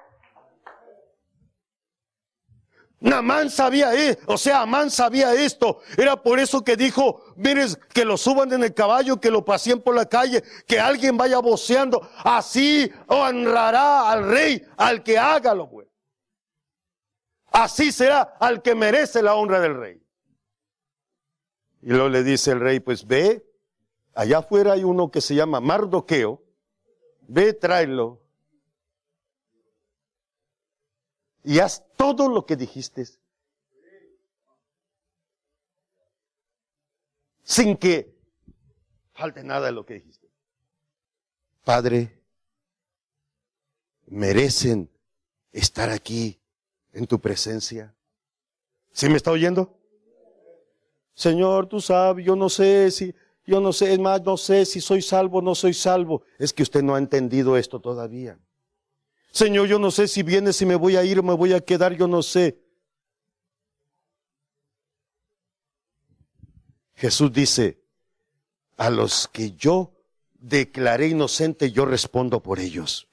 Namán 3.03 3.49
sabía, 3.49 3.93
eh, 3.93 4.17
o 4.27 4.37
sea, 4.37 4.61
Amán 4.61 4.89
sabía 4.89 5.33
esto. 5.33 5.79
Era 5.97 6.15
por 6.23 6.39
eso 6.39 6.63
que 6.63 6.77
dijo, 6.77 7.21
mires, 7.35 7.77
que 7.93 8.05
lo 8.05 8.15
suban 8.15 8.53
en 8.53 8.63
el 8.63 8.73
caballo, 8.73 9.19
que 9.19 9.29
lo 9.29 9.43
paseen 9.43 9.81
por 9.81 9.93
la 9.93 10.07
calle, 10.07 10.41
que 10.65 10.79
alguien 10.79 11.17
vaya 11.17 11.39
voceando. 11.39 12.09
Así 12.23 12.89
honrará 13.07 14.09
al 14.09 14.29
rey, 14.29 14.65
al 14.77 15.03
que 15.03 15.17
haga 15.17 15.53
lo 15.53 15.67
bueno. 15.67 15.91
Así 17.51 17.91
será 17.91 18.37
al 18.39 18.61
que 18.61 18.73
merece 18.73 19.21
la 19.21 19.35
honra 19.35 19.59
del 19.59 19.75
rey. 19.75 20.01
Y 21.81 21.89
luego 21.89 22.07
le 22.07 22.23
dice 22.23 22.51
el 22.51 22.61
rey, 22.61 22.79
pues 22.79 23.05
ve, 23.05 23.45
allá 24.13 24.39
afuera 24.39 24.73
hay 24.73 24.83
uno 24.83 25.11
que 25.11 25.21
se 25.21 25.35
llama 25.35 25.59
Mardoqueo, 25.59 26.41
ve, 27.27 27.53
tráelo. 27.53 28.21
Y 31.43 31.59
haz 31.59 31.83
todo 31.97 32.29
lo 32.29 32.45
que 32.45 32.55
dijiste. 32.55 33.05
Sin 37.43 37.75
que 37.75 38.15
falte 39.13 39.43
nada 39.43 39.67
de 39.67 39.71
lo 39.73 39.85
que 39.85 39.95
dijiste. 39.95 40.29
Padre, 41.65 42.21
merecen 44.07 44.89
estar 45.51 45.89
aquí 45.89 46.39
en 46.93 47.07
tu 47.07 47.19
presencia. 47.19 47.93
¿Sí 48.91 49.09
me 49.09 49.17
está 49.17 49.31
oyendo? 49.31 49.77
Señor, 51.15 51.67
tú 51.67 51.79
sabes, 51.79 52.25
yo 52.25 52.35
no 52.35 52.49
sé 52.49 52.89
si, 52.91 53.13
yo 53.45 53.59
no 53.59 53.73
sé, 53.73 53.93
es 53.93 53.99
más, 53.99 54.21
no 54.23 54.37
sé 54.37 54.65
si 54.65 54.81
soy 54.81 55.01
salvo 55.01 55.39
o 55.39 55.41
no 55.41 55.55
soy 55.55 55.73
salvo. 55.73 56.23
Es 56.39 56.53
que 56.53 56.63
usted 56.63 56.81
no 56.81 56.95
ha 56.95 56.97
entendido 56.97 57.57
esto 57.57 57.79
todavía. 57.79 58.39
Señor, 59.31 59.67
yo 59.67 59.79
no 59.79 59.91
sé 59.91 60.07
si 60.07 60.23
viene, 60.23 60.53
si 60.53 60.65
me 60.65 60.75
voy 60.75 60.95
a 60.95 61.03
ir 61.03 61.19
o 61.19 61.23
me 61.23 61.33
voy 61.33 61.53
a 61.53 61.59
quedar, 61.59 61.93
yo 61.93 62.07
no 62.07 62.21
sé. 62.21 62.59
Jesús 66.95 67.33
dice, 67.33 67.81
a 68.77 68.89
los 68.89 69.27
que 69.27 69.51
yo 69.51 69.93
declaré 70.33 71.07
inocente, 71.07 71.71
yo 71.71 71.85
respondo 71.85 72.41
por 72.41 72.59
ellos. 72.59 73.09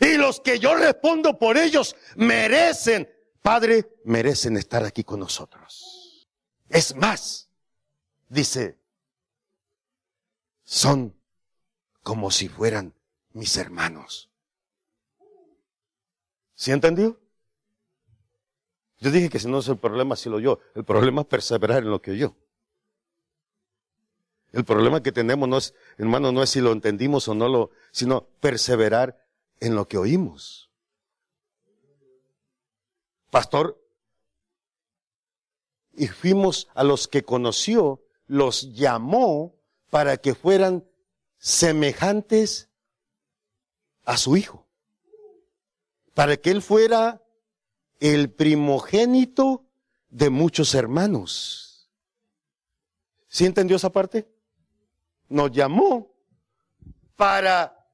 Y 0.00 0.16
los 0.16 0.40
que 0.40 0.58
yo 0.58 0.74
respondo 0.74 1.38
por 1.38 1.56
ellos 1.56 1.96
merecen 2.16 3.08
Padre, 3.44 3.98
merecen 4.04 4.56
estar 4.56 4.84
aquí 4.84 5.04
con 5.04 5.20
nosotros. 5.20 6.26
Es 6.70 6.96
más, 6.96 7.50
dice, 8.28 8.78
son 10.64 11.14
como 12.02 12.30
si 12.30 12.48
fueran 12.48 12.94
mis 13.32 13.56
hermanos. 13.56 14.30
¿Sí 16.54 16.70
entendió? 16.70 17.18
Yo 18.98 19.10
dije 19.10 19.28
que 19.28 19.38
si 19.38 19.48
no 19.48 19.58
es 19.58 19.68
el 19.68 19.76
problema, 19.76 20.16
si 20.16 20.30
lo 20.30 20.38
yo. 20.38 20.60
El 20.74 20.84
problema 20.84 21.22
es 21.22 21.26
perseverar 21.26 21.82
en 21.82 21.90
lo 21.90 22.00
que 22.00 22.16
yo. 22.16 22.36
El 24.52 24.64
problema 24.64 25.02
que 25.02 25.10
tenemos 25.10 25.48
no 25.48 25.58
es, 25.58 25.74
hermano, 25.98 26.30
no 26.30 26.42
es 26.42 26.50
si 26.50 26.60
lo 26.60 26.72
entendimos 26.72 27.26
o 27.28 27.34
no 27.34 27.48
lo, 27.48 27.70
sino 27.90 28.28
perseverar 28.40 29.26
en 29.60 29.74
lo 29.74 29.88
que 29.88 29.98
oímos 29.98 30.70
pastor, 33.34 33.84
y 35.92 36.06
fuimos 36.06 36.68
a 36.72 36.84
los 36.84 37.08
que 37.08 37.24
conoció, 37.24 38.00
los 38.26 38.72
llamó 38.74 39.54
para 39.90 40.16
que 40.16 40.34
fueran 40.34 40.84
semejantes 41.38 42.68
a 44.04 44.16
su 44.16 44.36
hijo. 44.36 44.66
Para 46.14 46.36
que 46.36 46.50
él 46.50 46.62
fuera 46.62 47.22
el 48.00 48.30
primogénito 48.30 49.64
de 50.08 50.30
muchos 50.30 50.74
hermanos. 50.74 51.90
¿Sí 53.28 53.46
entendió 53.46 53.76
esa 53.76 53.90
parte? 53.90 54.28
Nos 55.28 55.50
llamó 55.50 56.14
para 57.16 57.88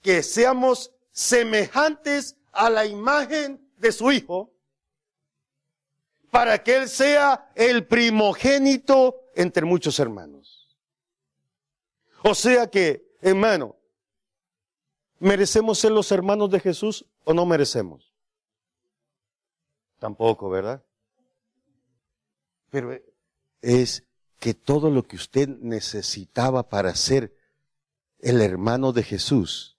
que 0.00 0.22
seamos 0.22 0.92
semejantes 1.12 2.36
a 2.50 2.68
la 2.68 2.84
imagen 2.86 3.70
de 3.76 3.92
su 3.92 4.10
hijo, 4.10 4.52
para 6.30 6.62
que 6.62 6.76
él 6.76 6.88
sea 6.88 7.50
el 7.54 7.86
primogénito 7.86 9.21
entre 9.34 9.64
muchos 9.64 9.98
hermanos. 9.98 10.76
O 12.22 12.34
sea 12.34 12.68
que, 12.68 13.04
hermano, 13.20 13.76
¿merecemos 15.18 15.78
ser 15.78 15.92
los 15.92 16.10
hermanos 16.12 16.50
de 16.50 16.60
Jesús 16.60 17.04
o 17.24 17.34
no 17.34 17.46
merecemos? 17.46 18.12
Tampoco, 19.98 20.50
¿verdad? 20.50 20.82
Pero 22.70 22.98
es 23.60 24.04
que 24.38 24.54
todo 24.54 24.90
lo 24.90 25.04
que 25.04 25.16
usted 25.16 25.48
necesitaba 25.48 26.68
para 26.68 26.94
ser 26.94 27.36
el 28.20 28.40
hermano 28.40 28.92
de 28.92 29.02
Jesús, 29.02 29.76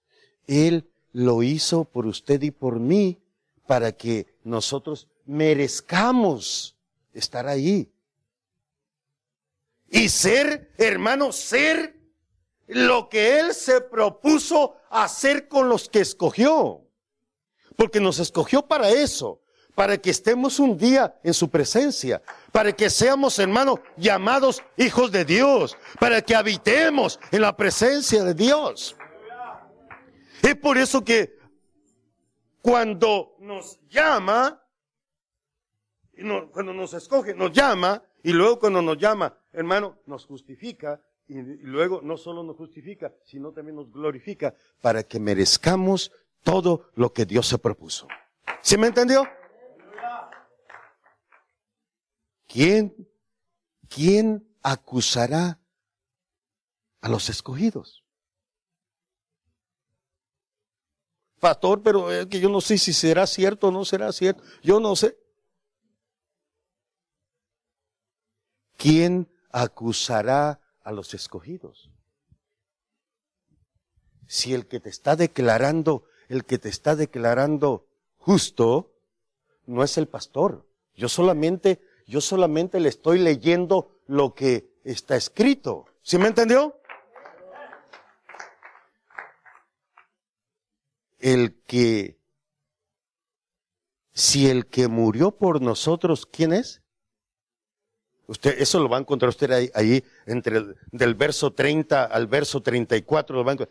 Él 0.47 0.89
lo 1.11 1.43
hizo 1.43 1.85
por 1.85 2.05
usted 2.05 2.41
y 2.41 2.51
por 2.51 2.79
mí 2.79 3.19
para 3.67 3.93
que 3.93 4.27
nosotros 4.43 5.07
merezcamos 5.25 6.75
estar 7.13 7.47
ahí. 7.47 7.92
Y 9.93 10.09
ser, 10.09 10.73
hermano, 10.77 11.31
ser 11.31 11.95
lo 12.67 13.09
que 13.09 13.39
Él 13.39 13.53
se 13.53 13.79
propuso 13.79 14.75
hacer 14.89 15.47
con 15.47 15.69
los 15.69 15.87
que 15.87 15.99
escogió. 15.99 16.81
Porque 17.77 17.99
nos 17.99 18.17
escogió 18.19 18.67
para 18.67 18.89
eso 18.89 19.43
para 19.75 19.97
que 19.97 20.09
estemos 20.09 20.59
un 20.59 20.77
día 20.77 21.19
en 21.23 21.33
su 21.33 21.49
presencia, 21.49 22.21
para 22.51 22.71
que 22.73 22.89
seamos, 22.89 23.39
hermanos, 23.39 23.79
llamados 23.97 24.61
hijos 24.77 25.11
de 25.11 25.25
Dios, 25.25 25.77
para 25.99 26.21
que 26.21 26.35
habitemos 26.35 27.19
en 27.31 27.41
la 27.41 27.55
presencia 27.55 28.23
de 28.23 28.33
Dios. 28.33 28.95
Es 30.41 30.55
por 30.55 30.77
eso 30.77 31.03
que 31.03 31.37
cuando 32.61 33.35
nos 33.39 33.79
llama, 33.89 34.61
cuando 36.51 36.73
nos 36.73 36.93
escoge, 36.93 37.33
nos 37.33 37.51
llama, 37.51 38.03
y 38.21 38.31
luego 38.31 38.59
cuando 38.59 38.81
nos 38.81 38.97
llama, 38.97 39.37
hermano, 39.53 39.99
nos 40.05 40.25
justifica, 40.25 41.01
y, 41.27 41.35
luego 41.41 42.01
no 42.01 42.17
solo 42.17 42.43
nos 42.43 42.57
justifica, 42.57 43.13
sino 43.23 43.51
también 43.53 43.75
nos 43.75 43.91
glorifica, 43.91 44.55
para 44.81 45.03
que 45.03 45.19
merezcamos 45.19 46.11
todo 46.43 46.89
lo 46.95 47.13
que 47.13 47.25
Dios 47.25 47.47
se 47.47 47.57
propuso. 47.57 48.07
¿Sí 48.61 48.77
me 48.77 48.87
entendió? 48.87 49.25
¿Quién, 52.47 53.07
quién 53.87 54.47
acusará 54.61 55.59
a 57.01 57.09
los 57.09 57.29
escogidos? 57.29 58.03
Pastor, 61.39 61.81
pero 61.81 62.11
es 62.11 62.27
que 62.27 62.39
yo 62.39 62.47
no 62.49 62.61
sé 62.61 62.77
si 62.77 62.93
será 62.93 63.27
cierto 63.27 63.67
o 63.67 63.71
no 63.71 63.83
será 63.83 64.11
cierto. 64.13 64.43
Yo 64.61 64.79
no 64.79 64.95
sé. 64.95 65.17
¿Quién 68.77 69.32
acusará 69.53 70.59
a 70.83 70.91
los 70.91 71.13
escogidos? 71.13 71.89
Si 74.27 74.53
el 74.53 74.67
que 74.67 74.81
te 74.81 74.89
está 74.89 75.15
declarando, 75.15 76.03
el 76.27 76.43
que 76.43 76.57
te 76.57 76.67
está 76.67 76.97
declarando 76.97 77.87
justo, 78.17 78.91
no 79.65 79.81
es 79.81 79.97
el 79.97 80.09
pastor. 80.09 80.67
Yo 80.95 81.07
solamente 81.07 81.79
yo 82.07 82.21
solamente 82.21 82.79
le 82.79 82.89
estoy 82.89 83.19
leyendo 83.19 83.99
lo 84.07 84.33
que 84.33 84.69
está 84.83 85.15
escrito. 85.15 85.85
¿Sí 86.01 86.17
me 86.17 86.27
entendió? 86.27 86.79
El 91.19 91.61
que, 91.65 92.19
si 94.11 94.47
el 94.47 94.67
que 94.67 94.87
murió 94.87 95.31
por 95.31 95.61
nosotros, 95.61 96.25
¿quién 96.25 96.51
es? 96.51 96.82
Usted, 98.27 98.61
eso 98.61 98.79
lo 98.79 98.87
va 98.89 98.97
a 98.97 99.01
encontrar 99.01 99.29
usted 99.29 99.51
ahí, 99.51 99.69
ahí 99.73 100.03
entre 100.25 100.57
el, 100.57 100.75
del 100.91 101.13
verso 101.13 101.51
30 101.51 102.05
al 102.05 102.27
verso 102.27 102.61
34 102.61 103.35
lo 103.35 103.43
va 103.43 103.51
a. 103.53 103.69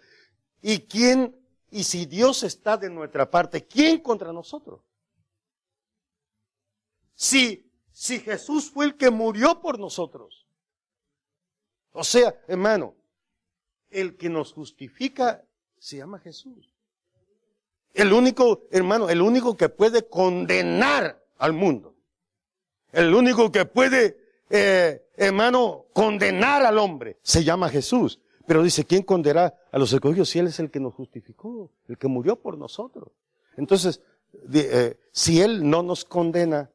¿Y 0.61 0.80
quién, 0.80 1.34
y 1.70 1.84
si 1.84 2.07
Dios 2.07 2.42
está 2.42 2.76
de 2.76 2.90
nuestra 2.90 3.30
parte, 3.30 3.64
quién 3.66 4.00
contra 4.00 4.32
nosotros? 4.32 4.80
Si 7.14 7.72
si 7.92 8.20
Jesús 8.20 8.70
fue 8.70 8.86
el 8.86 8.96
que 8.96 9.11
murió 9.11 9.61
por 9.61 9.78
nosotros? 9.78 10.46
O 11.92 12.03
sea, 12.03 12.34
hermano, 12.48 12.94
el 13.90 14.16
que 14.16 14.28
nos 14.28 14.53
justifica 14.53 15.44
se 15.78 15.98
llama 15.98 16.18
Jesús. 16.18 16.72
El 17.92 18.12
único, 18.12 18.66
hermano, 18.70 19.11
el 19.11 19.20
único 19.20 19.57
que 19.57 19.68
puede 19.68 20.09
condenar 20.09 21.22
al 21.36 21.53
mundo. 21.53 21.94
El 22.92 23.14
único 23.14 23.53
que 23.53 23.66
puede, 23.66 24.16
eh, 24.53 25.09
hermano, 25.16 25.86
condenar 25.92 26.64
al 26.64 26.78
hombre 26.78 27.18
se 27.22 27.42
llama 27.42 27.68
Jesús. 27.68 28.20
Pero 28.46 28.62
dice, 28.62 28.84
¿quién 28.84 29.03
condenará 29.03 29.55
a 29.70 29.78
los 29.78 29.92
escogidos 29.92 30.28
si 30.28 30.38
Él 30.38 30.48
es 30.48 30.59
el 30.59 30.70
que 30.70 30.80
nos 30.80 30.94
justificó, 30.94 31.70
el 31.88 31.96
que 31.96 32.09
murió 32.09 32.36
por 32.36 32.59
nosotros? 32.59 33.09
Entonces, 33.57 34.00
eh, 34.53 34.98
si 35.12 35.40
Él 35.40 35.68
no 35.68 35.82
nos 35.82 36.05
condena, 36.05 36.70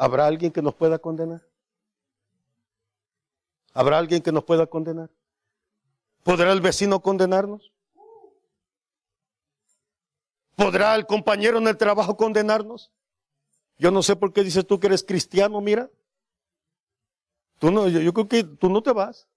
¿Habrá 0.00 0.26
alguien 0.26 0.50
que 0.50 0.62
nos 0.62 0.74
pueda 0.74 0.98
condenar? 0.98 1.42
¿Habrá 3.74 3.98
alguien 3.98 4.22
que 4.22 4.32
nos 4.32 4.44
pueda 4.44 4.66
condenar? 4.66 5.10
¿Podrá 6.22 6.50
el 6.52 6.62
vecino 6.62 7.02
condenarnos? 7.02 7.70
¿Podrá 10.56 10.94
el 10.94 11.04
compañero 11.04 11.58
en 11.58 11.68
el 11.68 11.76
trabajo 11.76 12.16
condenarnos? 12.16 12.90
Yo 13.76 13.90
no 13.90 14.02
sé 14.02 14.16
por 14.16 14.32
qué 14.32 14.42
dices 14.42 14.66
tú 14.66 14.80
que 14.80 14.86
eres 14.86 15.04
cristiano, 15.04 15.60
mira. 15.60 15.90
Tú 17.60 17.70
no, 17.70 17.86
yo, 17.86 18.12
creo 18.12 18.26
que 18.26 18.42
tú 18.42 18.68
no 18.68 18.82
te 18.82 18.90
vas. 18.90 19.28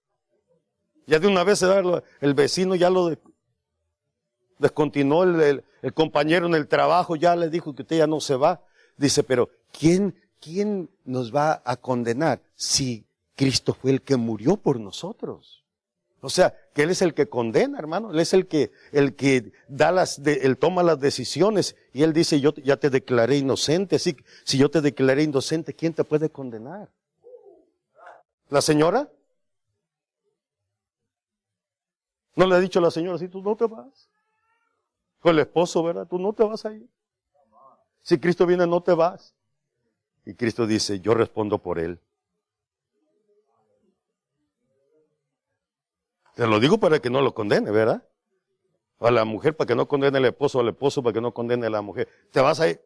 Ya 1.06 1.20
de 1.20 1.28
una 1.28 1.44
vez 1.44 1.60
se 1.60 1.66
da 1.66 2.02
el 2.20 2.34
vecino 2.34 2.74
ya 2.74 2.90
lo 2.90 3.16
descontinuó, 4.58 5.22
el, 5.22 5.62
compañero 5.94 6.46
en 6.46 6.54
el 6.54 6.66
trabajo 6.66 7.14
ya 7.14 7.36
le 7.36 7.50
dijo 7.50 7.74
que 7.74 7.82
usted 7.82 7.98
ya 7.98 8.06
no 8.08 8.20
se 8.20 8.34
va. 8.34 8.64
Dice, 8.96 9.22
pero 9.22 9.50
¿quién 9.78 10.14
¿quién 10.44 10.90
nos 11.04 11.34
va 11.34 11.62
a 11.64 11.76
condenar 11.76 12.42
si 12.54 13.06
Cristo 13.34 13.72
fue 13.72 13.92
el 13.92 14.02
que 14.02 14.16
murió 14.16 14.56
por 14.56 14.78
nosotros? 14.78 15.64
O 16.20 16.28
sea, 16.30 16.54
que 16.74 16.82
Él 16.82 16.90
es 16.90 17.02
el 17.02 17.14
que 17.14 17.28
condena, 17.28 17.78
hermano. 17.78 18.10
Él 18.10 18.20
es 18.20 18.32
el 18.32 18.46
que, 18.46 18.70
el 18.92 19.14
que 19.14 19.52
da 19.68 19.90
las, 19.90 20.18
Él 20.18 20.56
toma 20.58 20.82
las 20.82 21.00
decisiones 21.00 21.76
y 21.92 22.02
Él 22.02 22.12
dice, 22.12 22.40
yo 22.40 22.54
ya 22.54 22.76
te 22.76 22.90
declaré 22.90 23.38
inocente. 23.38 23.96
Así 23.96 24.14
que 24.14 24.24
si 24.44 24.58
yo 24.58 24.70
te 24.70 24.80
declaré 24.80 25.22
inocente, 25.22 25.74
¿quién 25.74 25.92
te 25.92 26.04
puede 26.04 26.30
condenar? 26.30 26.90
¿La 28.48 28.60
señora? 28.60 29.10
¿No 32.36 32.46
le 32.46 32.56
ha 32.56 32.60
dicho 32.60 32.78
a 32.78 32.82
la 32.82 32.90
señora, 32.90 33.18
si 33.18 33.28
tú 33.28 33.42
no 33.42 33.56
te 33.56 33.66
vas? 33.66 34.08
Con 35.20 35.32
el 35.32 35.40
esposo, 35.40 35.82
¿verdad? 35.82 36.06
Tú 36.06 36.18
no 36.18 36.32
te 36.32 36.44
vas 36.44 36.64
a 36.64 36.72
ir. 36.72 36.88
Si 38.02 38.18
Cristo 38.18 38.46
viene, 38.46 38.66
no 38.66 38.82
te 38.82 38.92
vas. 38.92 39.34
Y 40.26 40.34
Cristo 40.34 40.66
dice, 40.66 41.00
yo 41.00 41.14
respondo 41.14 41.58
por 41.58 41.78
él. 41.78 42.00
Te 46.34 46.46
lo 46.46 46.58
digo 46.58 46.78
para 46.78 46.98
que 47.00 47.10
no 47.10 47.22
lo 47.22 47.34
condene, 47.34 47.70
¿verdad? 47.70 48.06
A 48.98 49.10
la 49.10 49.24
mujer 49.24 49.56
para 49.56 49.68
que 49.68 49.74
no 49.74 49.86
condene 49.86 50.18
al 50.18 50.24
esposo, 50.24 50.60
al 50.60 50.68
esposo 50.68 51.02
para 51.02 51.12
que 51.12 51.20
no 51.20 51.32
condene 51.32 51.66
a 51.66 51.70
la 51.70 51.82
mujer. 51.82 52.08
Te 52.32 52.40
vas 52.40 52.60
a 52.60 52.68
ir. 52.68 52.80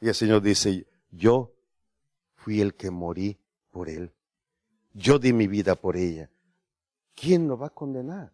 Y 0.00 0.08
el 0.08 0.14
Señor 0.14 0.42
dice, 0.42 0.86
yo 1.10 1.52
fui 2.34 2.60
el 2.60 2.74
que 2.74 2.90
morí 2.90 3.38
por 3.70 3.88
él. 3.88 4.13
Yo 4.94 5.18
di 5.18 5.32
mi 5.32 5.48
vida 5.48 5.74
por 5.74 5.96
ella. 5.96 6.30
¿Quién 7.14 7.48
lo 7.48 7.58
va 7.58 7.66
a 7.66 7.70
condenar? 7.70 8.32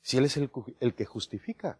Si 0.00 0.16
Él 0.16 0.24
es 0.24 0.36
el, 0.38 0.50
que 0.94 1.04
justifica. 1.04 1.78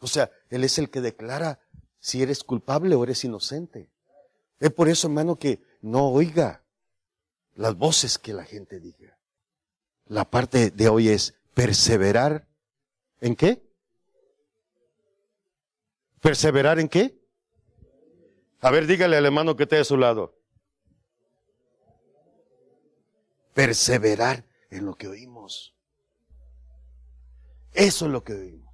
O 0.00 0.08
sea, 0.08 0.30
Él 0.50 0.64
es 0.64 0.78
el 0.78 0.90
que 0.90 1.00
declara 1.00 1.60
si 2.00 2.22
eres 2.22 2.42
culpable 2.42 2.96
o 2.96 3.04
eres 3.04 3.24
inocente. 3.24 3.88
Es 4.58 4.72
por 4.72 4.88
eso, 4.88 5.06
hermano, 5.06 5.36
que 5.36 5.62
no 5.80 6.08
oiga 6.08 6.64
las 7.54 7.76
voces 7.76 8.18
que 8.18 8.32
la 8.32 8.44
gente 8.44 8.80
diga. 8.80 9.16
La 10.06 10.28
parte 10.28 10.70
de 10.70 10.88
hoy 10.88 11.08
es 11.08 11.34
perseverar. 11.54 12.48
¿En 13.20 13.36
qué? 13.36 13.62
¿Perseverar 16.20 16.80
en 16.80 16.88
qué? 16.88 17.20
A 18.60 18.70
ver, 18.72 18.86
dígale 18.86 19.16
al 19.16 19.26
hermano 19.26 19.54
que 19.54 19.62
esté 19.62 19.78
a 19.78 19.84
su 19.84 19.96
lado. 19.96 20.39
Perseverar 23.54 24.44
en 24.70 24.86
lo 24.86 24.94
que 24.94 25.08
oímos. 25.08 25.74
Eso 27.72 28.06
es 28.06 28.12
lo 28.12 28.24
que 28.24 28.34
oímos. 28.34 28.70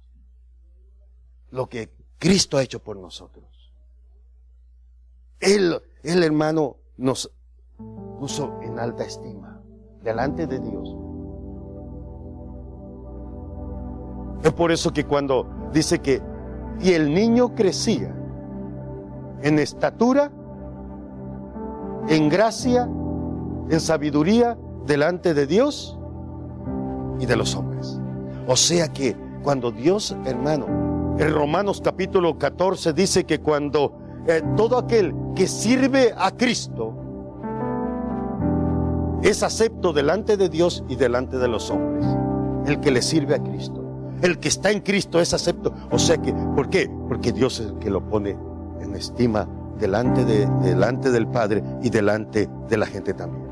lo 1.49 1.69
que 1.69 1.91
Cristo 2.19 2.57
ha 2.57 2.63
hecho 2.63 2.83
por 2.83 2.97
nosotros. 2.97 3.45
Él, 5.39 5.81
el 6.03 6.23
hermano, 6.23 6.77
nos 6.97 7.31
puso 8.19 8.59
en 8.61 8.79
alta 8.79 9.03
estima 9.03 9.61
delante 10.01 10.47
de 10.47 10.59
Dios. 10.59 10.95
Es 14.43 14.53
por 14.53 14.71
eso 14.71 14.91
que 14.91 15.05
cuando 15.05 15.47
dice 15.71 15.99
que, 15.99 16.21
y 16.79 16.93
el 16.93 17.13
niño 17.13 17.55
crecía 17.55 18.15
en 19.41 19.59
estatura, 19.59 20.31
en 22.07 22.29
gracia, 22.29 22.83
en 23.69 23.79
sabiduría 23.79 24.57
delante 24.87 25.33
de 25.33 25.45
Dios 25.45 25.97
y 27.19 27.25
de 27.25 27.35
los 27.35 27.55
hombres. 27.55 27.99
O 28.47 28.55
sea 28.55 28.91
que 28.91 29.15
cuando 29.43 29.71
Dios, 29.71 30.15
hermano, 30.25 30.65
en 31.19 31.33
Romanos 31.33 31.81
capítulo 31.83 32.37
14 32.37 32.93
dice 32.93 33.25
que 33.25 33.39
cuando 33.39 33.99
eh, 34.27 34.41
todo 34.55 34.77
aquel 34.77 35.13
que 35.35 35.47
sirve 35.47 36.13
a 36.17 36.31
Cristo 36.31 36.93
es 39.23 39.43
acepto 39.43 39.93
delante 39.93 40.37
de 40.37 40.49
Dios 40.49 40.83
y 40.87 40.95
delante 40.95 41.37
de 41.37 41.47
los 41.47 41.69
hombres. 41.69 42.05
El 42.65 42.79
que 42.79 42.91
le 42.91 43.01
sirve 43.01 43.35
a 43.35 43.43
Cristo. 43.43 43.83
El 44.21 44.39
que 44.39 44.47
está 44.47 44.71
en 44.71 44.81
Cristo 44.81 45.19
es 45.19 45.33
acepto. 45.33 45.73
O 45.91 45.99
sea 45.99 46.17
que, 46.17 46.33
¿por 46.33 46.69
qué? 46.69 46.89
Porque 47.07 47.31
Dios 47.31 47.59
es 47.59 47.67
el 47.67 47.79
que 47.79 47.89
lo 47.89 48.07
pone 48.07 48.37
en 48.81 48.95
estima 48.95 49.47
delante, 49.79 50.25
de, 50.25 50.47
delante 50.61 51.11
del 51.11 51.27
Padre 51.27 51.63
y 51.81 51.89
delante 51.89 52.49
de 52.67 52.77
la 52.77 52.85
gente 52.85 53.13
también. 53.13 53.46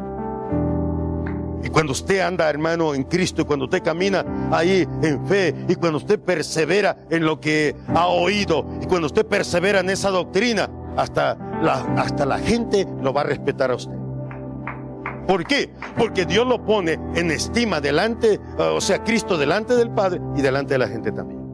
Cuando 1.75 1.91
usted 1.91 2.21
anda, 2.21 2.49
hermano, 2.49 2.95
en 2.95 3.03
Cristo, 3.03 3.41
y 3.41 3.43
cuando 3.43 3.65
usted 3.65 3.83
camina 3.83 4.25
ahí 4.49 4.87
en 5.01 5.27
fe, 5.27 5.53
y 5.67 5.75
cuando 5.75 5.97
usted 5.97 6.17
persevera 6.17 6.95
en 7.09 7.25
lo 7.25 7.41
que 7.41 7.75
ha 7.93 8.07
oído, 8.07 8.65
y 8.81 8.85
cuando 8.85 9.07
usted 9.07 9.25
persevera 9.25 9.81
en 9.81 9.89
esa 9.89 10.09
doctrina, 10.09 10.69
hasta 10.95 11.35
la, 11.61 11.81
hasta 11.97 12.25
la 12.25 12.39
gente 12.39 12.87
lo 13.01 13.11
va 13.11 13.21
a 13.21 13.23
respetar 13.25 13.71
a 13.71 13.75
usted. 13.75 13.97
¿Por 15.27 15.45
qué? 15.45 15.69
Porque 15.97 16.25
Dios 16.25 16.47
lo 16.47 16.63
pone 16.63 16.97
en 17.13 17.29
estima 17.29 17.81
delante, 17.81 18.39
o 18.57 18.79
sea, 18.79 19.03
Cristo 19.03 19.37
delante 19.37 19.75
del 19.75 19.89
Padre 19.89 20.21
y 20.37 20.41
delante 20.41 20.75
de 20.75 20.77
la 20.77 20.87
gente 20.87 21.11
también. 21.11 21.44